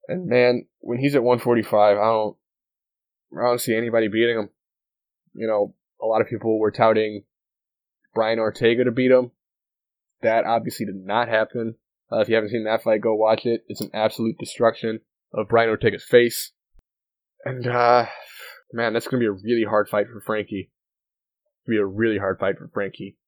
And 0.08 0.26
man, 0.26 0.66
when 0.80 0.98
he's 0.98 1.14
at 1.14 1.22
145, 1.22 1.96
I 1.96 2.00
don't 2.00 2.36
I 3.36 3.48
don't 3.48 3.60
see 3.60 3.74
anybody 3.74 4.08
beating 4.08 4.38
him. 4.38 4.50
You 5.34 5.46
know, 5.46 5.74
a 6.02 6.06
lot 6.06 6.20
of 6.20 6.28
people 6.28 6.58
were 6.58 6.70
touting 6.70 7.22
Brian 8.14 8.38
Ortega 8.38 8.84
to 8.84 8.90
beat 8.90 9.10
him. 9.10 9.30
That 10.22 10.44
obviously 10.44 10.86
did 10.86 10.96
not 10.96 11.28
happen. 11.28 11.76
Uh, 12.10 12.20
if 12.20 12.28
you 12.28 12.34
haven't 12.34 12.50
seen 12.50 12.64
that 12.64 12.82
fight, 12.82 13.00
go 13.00 13.14
watch 13.14 13.46
it. 13.46 13.64
It's 13.68 13.80
an 13.80 13.90
absolute 13.94 14.36
destruction 14.38 15.00
of 15.32 15.48
Brian 15.48 15.70
Ortega's 15.70 16.04
face. 16.04 16.52
And 17.44 17.66
uh, 17.66 18.06
Man, 18.72 18.94
that's 18.94 19.06
gonna 19.06 19.20
be 19.20 19.26
a 19.26 19.32
really 19.32 19.64
hard 19.64 19.88
fight 19.88 20.06
for 20.08 20.20
Frankie. 20.20 20.70
It'll 21.64 21.76
be 21.76 21.82
a 21.82 21.86
really 21.86 22.18
hard 22.18 22.38
fight 22.38 22.56
for 22.56 22.68
Frankie. 22.72 23.18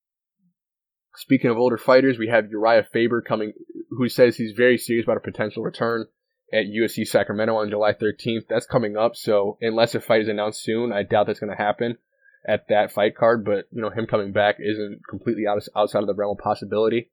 Speaking 1.17 1.51
of 1.51 1.59
older 1.59 1.77
fighters, 1.77 2.19
we 2.19 2.29
have 2.29 2.47
Urijah 2.47 2.89
Faber 2.89 3.21
coming, 3.21 3.53
who 3.91 4.09
says 4.09 4.37
he's 4.37 4.57
very 4.57 4.79
serious 4.79 5.05
about 5.05 5.19
a 5.19 5.21
potential 5.21 5.63
return 5.63 6.07
at 6.53 6.67
UFC 6.67 7.07
Sacramento 7.07 7.55
on 7.57 7.71
July 7.71 7.93
13th. 7.93 8.49
That's 8.49 8.67
coming 8.67 8.97
up, 8.97 9.15
so 9.15 9.59
unless 9.61 9.95
a 9.95 10.01
fight 10.01 10.23
is 10.23 10.29
announced 10.29 10.63
soon, 10.63 10.93
I 10.93 11.05
doubt 11.05 11.27
that's 11.27 11.39
going 11.41 11.55
to 11.57 11.63
happen 11.63 11.99
at 12.47 12.69
that 12.69 12.93
fight 12.93 13.17
card. 13.17 13.45
But 13.45 13.67
you 13.71 13.83
know, 13.83 13.91
him 13.91 14.07
coming 14.07 14.33
back 14.33 14.57
isn't 14.59 15.01
completely 15.09 15.47
out 15.47 15.59
of, 15.59 15.69
outside 15.77 16.03
of 16.03 16.07
the 16.07 16.15
realm 16.15 16.37
of 16.39 16.43
possibility. 16.43 17.11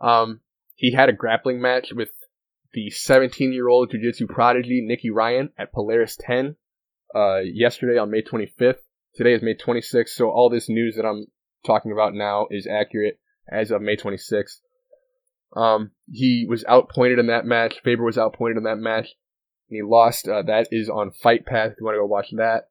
Um, 0.00 0.40
he 0.74 0.92
had 0.92 1.08
a 1.08 1.12
grappling 1.12 1.60
match 1.60 1.92
with 1.94 2.10
the 2.72 2.90
17-year-old 2.90 3.90
jiu-jitsu 3.90 4.26
prodigy 4.26 4.82
Nicky 4.82 5.10
Ryan 5.10 5.50
at 5.58 5.72
Polaris 5.72 6.16
10 6.18 6.56
uh, 7.14 7.38
yesterday 7.38 7.98
on 7.98 8.10
May 8.10 8.22
25th. 8.22 8.78
Today 9.14 9.34
is 9.34 9.42
May 9.42 9.54
26th, 9.54 10.08
so 10.08 10.30
all 10.30 10.48
this 10.48 10.70
news 10.70 10.96
that 10.96 11.04
I'm 11.04 11.26
talking 11.66 11.92
about 11.92 12.14
now 12.14 12.46
is 12.50 12.66
accurate 12.66 13.20
as 13.50 13.70
of 13.70 13.82
May 13.82 13.96
26th. 13.96 14.60
Um, 15.54 15.90
he 16.10 16.46
was 16.48 16.64
outpointed 16.64 17.18
in 17.18 17.26
that 17.26 17.44
match. 17.44 17.80
Faber 17.84 18.04
was 18.04 18.16
outpointed 18.16 18.56
in 18.56 18.64
that 18.64 18.78
match. 18.78 19.08
He 19.68 19.82
lost. 19.82 20.26
Uh, 20.26 20.42
that 20.42 20.68
is 20.70 20.88
on 20.88 21.10
Fight 21.10 21.44
Pass. 21.44 21.72
If 21.72 21.76
you 21.80 21.84
want 21.84 21.96
to 21.96 22.00
go 22.00 22.06
watch 22.06 22.28
that. 22.32 22.68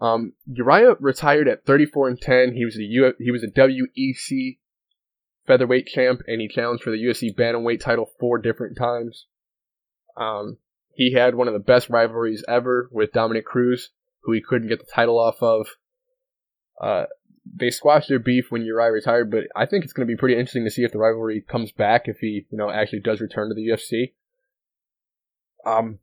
Um, 0.00 0.32
Urijah 0.50 0.96
retired 1.00 1.48
at 1.48 1.64
34 1.64 2.08
and 2.08 2.20
10. 2.20 2.54
He 2.54 2.64
was 2.64 2.76
a 2.76 2.82
U- 2.82 3.14
he 3.18 3.30
was 3.30 3.44
a 3.44 3.48
WEC 3.50 4.58
featherweight 5.46 5.86
champ, 5.86 6.22
and 6.26 6.40
he 6.40 6.48
challenged 6.48 6.82
for 6.82 6.90
the 6.90 7.02
UFC 7.02 7.34
bantamweight 7.34 7.80
title 7.80 8.10
four 8.18 8.38
different 8.38 8.76
times. 8.76 9.26
Um, 10.16 10.58
he 10.94 11.12
had 11.12 11.34
one 11.34 11.48
of 11.48 11.54
the 11.54 11.60
best 11.60 11.90
rivalries 11.90 12.44
ever 12.48 12.88
with 12.92 13.12
Dominick 13.12 13.44
Cruz, 13.44 13.90
who 14.22 14.32
he 14.32 14.40
couldn't 14.40 14.68
get 14.68 14.78
the 14.78 14.92
title 14.92 15.18
off 15.18 15.42
of. 15.42 15.66
Uh, 16.80 17.04
they 17.56 17.70
squashed 17.70 18.08
their 18.08 18.18
beef 18.18 18.50
when 18.50 18.62
Urijah 18.62 18.92
retired, 18.92 19.30
but 19.30 19.44
I 19.54 19.66
think 19.66 19.84
it's 19.84 19.92
going 19.92 20.06
to 20.06 20.12
be 20.12 20.18
pretty 20.18 20.34
interesting 20.34 20.64
to 20.64 20.70
see 20.70 20.82
if 20.82 20.92
the 20.92 20.98
rivalry 20.98 21.42
comes 21.42 21.72
back 21.72 22.08
if 22.08 22.18
he, 22.18 22.46
you 22.50 22.58
know, 22.58 22.70
actually 22.70 23.00
does 23.00 23.20
return 23.20 23.48
to 23.48 23.54
the 23.54 23.68
UFC. 23.68 24.12
Um, 25.66 25.98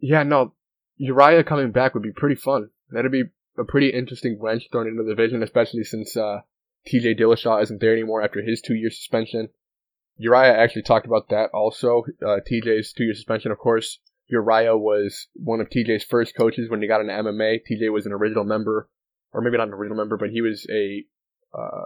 yeah, 0.00 0.22
no, 0.22 0.54
Urijah 1.00 1.46
coming 1.46 1.70
back 1.70 1.94
would 1.94 2.02
be 2.02 2.12
pretty 2.12 2.34
fun. 2.34 2.70
That'd 2.90 3.12
be 3.12 3.24
a 3.58 3.64
pretty 3.64 3.90
interesting 3.90 4.38
wrench 4.40 4.68
thrown 4.70 4.86
into 4.86 5.02
the 5.02 5.10
division, 5.10 5.42
especially 5.42 5.84
since 5.84 6.16
uh, 6.16 6.40
T.J. 6.86 7.16
Dillashaw 7.16 7.62
isn't 7.62 7.80
there 7.80 7.92
anymore 7.92 8.22
after 8.22 8.42
his 8.42 8.60
two-year 8.60 8.90
suspension. 8.90 9.48
Urijah 10.20 10.56
actually 10.56 10.82
talked 10.82 11.06
about 11.06 11.28
that 11.28 11.50
also. 11.52 12.04
Uh, 12.22 12.38
TJ's 12.50 12.92
two-year 12.92 13.14
suspension, 13.14 13.52
of 13.52 13.58
course. 13.58 13.98
Urijah 14.32 14.78
was 14.78 15.28
one 15.34 15.60
of 15.60 15.70
TJ's 15.70 16.04
first 16.04 16.34
coaches 16.36 16.68
when 16.68 16.82
he 16.82 16.88
got 16.88 17.00
into 17.00 17.12
MMA. 17.12 17.60
TJ 17.70 17.92
was 17.92 18.06
an 18.06 18.12
original 18.12 18.44
member 18.44 18.88
or 19.32 19.40
maybe 19.40 19.56
not 19.56 19.68
an 19.68 19.74
original 19.74 19.96
member, 19.96 20.16
but 20.16 20.30
he 20.30 20.40
was 20.40 20.66
a 20.70 21.04
uh, 21.56 21.84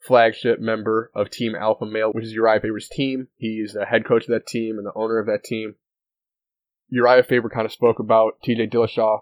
flagship 0.00 0.60
member 0.60 1.10
of 1.14 1.30
Team 1.30 1.54
Alpha 1.54 1.86
Male, 1.86 2.12
which 2.12 2.24
is 2.24 2.34
Urijah 2.34 2.62
Faber's 2.62 2.88
team. 2.88 3.28
He's 3.36 3.72
the 3.72 3.86
head 3.86 4.04
coach 4.04 4.24
of 4.24 4.30
that 4.30 4.46
team 4.46 4.78
and 4.78 4.86
the 4.86 4.92
owner 4.94 5.18
of 5.18 5.26
that 5.26 5.44
team. 5.44 5.74
Urijah 6.92 7.26
Faber 7.26 7.48
kind 7.48 7.66
of 7.66 7.72
spoke 7.72 7.98
about 7.98 8.38
TJ 8.46 8.72
Dillashaw. 8.72 9.20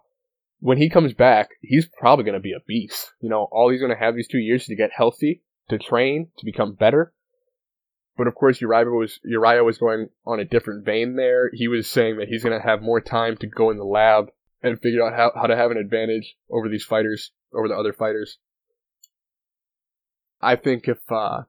When 0.60 0.78
he 0.78 0.88
comes 0.88 1.12
back, 1.12 1.50
he's 1.60 1.86
probably 1.86 2.24
going 2.24 2.34
to 2.34 2.40
be 2.40 2.52
a 2.52 2.60
beast. 2.66 3.12
You 3.20 3.28
know, 3.28 3.48
all 3.50 3.70
he's 3.70 3.80
going 3.80 3.92
to 3.92 3.98
have 3.98 4.14
these 4.14 4.28
two 4.28 4.38
years 4.38 4.66
to 4.66 4.76
get 4.76 4.90
healthy, 4.96 5.42
to 5.68 5.78
train, 5.78 6.28
to 6.38 6.44
become 6.44 6.74
better. 6.74 7.12
But 8.16 8.28
of 8.28 8.34
course, 8.34 8.60
Urijah 8.60 8.96
was 8.96 9.18
Urijah 9.26 9.64
was 9.64 9.78
going 9.78 10.08
on 10.26 10.40
a 10.40 10.44
different 10.44 10.84
vein 10.84 11.16
there. 11.16 11.50
He 11.52 11.68
was 11.68 11.88
saying 11.88 12.18
that 12.18 12.28
he's 12.28 12.44
going 12.44 12.58
to 12.58 12.66
have 12.66 12.80
more 12.80 13.00
time 13.00 13.36
to 13.38 13.46
go 13.46 13.70
in 13.70 13.78
the 13.78 13.84
lab 13.84 14.30
and 14.62 14.80
figure 14.80 15.04
out 15.04 15.14
how, 15.14 15.32
how 15.34 15.46
to 15.46 15.56
have 15.56 15.70
an 15.70 15.76
advantage 15.76 16.36
over 16.48 16.68
these 16.68 16.84
fighters, 16.84 17.32
over 17.52 17.68
the 17.68 17.76
other 17.76 17.92
fighters. 17.92 18.38
I 20.40 20.56
think 20.56 20.88
if, 20.88 20.98
uh, 21.10 21.42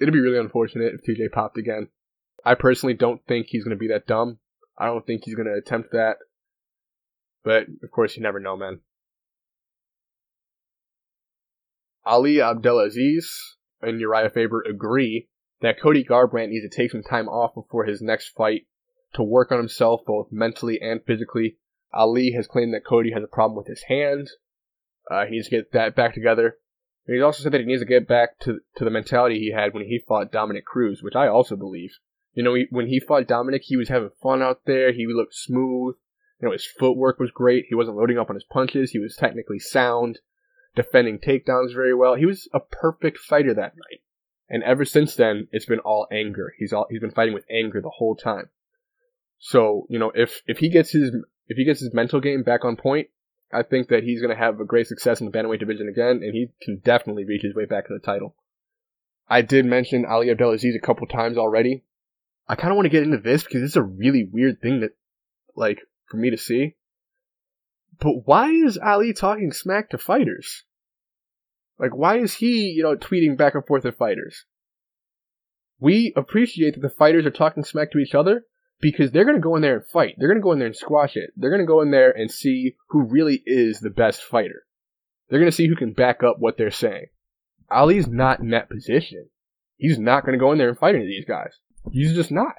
it'd 0.00 0.14
be 0.14 0.20
really 0.20 0.38
unfortunate 0.38 0.94
if 0.94 1.02
TJ 1.02 1.32
popped 1.32 1.56
again. 1.56 1.88
I 2.44 2.54
personally 2.54 2.94
don't 2.94 3.24
think 3.26 3.46
he's 3.48 3.64
going 3.64 3.76
to 3.76 3.80
be 3.80 3.88
that 3.88 4.06
dumb. 4.06 4.38
I 4.78 4.86
don't 4.86 5.06
think 5.06 5.24
he's 5.24 5.34
going 5.34 5.48
to 5.48 5.54
attempt 5.54 5.92
that. 5.92 6.16
But, 7.44 7.64
of 7.82 7.90
course, 7.90 8.16
you 8.16 8.22
never 8.22 8.40
know, 8.40 8.56
man. 8.56 8.80
Ali 12.04 12.40
Abdelaziz 12.40 13.56
and 13.82 14.00
Urijah 14.00 14.32
Faber 14.32 14.62
agree 14.62 15.28
that 15.60 15.80
Cody 15.80 16.04
Garbrandt 16.04 16.48
needs 16.48 16.68
to 16.68 16.74
take 16.74 16.90
some 16.90 17.02
time 17.02 17.28
off 17.28 17.54
before 17.54 17.84
his 17.84 18.00
next 18.00 18.28
fight 18.28 18.66
to 19.14 19.22
work 19.22 19.52
on 19.52 19.58
himself 19.58 20.00
both 20.06 20.28
mentally 20.30 20.78
and 20.80 21.04
physically 21.04 21.58
Ali 21.92 22.32
has 22.32 22.46
claimed 22.46 22.74
that 22.74 22.84
Cody 22.84 23.12
has 23.12 23.22
a 23.22 23.28
problem 23.28 23.56
with 23.56 23.66
his 23.66 23.84
hand. 23.88 24.28
Uh, 25.10 25.24
he 25.24 25.32
needs 25.32 25.48
to 25.48 25.56
get 25.56 25.72
that 25.72 25.96
back 25.96 26.14
together. 26.14 26.58
And 27.06 27.16
he's 27.16 27.22
also 27.22 27.42
said 27.42 27.52
that 27.52 27.60
he 27.60 27.66
needs 27.66 27.80
to 27.80 27.86
get 27.86 28.06
back 28.06 28.38
to 28.40 28.60
to 28.76 28.84
the 28.84 28.90
mentality 28.90 29.38
he 29.38 29.52
had 29.52 29.72
when 29.72 29.86
he 29.86 29.98
fought 30.06 30.30
Dominick 30.30 30.66
Cruz, 30.66 31.02
which 31.02 31.16
I 31.16 31.28
also 31.28 31.56
believe. 31.56 31.98
You 32.38 32.44
know, 32.44 32.54
he, 32.54 32.68
when 32.70 32.86
he 32.86 33.00
fought 33.00 33.26
Dominic, 33.26 33.62
he 33.64 33.76
was 33.76 33.88
having 33.88 34.10
fun 34.22 34.42
out 34.42 34.60
there. 34.64 34.92
He 34.92 35.08
looked 35.08 35.34
smooth. 35.34 35.96
You 36.40 36.46
know, 36.46 36.52
his 36.52 36.64
footwork 36.64 37.18
was 37.18 37.32
great. 37.32 37.64
He 37.68 37.74
wasn't 37.74 37.96
loading 37.96 38.16
up 38.16 38.30
on 38.30 38.36
his 38.36 38.44
punches. 38.44 38.92
He 38.92 39.00
was 39.00 39.16
technically 39.16 39.58
sound, 39.58 40.20
defending 40.76 41.18
takedowns 41.18 41.74
very 41.74 41.96
well. 41.96 42.14
He 42.14 42.26
was 42.26 42.48
a 42.54 42.60
perfect 42.60 43.18
fighter 43.18 43.52
that 43.54 43.74
night. 43.74 44.02
And 44.48 44.62
ever 44.62 44.84
since 44.84 45.16
then, 45.16 45.48
it's 45.50 45.66
been 45.66 45.80
all 45.80 46.06
anger. 46.12 46.54
He's 46.56 46.72
all 46.72 46.86
he's 46.88 47.00
been 47.00 47.10
fighting 47.10 47.34
with 47.34 47.44
anger 47.50 47.80
the 47.80 47.90
whole 47.90 48.14
time. 48.14 48.50
So, 49.40 49.88
you 49.90 49.98
know, 49.98 50.12
if 50.14 50.42
if 50.46 50.58
he 50.58 50.68
gets 50.68 50.92
his 50.92 51.10
if 51.48 51.56
he 51.56 51.64
gets 51.64 51.80
his 51.80 51.92
mental 51.92 52.20
game 52.20 52.44
back 52.44 52.64
on 52.64 52.76
point, 52.76 53.08
I 53.52 53.64
think 53.64 53.88
that 53.88 54.04
he's 54.04 54.22
going 54.22 54.32
to 54.32 54.40
have 54.40 54.60
a 54.60 54.64
great 54.64 54.86
success 54.86 55.20
in 55.20 55.26
the 55.26 55.32
bantamweight 55.32 55.58
division 55.58 55.88
again, 55.88 56.22
and 56.22 56.32
he 56.32 56.50
can 56.62 56.82
definitely 56.84 57.24
reach 57.24 57.42
his 57.42 57.56
way 57.56 57.64
back 57.64 57.88
to 57.88 57.94
the 57.94 57.98
title. 57.98 58.36
I 59.28 59.42
did 59.42 59.66
mention 59.66 60.06
Ali 60.06 60.30
Abdelaziz 60.30 60.76
a 60.76 60.86
couple 60.86 61.08
times 61.08 61.36
already. 61.36 61.82
I 62.48 62.54
kind 62.54 62.70
of 62.70 62.76
want 62.76 62.86
to 62.86 62.90
get 62.90 63.02
into 63.02 63.18
this 63.18 63.44
because 63.44 63.62
it's 63.62 63.76
a 63.76 63.82
really 63.82 64.28
weird 64.30 64.60
thing 64.60 64.80
that, 64.80 64.92
like, 65.54 65.80
for 66.06 66.16
me 66.16 66.30
to 66.30 66.38
see. 66.38 66.76
But 68.00 68.26
why 68.26 68.50
is 68.50 68.78
Ali 68.78 69.12
talking 69.12 69.52
smack 69.52 69.90
to 69.90 69.98
fighters? 69.98 70.64
Like, 71.78 71.94
why 71.94 72.18
is 72.18 72.34
he, 72.34 72.70
you 72.70 72.82
know, 72.82 72.96
tweeting 72.96 73.36
back 73.36 73.54
and 73.54 73.66
forth 73.66 73.84
at 73.84 73.98
fighters? 73.98 74.44
We 75.78 76.12
appreciate 76.16 76.74
that 76.74 76.80
the 76.80 76.94
fighters 76.96 77.26
are 77.26 77.30
talking 77.30 77.64
smack 77.64 77.92
to 77.92 77.98
each 77.98 78.14
other, 78.14 78.44
because 78.80 79.10
they're 79.10 79.24
going 79.24 79.36
to 79.36 79.42
go 79.42 79.56
in 79.56 79.62
there 79.62 79.76
and 79.76 79.86
fight. 79.86 80.14
They're 80.18 80.28
going 80.28 80.40
to 80.40 80.42
go 80.42 80.52
in 80.52 80.58
there 80.58 80.66
and 80.66 80.76
squash 80.76 81.16
it. 81.16 81.30
They're 81.36 81.50
going 81.50 81.62
to 81.62 81.66
go 81.66 81.80
in 81.80 81.90
there 81.90 82.10
and 82.10 82.30
see 82.30 82.76
who 82.88 83.02
really 83.02 83.42
is 83.44 83.80
the 83.80 83.90
best 83.90 84.22
fighter. 84.22 84.62
They're 85.28 85.40
going 85.40 85.50
to 85.50 85.56
see 85.56 85.68
who 85.68 85.76
can 85.76 85.92
back 85.92 86.22
up 86.22 86.36
what 86.38 86.56
they're 86.56 86.70
saying. 86.70 87.06
Ali's 87.70 88.06
not 88.06 88.40
in 88.40 88.50
that 88.50 88.70
position. 88.70 89.28
He's 89.76 89.98
not 89.98 90.24
going 90.24 90.38
to 90.38 90.42
go 90.42 90.52
in 90.52 90.58
there 90.58 90.68
and 90.68 90.78
fight 90.78 90.94
any 90.94 91.04
of 91.04 91.08
these 91.08 91.26
guys. 91.26 91.58
He's 91.90 92.14
just 92.14 92.30
not. 92.30 92.54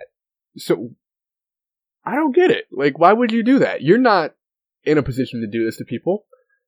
So, 0.57 0.91
I 2.05 2.15
don't 2.15 2.35
get 2.35 2.51
it. 2.51 2.65
Like, 2.71 2.97
why 2.97 3.13
would 3.13 3.31
you 3.31 3.43
do 3.43 3.59
that? 3.59 3.81
You're 3.81 3.97
not 3.97 4.35
in 4.83 4.97
a 4.97 5.03
position 5.03 5.41
to 5.41 5.47
do 5.47 5.65
this 5.65 5.77
to 5.77 5.85
people. 5.85 6.25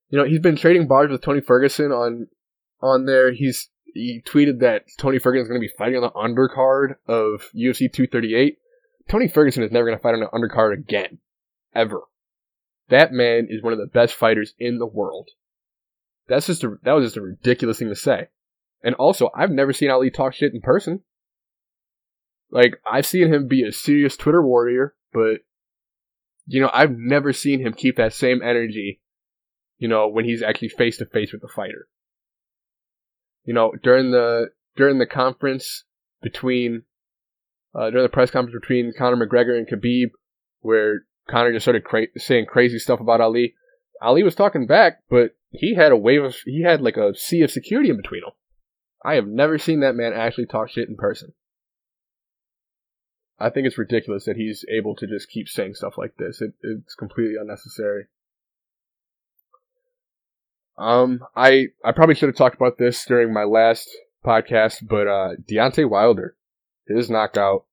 You 0.10 0.20
know, 0.20 0.26
he's 0.26 0.40
been 0.40 0.56
trading 0.56 0.88
bars 0.88 1.10
with 1.10 1.22
Tony 1.22 1.42
Ferguson 1.42 1.92
on, 1.92 2.28
on 2.82 3.06
there. 3.06 3.32
He's, 3.32 3.70
he 3.86 4.22
tweeted 4.26 4.60
that 4.60 4.86
Tony 4.98 5.20
Ferguson 5.20 5.44
is 5.44 5.48
going 5.48 5.62
to 5.62 5.68
be 5.68 5.74
fighting 5.78 5.96
on 5.98 6.04
the 6.04 6.12
undercard 6.12 6.96
of 7.08 7.50
UFC 7.56 7.92
238. 7.92 8.58
Tony 9.10 9.28
Ferguson 9.28 9.64
is 9.64 9.72
never 9.72 9.86
going 9.86 9.98
to 9.98 10.02
fight 10.02 10.16
on 10.16 10.24
an 10.24 10.30
undercard 10.34 10.74
again. 10.74 11.20
Ever. 11.74 12.02
That 12.90 13.14
man 13.14 13.48
is 13.50 13.64
one 13.64 13.74
of 13.74 13.80
the 13.80 13.88
best 13.88 14.14
fighters 14.14 14.54
in 14.60 14.78
the 14.78 14.86
world. 14.86 15.30
That's 16.28 16.48
just 16.48 16.64
a, 16.64 16.78
that 16.84 16.92
was 16.92 17.06
just 17.06 17.18
a 17.18 17.22
ridiculous 17.22 17.80
thing 17.80 17.88
to 17.88 17.96
say. 17.96 18.28
And 18.84 18.96
also, 18.96 19.30
I've 19.36 19.52
never 19.52 19.74
seen 19.74 19.90
Ali 19.90 20.12
talk 20.12 20.34
shit 20.34 20.54
in 20.54 20.62
person. 20.62 21.02
Like, 22.52 22.76
I've 22.90 23.06
seen 23.06 23.34
him 23.34 23.48
be 23.48 23.64
a 23.64 23.72
serious 23.72 24.18
Twitter 24.18 24.42
warrior, 24.42 24.94
but, 25.14 25.40
you 26.46 26.62
know, 26.62 26.70
I've 26.74 26.92
never 26.98 27.32
seen 27.34 27.62
him 27.62 27.74
keep 27.74 27.96
that 27.98 28.14
same 28.14 28.42
energy, 28.42 29.02
you 29.78 29.88
know, 29.88 30.08
when 30.08 30.26
he's 30.26 30.44
actually 30.44 30.70
face 30.70 30.98
to 30.98 31.06
face 31.06 31.32
with 31.32 31.42
the 31.42 31.48
fighter. 31.48 31.88
You 33.46 33.54
know, 33.54 33.72
during 33.82 34.12
the, 34.12 34.50
during 34.76 35.00
the 35.00 35.06
conference 35.06 35.86
between 36.22 36.84
uh, 37.74 37.90
during 37.90 38.04
the 38.04 38.10
press 38.10 38.32
conference 38.32 38.60
between 38.60 38.94
Conor 38.98 39.26
McGregor 39.26 39.58
and 39.58 39.68
Khabib, 39.68 40.12
where 40.60 41.06
Conor 41.30 41.54
just 41.54 41.64
started 41.64 41.84
cra- 41.84 42.08
saying 42.18 42.46
crazy 42.46 42.80
stuff 42.80 43.00
about 43.00 43.22
Ali. 43.22 43.56
Ali 44.02 44.24
was 44.24 44.36
talking 44.36 44.68
back, 44.68 45.00
but 45.10 45.32
he 45.52 45.76
had 45.76 45.92
a 45.92 45.98
wave 45.98 46.24
of 46.24 46.36
he 46.46 46.64
had 46.64 46.82
like 46.82 46.98
a 46.98 47.16
sea 47.16 47.42
of 47.42 47.52
security 47.52 47.90
in 47.90 47.98
between 47.98 48.22
them. 48.22 48.32
I 49.04 49.16
have 49.16 49.28
never 49.28 49.58
seen 49.58 49.80
that 49.82 49.96
man 49.96 50.14
actually 50.14 50.48
talk 50.48 50.70
shit 50.70 50.90
in 50.90 50.96
person. 50.96 51.34
I 53.42 53.50
think 53.50 53.68
it's 53.68 53.78
ridiculous 53.78 54.26
that 54.26 54.38
he's 54.38 54.66
able 54.70 54.96
to 54.96 55.08
just 55.08 55.30
keep 55.30 55.50
saying 55.50 55.76
stuff 55.76 55.98
like 55.98 56.16
this. 56.18 56.42
It, 56.42 56.54
it's 56.62 56.96
completely 56.96 57.36
unnecessary. 57.40 58.06
Um, 60.78 61.20
I 61.36 61.68
I 61.84 61.92
probably 61.92 62.16
should 62.16 62.30
have 62.30 62.36
talked 62.36 62.56
about 62.56 62.78
this 62.78 63.04
during 63.06 63.34
my 63.34 63.44
last 63.44 63.90
podcast, 64.26 64.88
but 64.88 65.08
uh, 65.08 65.36
Deontay 65.50 65.90
Wilder 65.90 66.36
his 66.88 67.10
knockout 67.10 67.66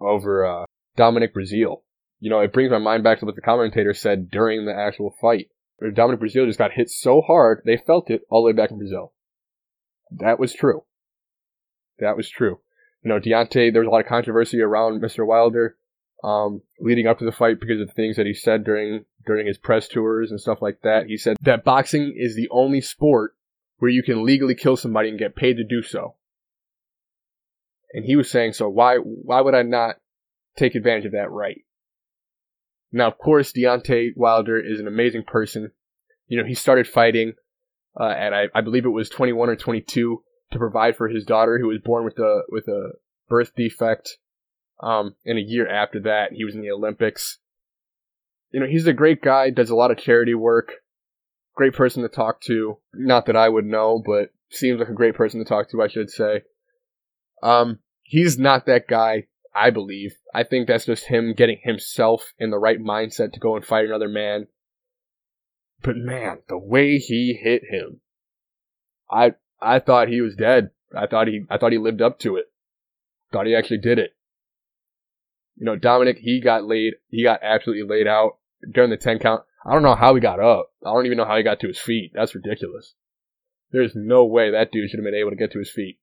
over 0.00 0.44
uh, 0.44 0.64
Dominic 0.96 1.34
Breazeale. 1.34 1.82
you 2.18 2.30
know, 2.30 2.40
it 2.40 2.52
brings 2.52 2.70
my 2.70 2.78
mind 2.78 3.02
back 3.02 3.18
to 3.20 3.26
what 3.26 3.34
the 3.34 3.40
commentator 3.40 3.94
said 3.94 4.30
during 4.30 4.66
the 4.66 4.74
actual 4.74 5.14
fight. 5.20 5.48
Dominic 5.94 6.20
Breazeale 6.20 6.46
just 6.46 6.58
got 6.58 6.72
hit 6.72 6.90
so 6.90 7.22
hard, 7.22 7.62
they 7.64 7.76
felt 7.76 8.10
it 8.10 8.22
all 8.28 8.42
the 8.42 8.46
way 8.46 8.52
back 8.52 8.70
in 8.70 8.78
Brazil. 8.78 9.12
That 10.10 10.38
was 10.38 10.52
true. 10.52 10.84
That 11.98 12.16
was 12.16 12.28
true. 12.28 12.60
You 13.02 13.08
know, 13.08 13.20
Deontay, 13.20 13.72
there 13.72 13.80
was 13.82 13.88
a 13.88 13.90
lot 13.90 14.00
of 14.00 14.06
controversy 14.06 14.60
around 14.60 15.00
Mr. 15.00 15.26
Wilder 15.26 15.76
um, 16.22 16.62
leading 16.78 17.06
up 17.06 17.18
to 17.18 17.24
the 17.24 17.32
fight 17.32 17.60
because 17.60 17.80
of 17.80 17.88
the 17.88 17.94
things 17.94 18.16
that 18.16 18.26
he 18.26 18.34
said 18.34 18.64
during 18.64 19.04
during 19.26 19.46
his 19.46 19.58
press 19.58 19.88
tours 19.88 20.30
and 20.30 20.40
stuff 20.40 20.60
like 20.60 20.80
that. 20.82 21.06
He 21.06 21.16
said 21.16 21.36
that 21.42 21.64
boxing 21.64 22.14
is 22.16 22.36
the 22.36 22.48
only 22.50 22.80
sport 22.80 23.34
where 23.78 23.90
you 23.90 24.02
can 24.02 24.24
legally 24.24 24.54
kill 24.54 24.76
somebody 24.76 25.08
and 25.08 25.18
get 25.18 25.36
paid 25.36 25.56
to 25.56 25.64
do 25.64 25.82
so. 25.82 26.16
And 27.92 28.04
he 28.04 28.16
was 28.16 28.30
saying, 28.30 28.52
so 28.52 28.68
why 28.68 28.96
why 28.96 29.40
would 29.40 29.54
I 29.54 29.62
not 29.62 29.96
take 30.56 30.74
advantage 30.74 31.06
of 31.06 31.12
that 31.12 31.30
right? 31.30 31.62
Now, 32.92 33.08
of 33.08 33.18
course, 33.18 33.52
Deontay 33.52 34.10
Wilder 34.16 34.58
is 34.58 34.80
an 34.80 34.88
amazing 34.88 35.24
person. 35.24 35.70
You 36.26 36.38
know, 36.38 36.46
he 36.46 36.54
started 36.54 36.86
fighting 36.86 37.34
uh, 37.98 38.10
at 38.10 38.34
I, 38.34 38.44
I 38.54 38.60
believe 38.60 38.84
it 38.84 38.90
was 38.90 39.08
21 39.08 39.48
or 39.48 39.56
22 39.56 40.22
to 40.50 40.58
provide 40.58 40.96
for 40.96 41.08
his 41.08 41.24
daughter 41.24 41.58
who 41.58 41.68
was 41.68 41.78
born 41.78 42.04
with 42.04 42.18
a 42.18 42.42
with 42.48 42.68
a 42.68 42.92
birth 43.28 43.54
defect. 43.54 44.18
Um, 44.82 45.14
and 45.26 45.38
a 45.38 45.42
year 45.42 45.68
after 45.68 46.00
that, 46.00 46.32
he 46.32 46.44
was 46.44 46.54
in 46.54 46.62
the 46.62 46.70
Olympics. 46.70 47.38
You 48.50 48.60
know, 48.60 48.66
he's 48.66 48.86
a 48.86 48.92
great 48.92 49.22
guy. 49.22 49.50
Does 49.50 49.70
a 49.70 49.76
lot 49.76 49.90
of 49.90 49.98
charity 49.98 50.34
work. 50.34 50.72
Great 51.54 51.74
person 51.74 52.02
to 52.02 52.08
talk 52.08 52.40
to. 52.42 52.78
Not 52.94 53.26
that 53.26 53.36
I 53.36 53.48
would 53.48 53.66
know, 53.66 54.02
but 54.04 54.30
seems 54.48 54.80
like 54.80 54.88
a 54.88 54.94
great 54.94 55.14
person 55.14 55.38
to 55.40 55.48
talk 55.48 55.70
to. 55.70 55.82
I 55.82 55.88
should 55.88 56.10
say. 56.10 56.42
Um, 57.42 57.78
he's 58.02 58.38
not 58.38 58.66
that 58.66 58.88
guy 58.88 59.26
I 59.54 59.70
believe. 59.70 60.16
I 60.34 60.44
think 60.44 60.66
that's 60.66 60.86
just 60.86 61.06
him 61.06 61.34
getting 61.34 61.58
himself 61.62 62.34
in 62.38 62.50
the 62.50 62.58
right 62.58 62.78
mindset 62.78 63.32
to 63.32 63.40
go 63.40 63.56
and 63.56 63.64
fight 63.64 63.84
another 63.84 64.08
man. 64.08 64.46
But 65.82 65.96
man, 65.96 66.40
the 66.48 66.58
way 66.58 66.98
he 66.98 67.38
hit 67.40 67.62
him, 67.68 68.00
I 69.10 69.34
I 69.60 69.78
thought 69.78 70.08
he 70.08 70.20
was 70.20 70.34
dead. 70.34 70.70
I 70.96 71.06
thought 71.06 71.28
he 71.28 71.44
I 71.50 71.58
thought 71.58 71.72
he 71.72 71.78
lived 71.78 72.02
up 72.02 72.18
to 72.20 72.36
it. 72.36 72.46
Thought 73.32 73.46
he 73.46 73.54
actually 73.54 73.78
did 73.78 73.98
it. 73.98 74.14
You 75.56 75.66
know, 75.66 75.76
Dominic, 75.76 76.18
he 76.18 76.40
got 76.40 76.64
laid. 76.64 76.94
He 77.08 77.22
got 77.22 77.40
absolutely 77.42 77.88
laid 77.88 78.06
out 78.06 78.38
during 78.72 78.90
the 78.90 78.96
ten 78.96 79.18
count. 79.18 79.42
I 79.64 79.72
don't 79.72 79.82
know 79.82 79.94
how 79.94 80.14
he 80.14 80.20
got 80.20 80.40
up. 80.40 80.72
I 80.84 80.92
don't 80.92 81.06
even 81.06 81.18
know 81.18 81.26
how 81.26 81.36
he 81.36 81.42
got 81.42 81.60
to 81.60 81.68
his 81.68 81.78
feet. 81.78 82.12
That's 82.14 82.34
ridiculous. 82.34 82.94
There's 83.70 83.94
no 83.94 84.24
way 84.24 84.50
that 84.50 84.72
dude 84.72 84.90
should 84.90 84.98
have 84.98 85.04
been 85.04 85.14
able 85.14 85.30
to 85.30 85.36
get 85.36 85.52
to 85.52 85.58
his 85.58 85.70
feet. 85.70 85.98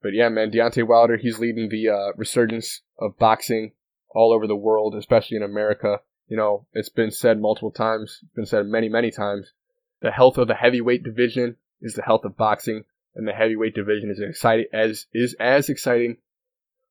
But 0.00 0.14
yeah, 0.14 0.28
man, 0.28 0.50
Deontay 0.50 0.86
Wilder, 0.86 1.16
he's 1.16 1.40
leading 1.40 1.68
the 1.68 1.88
uh, 1.88 2.12
resurgence 2.16 2.82
of 2.98 3.18
boxing 3.18 3.72
all 4.10 4.32
over 4.32 4.46
the 4.46 4.56
world, 4.56 4.94
especially 4.94 5.36
in 5.36 5.42
America. 5.42 6.00
You 6.28 6.36
know, 6.36 6.66
it's 6.72 6.88
been 6.88 7.10
said 7.10 7.40
multiple 7.40 7.72
times, 7.72 8.20
been 8.34 8.46
said 8.46 8.66
many, 8.66 8.88
many 8.88 9.10
times. 9.10 9.52
The 10.00 10.12
health 10.12 10.38
of 10.38 10.46
the 10.46 10.54
heavyweight 10.54 11.02
division 11.02 11.56
is 11.80 11.94
the 11.94 12.02
health 12.02 12.24
of 12.24 12.36
boxing, 12.36 12.84
and 13.14 13.26
the 13.26 13.32
heavyweight 13.32 13.74
division 13.74 14.10
is 14.10 14.20
exciting 14.20 14.66
as 14.72 15.06
is 15.12 15.34
as 15.38 15.68
exciting 15.68 16.16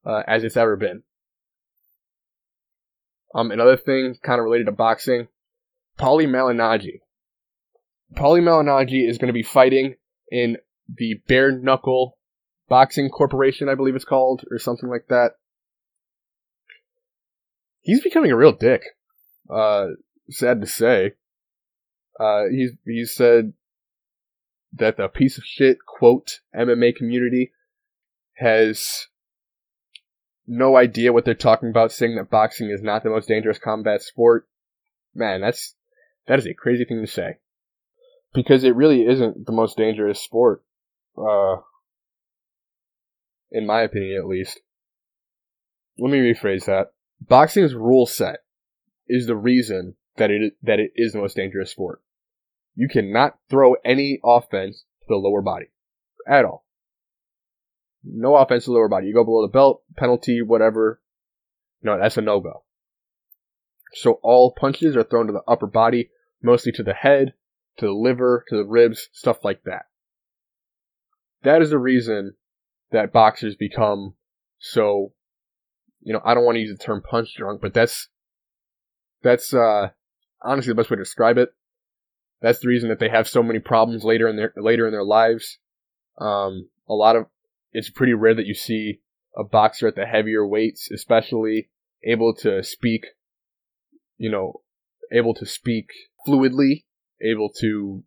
uh, 0.05 0.23
as 0.27 0.43
it's 0.43 0.57
ever 0.57 0.75
been. 0.75 1.03
Um, 3.35 3.51
another 3.51 3.77
thing, 3.77 4.15
kind 4.23 4.39
of 4.39 4.45
related 4.45 4.65
to 4.65 4.71
boxing, 4.71 5.27
Paulie 5.99 6.27
Malignaggi. 6.27 7.01
Paulie 8.15 8.41
Malignaggi 8.41 9.07
is 9.07 9.17
going 9.17 9.27
to 9.27 9.33
be 9.33 9.43
fighting 9.43 9.95
in 10.31 10.57
the 10.87 11.15
bare 11.27 11.51
knuckle 11.51 12.17
Boxing 12.69 13.09
Corporation, 13.09 13.69
I 13.69 13.75
believe 13.75 13.95
it's 13.95 14.05
called, 14.05 14.43
or 14.51 14.59
something 14.59 14.89
like 14.89 15.07
that. 15.09 15.33
He's 17.81 18.03
becoming 18.03 18.31
a 18.31 18.37
real 18.37 18.51
dick. 18.51 18.83
Uh, 19.49 19.87
sad 20.29 20.61
to 20.61 20.67
say. 20.67 21.13
Uh, 22.19 22.43
he's, 22.51 22.71
he 22.85 23.05
said 23.05 23.53
that 24.73 24.97
the 24.97 25.07
piece 25.07 25.37
of 25.37 25.43
shit, 25.45 25.77
quote, 25.85 26.39
MMA 26.55 26.95
community 26.95 27.51
has 28.35 29.07
no 30.45 30.77
idea 30.77 31.13
what 31.13 31.25
they're 31.25 31.33
talking 31.33 31.69
about, 31.69 31.91
saying 31.91 32.15
that 32.15 32.29
boxing 32.29 32.69
is 32.69 32.81
not 32.81 33.03
the 33.03 33.09
most 33.09 33.27
dangerous 33.27 33.59
combat 33.59 34.01
sport. 34.01 34.47
Man, 35.13 35.41
that's, 35.41 35.75
that 36.27 36.39
is 36.39 36.45
a 36.45 36.53
crazy 36.53 36.85
thing 36.85 37.01
to 37.01 37.11
say. 37.11 37.37
Because 38.33 38.63
it 38.63 38.75
really 38.75 39.05
isn't 39.05 39.45
the 39.45 39.51
most 39.51 39.77
dangerous 39.77 40.19
sport. 40.21 40.63
Uh, 41.17 41.57
in 43.51 43.65
my 43.65 43.81
opinion 43.81 44.17
at 44.17 44.27
least. 44.27 44.59
Let 45.97 46.11
me 46.11 46.19
rephrase 46.19 46.65
that. 46.65 46.91
Boxing's 47.19 47.73
rule 47.73 48.05
set 48.05 48.39
is 49.07 49.25
the 49.25 49.35
reason 49.35 49.95
that 50.17 50.29
it 50.29 50.53
that 50.61 50.79
it 50.79 50.91
is 50.95 51.13
the 51.13 51.19
most 51.19 51.35
dangerous 51.35 51.71
sport. 51.71 52.01
You 52.77 52.87
cannot 52.87 53.39
throw 53.49 53.73
any 53.83 54.19
offense 54.23 54.85
to 55.01 55.05
the 55.09 55.15
lower 55.15 55.41
body 55.41 55.65
at 56.27 56.45
all. 56.45 56.63
No 58.03 58.35
offense 58.35 58.65
to 58.65 58.69
the 58.69 58.75
lower 58.75 58.87
body. 58.87 59.07
You 59.07 59.15
go 59.15 59.23
below 59.23 59.41
the 59.41 59.51
belt, 59.51 59.81
penalty, 59.97 60.43
whatever. 60.43 61.01
No, 61.81 61.97
that's 61.97 62.17
a 62.17 62.21
no 62.21 62.39
go. 62.39 62.63
So 63.93 64.19
all 64.21 64.53
punches 64.53 64.95
are 64.95 65.03
thrown 65.03 65.25
to 65.25 65.33
the 65.33 65.43
upper 65.47 65.65
body, 65.65 66.11
mostly 66.43 66.71
to 66.73 66.83
the 66.83 66.93
head, 66.93 67.33
to 67.79 67.87
the 67.87 67.93
liver, 67.93 68.45
to 68.49 68.55
the 68.55 68.63
ribs, 68.63 69.09
stuff 69.11 69.43
like 69.43 69.63
that. 69.63 69.87
That 71.41 71.63
is 71.63 71.71
the 71.71 71.79
reason 71.79 72.35
that 72.91 73.11
boxers 73.11 73.55
become 73.55 74.13
so 74.59 75.13
you 76.01 76.13
know, 76.13 76.21
I 76.23 76.35
don't 76.35 76.45
want 76.45 76.57
to 76.57 76.61
use 76.61 76.77
the 76.77 76.81
term 76.81 77.01
punch 77.01 77.35
drunk, 77.35 77.59
but 77.59 77.73
that's 77.73 78.07
that's 79.23 79.53
uh 79.53 79.89
honestly 80.43 80.71
the 80.71 80.75
best 80.75 80.91
way 80.91 80.95
to 80.95 81.03
describe 81.03 81.39
it. 81.39 81.49
That's 82.41 82.59
the 82.59 82.67
reason 82.67 82.89
that 82.89 82.99
they 82.99 83.09
have 83.09 83.27
so 83.27 83.41
many 83.41 83.59
problems 83.59 84.03
later 84.03 84.27
in 84.27 84.35
their 84.35 84.53
later 84.55 84.85
in 84.85 84.91
their 84.91 85.03
lives. 85.03 85.57
Um, 86.19 86.69
a 86.87 86.93
lot 86.93 87.15
of 87.15 87.25
it's 87.73 87.89
pretty 87.89 88.13
rare 88.13 88.35
that 88.35 88.45
you 88.45 88.53
see 88.53 88.99
a 89.35 89.43
boxer 89.43 89.87
at 89.87 89.95
the 89.95 90.05
heavier 90.05 90.45
weights, 90.45 90.89
especially 90.91 91.69
able 92.03 92.33
to 92.35 92.63
speak, 92.63 93.05
you 94.17 94.31
know, 94.31 94.61
able 95.11 95.33
to 95.35 95.45
speak 95.45 95.89
fluidly, 96.27 96.85
able 97.21 97.49
to, 97.59 98.03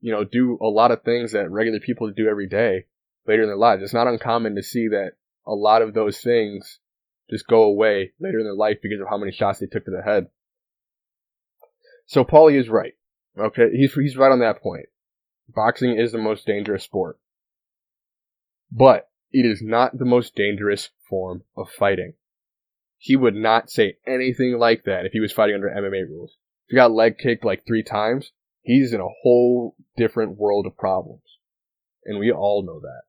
you 0.00 0.12
know, 0.12 0.24
do 0.24 0.58
a 0.60 0.66
lot 0.66 0.90
of 0.90 1.02
things 1.02 1.32
that 1.32 1.50
regular 1.50 1.80
people 1.80 2.10
do 2.10 2.28
every 2.28 2.48
day 2.48 2.86
later 3.26 3.42
in 3.42 3.48
their 3.48 3.56
lives. 3.56 3.82
It's 3.82 3.94
not 3.94 4.06
uncommon 4.06 4.56
to 4.56 4.62
see 4.62 4.88
that 4.88 5.12
a 5.46 5.52
lot 5.52 5.82
of 5.82 5.94
those 5.94 6.20
things 6.20 6.78
just 7.30 7.46
go 7.46 7.62
away 7.62 8.12
later 8.20 8.38
in 8.38 8.44
their 8.44 8.54
life 8.54 8.78
because 8.82 9.00
of 9.00 9.08
how 9.08 9.18
many 9.18 9.32
shots 9.32 9.60
they 9.60 9.66
took 9.66 9.84
to 9.84 9.90
the 9.90 10.02
head. 10.02 10.26
So 12.06 12.24
Paulie 12.24 12.58
is 12.58 12.68
right. 12.68 12.94
Okay, 13.38 13.70
he's 13.72 13.92
he's 13.94 14.16
right 14.16 14.32
on 14.32 14.40
that 14.40 14.62
point. 14.62 14.86
Boxing 15.48 15.96
is 15.96 16.12
the 16.12 16.18
most 16.18 16.46
dangerous 16.46 16.84
sport. 16.84 17.18
But 18.70 19.08
it 19.32 19.46
is 19.46 19.62
not 19.62 19.98
the 19.98 20.04
most 20.04 20.34
dangerous 20.34 20.90
form 21.08 21.42
of 21.56 21.70
fighting. 21.70 22.14
He 22.98 23.16
would 23.16 23.34
not 23.34 23.70
say 23.70 23.96
anything 24.06 24.58
like 24.58 24.84
that 24.84 25.06
if 25.06 25.12
he 25.12 25.20
was 25.20 25.32
fighting 25.32 25.54
under 25.54 25.68
MMA 25.68 26.08
rules. 26.08 26.36
If 26.66 26.72
he 26.72 26.76
got 26.76 26.92
leg 26.92 27.18
kicked 27.18 27.44
like 27.44 27.66
three 27.66 27.82
times, 27.82 28.32
he's 28.62 28.92
in 28.92 29.00
a 29.00 29.08
whole 29.22 29.74
different 29.96 30.36
world 30.36 30.66
of 30.66 30.76
problems. 30.76 31.22
And 32.04 32.18
we 32.18 32.30
all 32.30 32.64
know 32.64 32.80
that 32.80 33.02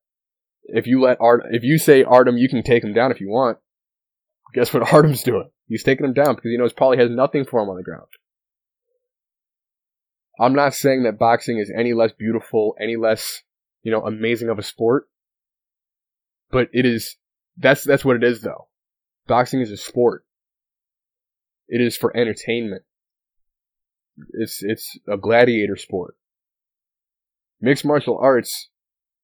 if 0.63 0.87
you 0.87 1.01
let 1.01 1.17
Art, 1.19 1.43
if 1.51 1.63
you 1.63 1.77
say 1.77 2.03
Artem, 2.03 2.37
you 2.37 2.49
can 2.49 2.63
take 2.63 2.83
him 2.83 2.93
down 2.93 3.11
if 3.11 3.21
you 3.21 3.29
want. 3.29 3.57
Guess 4.53 4.73
what 4.73 4.93
Artem's 4.93 5.23
doing? 5.23 5.49
He's 5.67 5.83
taking 5.83 6.05
him 6.05 6.13
down 6.13 6.35
because 6.35 6.51
he 6.51 6.57
knows 6.57 6.73
Paulie 6.73 6.99
has 6.99 7.09
nothing 7.09 7.45
for 7.45 7.61
him 7.61 7.69
on 7.69 7.77
the 7.77 7.83
ground. 7.83 8.07
I'm 10.39 10.53
not 10.53 10.73
saying 10.73 11.03
that 11.03 11.19
boxing 11.19 11.57
is 11.57 11.71
any 11.75 11.93
less 11.93 12.11
beautiful, 12.11 12.75
any 12.79 12.95
less, 12.95 13.41
you 13.83 13.91
know, 13.91 14.05
amazing 14.05 14.49
of 14.49 14.59
a 14.59 14.63
sport. 14.63 15.07
But 16.49 16.69
it 16.73 16.85
is, 16.85 17.15
that's, 17.57 17.83
that's 17.83 18.03
what 18.05 18.15
it 18.15 18.23
is 18.23 18.41
though. 18.41 18.67
Boxing 19.27 19.61
is 19.61 19.71
a 19.71 19.77
sport. 19.77 20.25
It 21.67 21.81
is 21.81 21.95
for 21.95 22.15
entertainment. 22.15 22.83
It's, 24.33 24.61
it's 24.61 24.97
a 25.07 25.17
gladiator 25.17 25.77
sport. 25.77 26.15
Mixed 27.61 27.85
martial 27.85 28.17
arts 28.17 28.69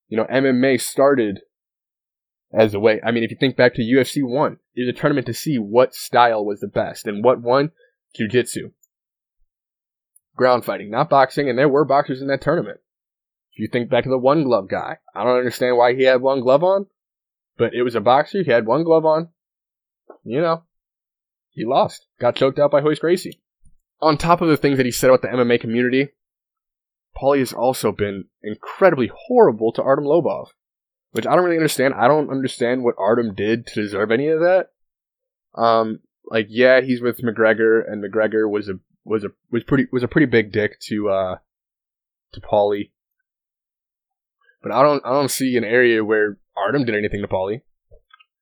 you 0.07 0.17
know, 0.17 0.25
MMA 0.25 0.79
started 0.79 1.41
as 2.53 2.73
a 2.73 2.79
way. 2.79 3.01
I 3.05 3.11
mean, 3.11 3.23
if 3.23 3.31
you 3.31 3.37
think 3.37 3.57
back 3.57 3.75
to 3.75 3.81
UFC 3.81 4.23
1, 4.23 4.57
it 4.75 4.85
was 4.85 4.89
a 4.89 4.97
tournament 4.97 5.27
to 5.27 5.33
see 5.33 5.57
what 5.57 5.93
style 5.93 6.45
was 6.45 6.59
the 6.59 6.67
best. 6.67 7.07
And 7.07 7.23
what 7.23 7.41
won? 7.41 7.71
Jiu 8.15 8.27
Jitsu. 8.27 8.71
Ground 10.37 10.63
fighting, 10.63 10.89
not 10.89 11.09
boxing, 11.09 11.49
and 11.49 11.57
there 11.57 11.67
were 11.67 11.83
boxers 11.83 12.21
in 12.21 12.27
that 12.27 12.41
tournament. 12.41 12.79
If 13.53 13.59
you 13.59 13.67
think 13.67 13.89
back 13.89 14.03
to 14.03 14.09
the 14.09 14.17
one 14.17 14.43
glove 14.43 14.69
guy, 14.69 14.97
I 15.15 15.23
don't 15.23 15.39
understand 15.39 15.77
why 15.77 15.95
he 15.95 16.03
had 16.03 16.21
one 16.21 16.41
glove 16.41 16.63
on, 16.63 16.85
but 17.57 17.73
it 17.73 17.81
was 17.81 17.95
a 17.95 18.01
boxer, 18.01 18.43
he 18.43 18.51
had 18.51 18.67
one 18.67 18.83
glove 18.83 19.05
on. 19.05 19.29
You 20.23 20.41
know, 20.41 20.63
he 21.49 21.65
lost. 21.65 22.05
Got 22.19 22.35
choked 22.35 22.59
out 22.59 22.71
by 22.71 22.81
Royce 22.81 22.99
Gracie. 22.99 23.41
On 23.99 24.15
top 24.15 24.41
of 24.41 24.47
the 24.47 24.57
things 24.57 24.77
that 24.77 24.85
he 24.85 24.91
said 24.91 25.09
about 25.09 25.23
the 25.23 25.29
MMA 25.29 25.59
community, 25.59 26.09
Paulie 27.19 27.39
has 27.39 27.51
also 27.51 27.91
been 27.91 28.25
incredibly 28.43 29.09
horrible 29.27 29.71
to 29.71 29.81
Artem 29.81 30.05
Lobov, 30.05 30.49
which 31.13 31.25
I 31.25 31.35
don't 31.35 31.45
really 31.45 31.57
understand. 31.57 31.95
I 31.95 32.07
don't 32.07 32.29
understand 32.29 32.83
what 32.83 32.95
Artem 32.99 33.33
did 33.33 33.65
to 33.67 33.81
deserve 33.81 34.11
any 34.11 34.27
of 34.27 34.41
that. 34.41 34.69
Um, 35.55 36.01
like 36.29 36.45
yeah, 36.49 36.81
he's 36.81 37.01
with 37.01 37.21
McGregor, 37.21 37.81
and 37.91 38.03
McGregor 38.03 38.47
was 38.49 38.69
a 38.69 38.79
was 39.07 39.23
a 39.23 39.29
was 39.51 39.63
pretty 39.63 39.87
was 39.91 40.03
a 40.03 40.07
pretty 40.07 40.25
big 40.27 40.51
dick 40.51 40.79
to 40.81 41.09
uh 41.09 41.35
to 42.33 42.41
Paulie. 42.41 42.91
But 44.61 44.71
I 44.71 44.81
don't 44.83 45.05
I 45.05 45.09
don't 45.09 45.31
see 45.31 45.57
an 45.57 45.63
area 45.63 46.03
where 46.03 46.37
Artem 46.55 46.85
did 46.85 46.95
anything 46.95 47.21
to 47.21 47.27
Paulie. 47.27 47.61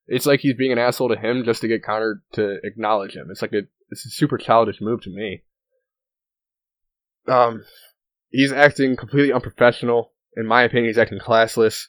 It's 0.08 0.26
like 0.26 0.40
he's 0.40 0.54
being 0.54 0.72
an 0.72 0.78
asshole 0.78 1.08
to 1.08 1.16
him 1.16 1.44
just 1.44 1.60
to 1.62 1.68
get 1.68 1.82
Conor 1.82 2.22
to 2.32 2.58
acknowledge 2.64 3.14
him. 3.14 3.28
It's 3.30 3.42
like 3.42 3.52
a 3.52 3.62
it's 3.90 4.06
a 4.06 4.10
super 4.10 4.38
childish 4.38 4.80
move 4.80 5.02
to 5.02 5.10
me. 5.10 5.42
Um, 7.28 7.64
he's 8.30 8.52
acting 8.52 8.96
completely 8.96 9.32
unprofessional. 9.32 10.12
In 10.36 10.46
my 10.46 10.62
opinion, 10.62 10.88
he's 10.88 10.98
acting 10.98 11.18
classless. 11.18 11.86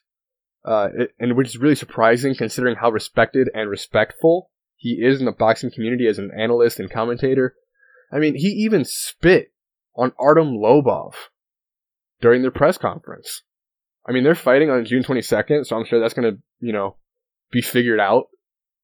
Uh, 0.65 0.89
it, 0.97 1.11
and 1.19 1.37
which 1.37 1.47
is 1.47 1.57
really 1.57 1.75
surprising 1.75 2.35
considering 2.35 2.75
how 2.75 2.89
respected 2.89 3.49
and 3.53 3.69
respectful 3.69 4.51
he 4.75 4.99
is 5.01 5.19
in 5.19 5.25
the 5.25 5.31
boxing 5.31 5.71
community 5.71 6.07
as 6.07 6.19
an 6.19 6.31
analyst 6.37 6.79
and 6.79 6.91
commentator. 6.91 7.55
I 8.11 8.19
mean, 8.19 8.35
he 8.35 8.47
even 8.47 8.85
spit 8.85 9.51
on 9.95 10.13
Artem 10.19 10.53
Lobov 10.53 11.13
during 12.21 12.41
their 12.41 12.51
press 12.51 12.77
conference. 12.77 13.43
I 14.07 14.11
mean, 14.11 14.23
they're 14.23 14.35
fighting 14.35 14.69
on 14.69 14.85
June 14.85 15.03
22nd, 15.03 15.65
so 15.65 15.75
I'm 15.75 15.85
sure 15.85 15.99
that's 15.99 16.13
going 16.13 16.31
to, 16.33 16.41
you 16.59 16.71
know, 16.71 16.95
be 17.51 17.61
figured 17.61 17.99
out. 17.99 18.27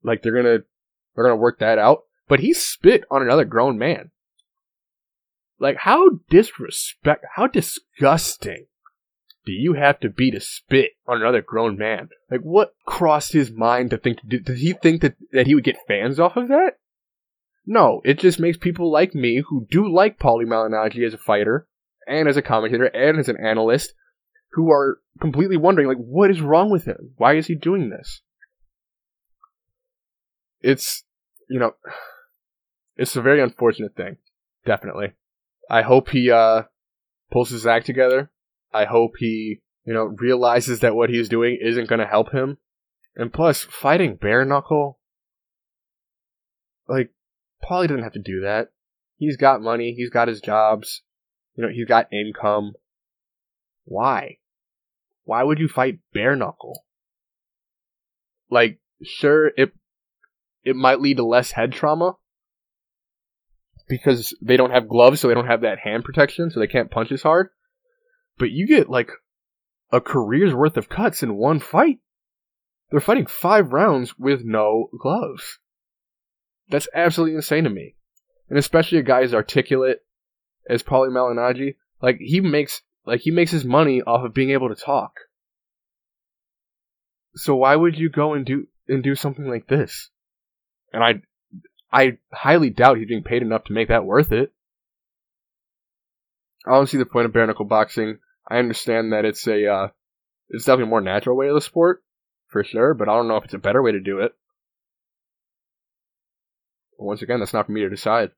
Like 0.03 0.21
they're 0.21 0.33
going 0.33 0.45
to 0.45 0.65
they're 1.15 1.25
going 1.25 1.37
to 1.37 1.41
work 1.41 1.59
that 1.59 1.77
out. 1.77 2.03
But 2.27 2.39
he 2.39 2.53
spit 2.53 3.03
on 3.09 3.21
another 3.21 3.45
grown 3.45 3.77
man. 3.77 4.11
Like 5.59 5.77
how 5.77 6.09
disrespect 6.29 7.25
how 7.35 7.47
disgusting 7.47 8.65
do 9.45 9.51
you 9.51 9.73
have 9.73 9.99
to 10.01 10.09
be 10.09 10.31
to 10.31 10.39
spit 10.39 10.91
on 11.07 11.21
another 11.21 11.41
grown 11.41 11.77
man? 11.77 12.09
Like 12.29 12.41
what 12.41 12.73
crossed 12.85 13.33
his 13.33 13.51
mind 13.51 13.91
to 13.91 13.97
think 13.97 14.19
did, 14.27 14.45
did 14.45 14.57
he 14.57 14.73
think 14.73 15.01
that 15.01 15.15
that 15.31 15.47
he 15.47 15.55
would 15.55 15.63
get 15.63 15.77
fans 15.87 16.19
off 16.19 16.35
of 16.35 16.49
that? 16.49 16.79
No, 17.65 18.01
it 18.03 18.19
just 18.19 18.39
makes 18.39 18.57
people 18.57 18.91
like 18.91 19.15
me 19.15 19.41
who 19.47 19.65
do 19.69 19.91
like 19.91 20.19
Paulie 20.19 20.45
Malignaggi 20.45 21.05
as 21.05 21.13
a 21.13 21.17
fighter 21.17 21.67
and 22.07 22.27
as 22.27 22.37
a 22.37 22.41
commentator 22.41 22.85
and 22.85 23.17
as 23.17 23.29
an 23.29 23.37
analyst 23.43 23.93
who 24.51 24.71
are 24.71 24.99
completely 25.21 25.57
wondering 25.57 25.87
like 25.87 25.97
what 25.97 26.29
is 26.29 26.41
wrong 26.41 26.69
with 26.69 26.85
him? 26.85 27.13
Why 27.17 27.35
is 27.35 27.47
he 27.47 27.55
doing 27.55 27.89
this? 27.89 28.21
It's 30.61 31.03
you 31.49 31.59
know 31.59 31.75
it's 32.97 33.15
a 33.15 33.21
very 33.21 33.41
unfortunate 33.41 33.95
thing. 33.95 34.17
Definitely. 34.65 35.13
I 35.69 35.81
hope 35.81 36.09
he 36.09 36.29
uh 36.29 36.63
pulls 37.31 37.49
his 37.49 37.65
act 37.65 37.85
together. 37.85 38.29
I 38.73 38.85
hope 38.85 39.13
he, 39.17 39.61
you 39.85 39.93
know, 39.93 40.15
realizes 40.17 40.79
that 40.79 40.95
what 40.95 41.09
he's 41.09 41.29
doing 41.29 41.57
isn't 41.61 41.89
going 41.89 41.99
to 41.99 42.07
help 42.07 42.31
him. 42.31 42.57
And 43.15 43.31
plus, 43.31 43.63
fighting 43.63 44.15
bare 44.15 44.45
knuckle, 44.45 44.99
like, 46.87 47.11
Paulie 47.63 47.87
doesn't 47.87 48.03
have 48.03 48.13
to 48.13 48.19
do 48.19 48.41
that. 48.41 48.69
He's 49.17 49.37
got 49.37 49.61
money. 49.61 49.93
He's 49.95 50.09
got 50.09 50.27
his 50.27 50.41
jobs. 50.41 51.01
You 51.55 51.63
know, 51.63 51.69
he's 51.69 51.87
got 51.87 52.11
income. 52.11 52.73
Why? 53.85 54.37
Why 55.23 55.43
would 55.43 55.59
you 55.59 55.67
fight 55.67 55.99
bare 56.13 56.35
knuckle? 56.35 56.85
Like, 58.49 58.79
sure, 59.01 59.51
it 59.57 59.73
it 60.63 60.75
might 60.75 61.01
lead 61.01 61.17
to 61.17 61.25
less 61.25 61.51
head 61.51 61.73
trauma 61.73 62.17
because 63.87 64.35
they 64.41 64.57
don't 64.57 64.71
have 64.71 64.87
gloves, 64.87 65.19
so 65.19 65.27
they 65.27 65.33
don't 65.33 65.47
have 65.47 65.61
that 65.61 65.79
hand 65.79 66.03
protection, 66.03 66.49
so 66.49 66.59
they 66.59 66.67
can't 66.67 66.91
punch 66.91 67.11
as 67.11 67.21
hard. 67.21 67.49
But 68.37 68.51
you 68.51 68.67
get 68.67 68.89
like 68.89 69.11
a 69.91 70.01
career's 70.01 70.53
worth 70.53 70.77
of 70.77 70.89
cuts 70.89 71.23
in 71.23 71.35
one 71.35 71.59
fight. 71.59 71.99
They're 72.89 72.99
fighting 72.99 73.25
five 73.25 73.73
rounds 73.73 74.17
with 74.17 74.43
no 74.43 74.89
gloves. 74.99 75.59
That's 76.69 76.87
absolutely 76.93 77.35
insane 77.35 77.63
to 77.65 77.69
me. 77.69 77.95
And 78.49 78.57
especially 78.57 78.97
a 78.97 79.03
guy 79.03 79.21
as 79.21 79.33
articulate 79.33 79.99
as 80.69 80.83
Paulie 80.83 81.09
Malignaggi, 81.09 81.75
like 82.01 82.17
he 82.19 82.39
makes 82.39 82.81
like 83.05 83.21
he 83.21 83.31
makes 83.31 83.51
his 83.51 83.65
money 83.65 84.01
off 84.01 84.23
of 84.23 84.33
being 84.33 84.51
able 84.51 84.69
to 84.69 84.75
talk. 84.75 85.15
So 87.35 87.55
why 87.55 87.75
would 87.75 87.97
you 87.97 88.09
go 88.09 88.33
and 88.33 88.45
do 88.45 88.67
and 88.87 89.03
do 89.03 89.15
something 89.15 89.47
like 89.47 89.67
this? 89.67 90.09
And 90.91 91.03
I 91.03 91.21
I 91.91 92.17
highly 92.31 92.69
doubt 92.69 92.97
he's 92.97 93.07
being 93.07 93.23
paid 93.23 93.41
enough 93.41 93.65
to 93.65 93.73
make 93.73 93.89
that 93.89 94.05
worth 94.05 94.31
it. 94.31 94.51
I 96.65 96.71
don't 96.71 96.87
see 96.87 96.97
the 96.97 97.05
point 97.05 97.25
of 97.25 97.33
bare 97.33 97.45
knuckle 97.45 97.65
boxing. 97.65 98.19
I 98.47 98.57
understand 98.57 99.13
that 99.13 99.25
it's 99.25 99.47
a 99.47 99.67
uh, 99.67 99.87
it's 100.49 100.65
definitely 100.65 100.85
a 100.85 100.89
more 100.89 101.01
natural 101.01 101.35
way 101.35 101.47
of 101.47 101.55
the 101.55 101.61
sport, 101.61 102.03
for 102.47 102.63
sure, 102.63 102.93
but 102.93 103.09
I 103.09 103.13
don't 103.15 103.27
know 103.27 103.37
if 103.37 103.45
it's 103.45 103.53
a 103.53 103.59
better 103.59 103.81
way 103.81 103.91
to 103.91 103.99
do 103.99 104.19
it. 104.19 104.33
Once 106.97 107.21
again, 107.21 107.39
that's 107.39 107.53
not 107.53 107.65
for 107.65 107.71
me 107.71 107.81
to 107.81 107.89
decide. 107.89 108.31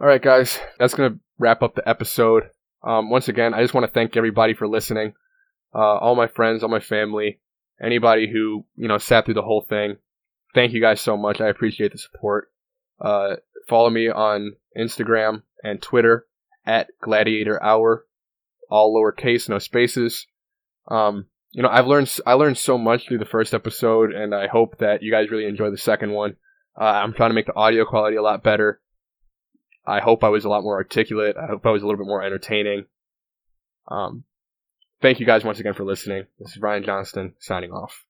Alright, 0.00 0.22
guys, 0.22 0.58
that's 0.78 0.94
going 0.94 1.12
to 1.12 1.20
wrap 1.38 1.62
up 1.62 1.74
the 1.74 1.88
episode. 1.88 2.50
Um, 2.82 3.10
once 3.10 3.28
again, 3.28 3.54
I 3.54 3.62
just 3.62 3.74
want 3.74 3.86
to 3.86 3.92
thank 3.92 4.16
everybody 4.16 4.54
for 4.54 4.68
listening. 4.68 5.14
Uh, 5.74 5.96
all 5.98 6.14
my 6.14 6.26
friends, 6.26 6.62
all 6.62 6.68
my 6.68 6.80
family, 6.80 7.40
anybody 7.82 8.30
who, 8.30 8.64
you 8.76 8.88
know, 8.88 8.98
sat 8.98 9.24
through 9.24 9.34
the 9.34 9.42
whole 9.42 9.62
thing. 9.68 9.96
Thank 10.54 10.72
you 10.72 10.80
guys 10.80 11.00
so 11.00 11.16
much. 11.16 11.40
I 11.40 11.48
appreciate 11.48 11.92
the 11.92 11.98
support. 11.98 12.50
Uh, 13.00 13.36
follow 13.68 13.90
me 13.90 14.08
on 14.08 14.52
Instagram 14.78 15.42
and 15.62 15.80
Twitter 15.80 16.26
at 16.66 16.88
Gladiator 17.02 17.62
Hour, 17.62 18.06
all 18.70 18.94
lowercase, 18.94 19.48
no 19.48 19.58
spaces. 19.58 20.26
Um, 20.88 21.26
you 21.50 21.62
know, 21.62 21.68
I've 21.68 21.86
learned 21.86 22.12
I 22.26 22.34
learned 22.34 22.58
so 22.58 22.76
much 22.78 23.06
through 23.06 23.18
the 23.18 23.24
first 23.24 23.54
episode, 23.54 24.12
and 24.12 24.34
I 24.34 24.48
hope 24.48 24.78
that 24.78 25.02
you 25.02 25.10
guys 25.10 25.30
really 25.30 25.46
enjoy 25.46 25.70
the 25.70 25.78
second 25.78 26.12
one. 26.12 26.36
Uh, 26.78 26.84
I'm 26.84 27.12
trying 27.12 27.30
to 27.30 27.34
make 27.34 27.46
the 27.46 27.54
audio 27.54 27.84
quality 27.84 28.16
a 28.16 28.22
lot 28.22 28.42
better. 28.42 28.80
I 29.86 30.00
hope 30.00 30.24
I 30.24 30.28
was 30.28 30.44
a 30.44 30.48
lot 30.48 30.62
more 30.62 30.76
articulate. 30.76 31.36
I 31.36 31.46
hope 31.46 31.66
I 31.66 31.70
was 31.70 31.82
a 31.82 31.86
little 31.86 31.98
bit 31.98 32.08
more 32.08 32.22
entertaining. 32.22 32.86
Um, 33.88 34.24
thank 35.02 35.20
you 35.20 35.26
guys 35.26 35.44
once 35.44 35.60
again 35.60 35.74
for 35.74 35.84
listening. 35.84 36.26
This 36.38 36.52
is 36.52 36.62
Ryan 36.62 36.84
Johnston 36.84 37.34
signing 37.38 37.70
off. 37.70 38.04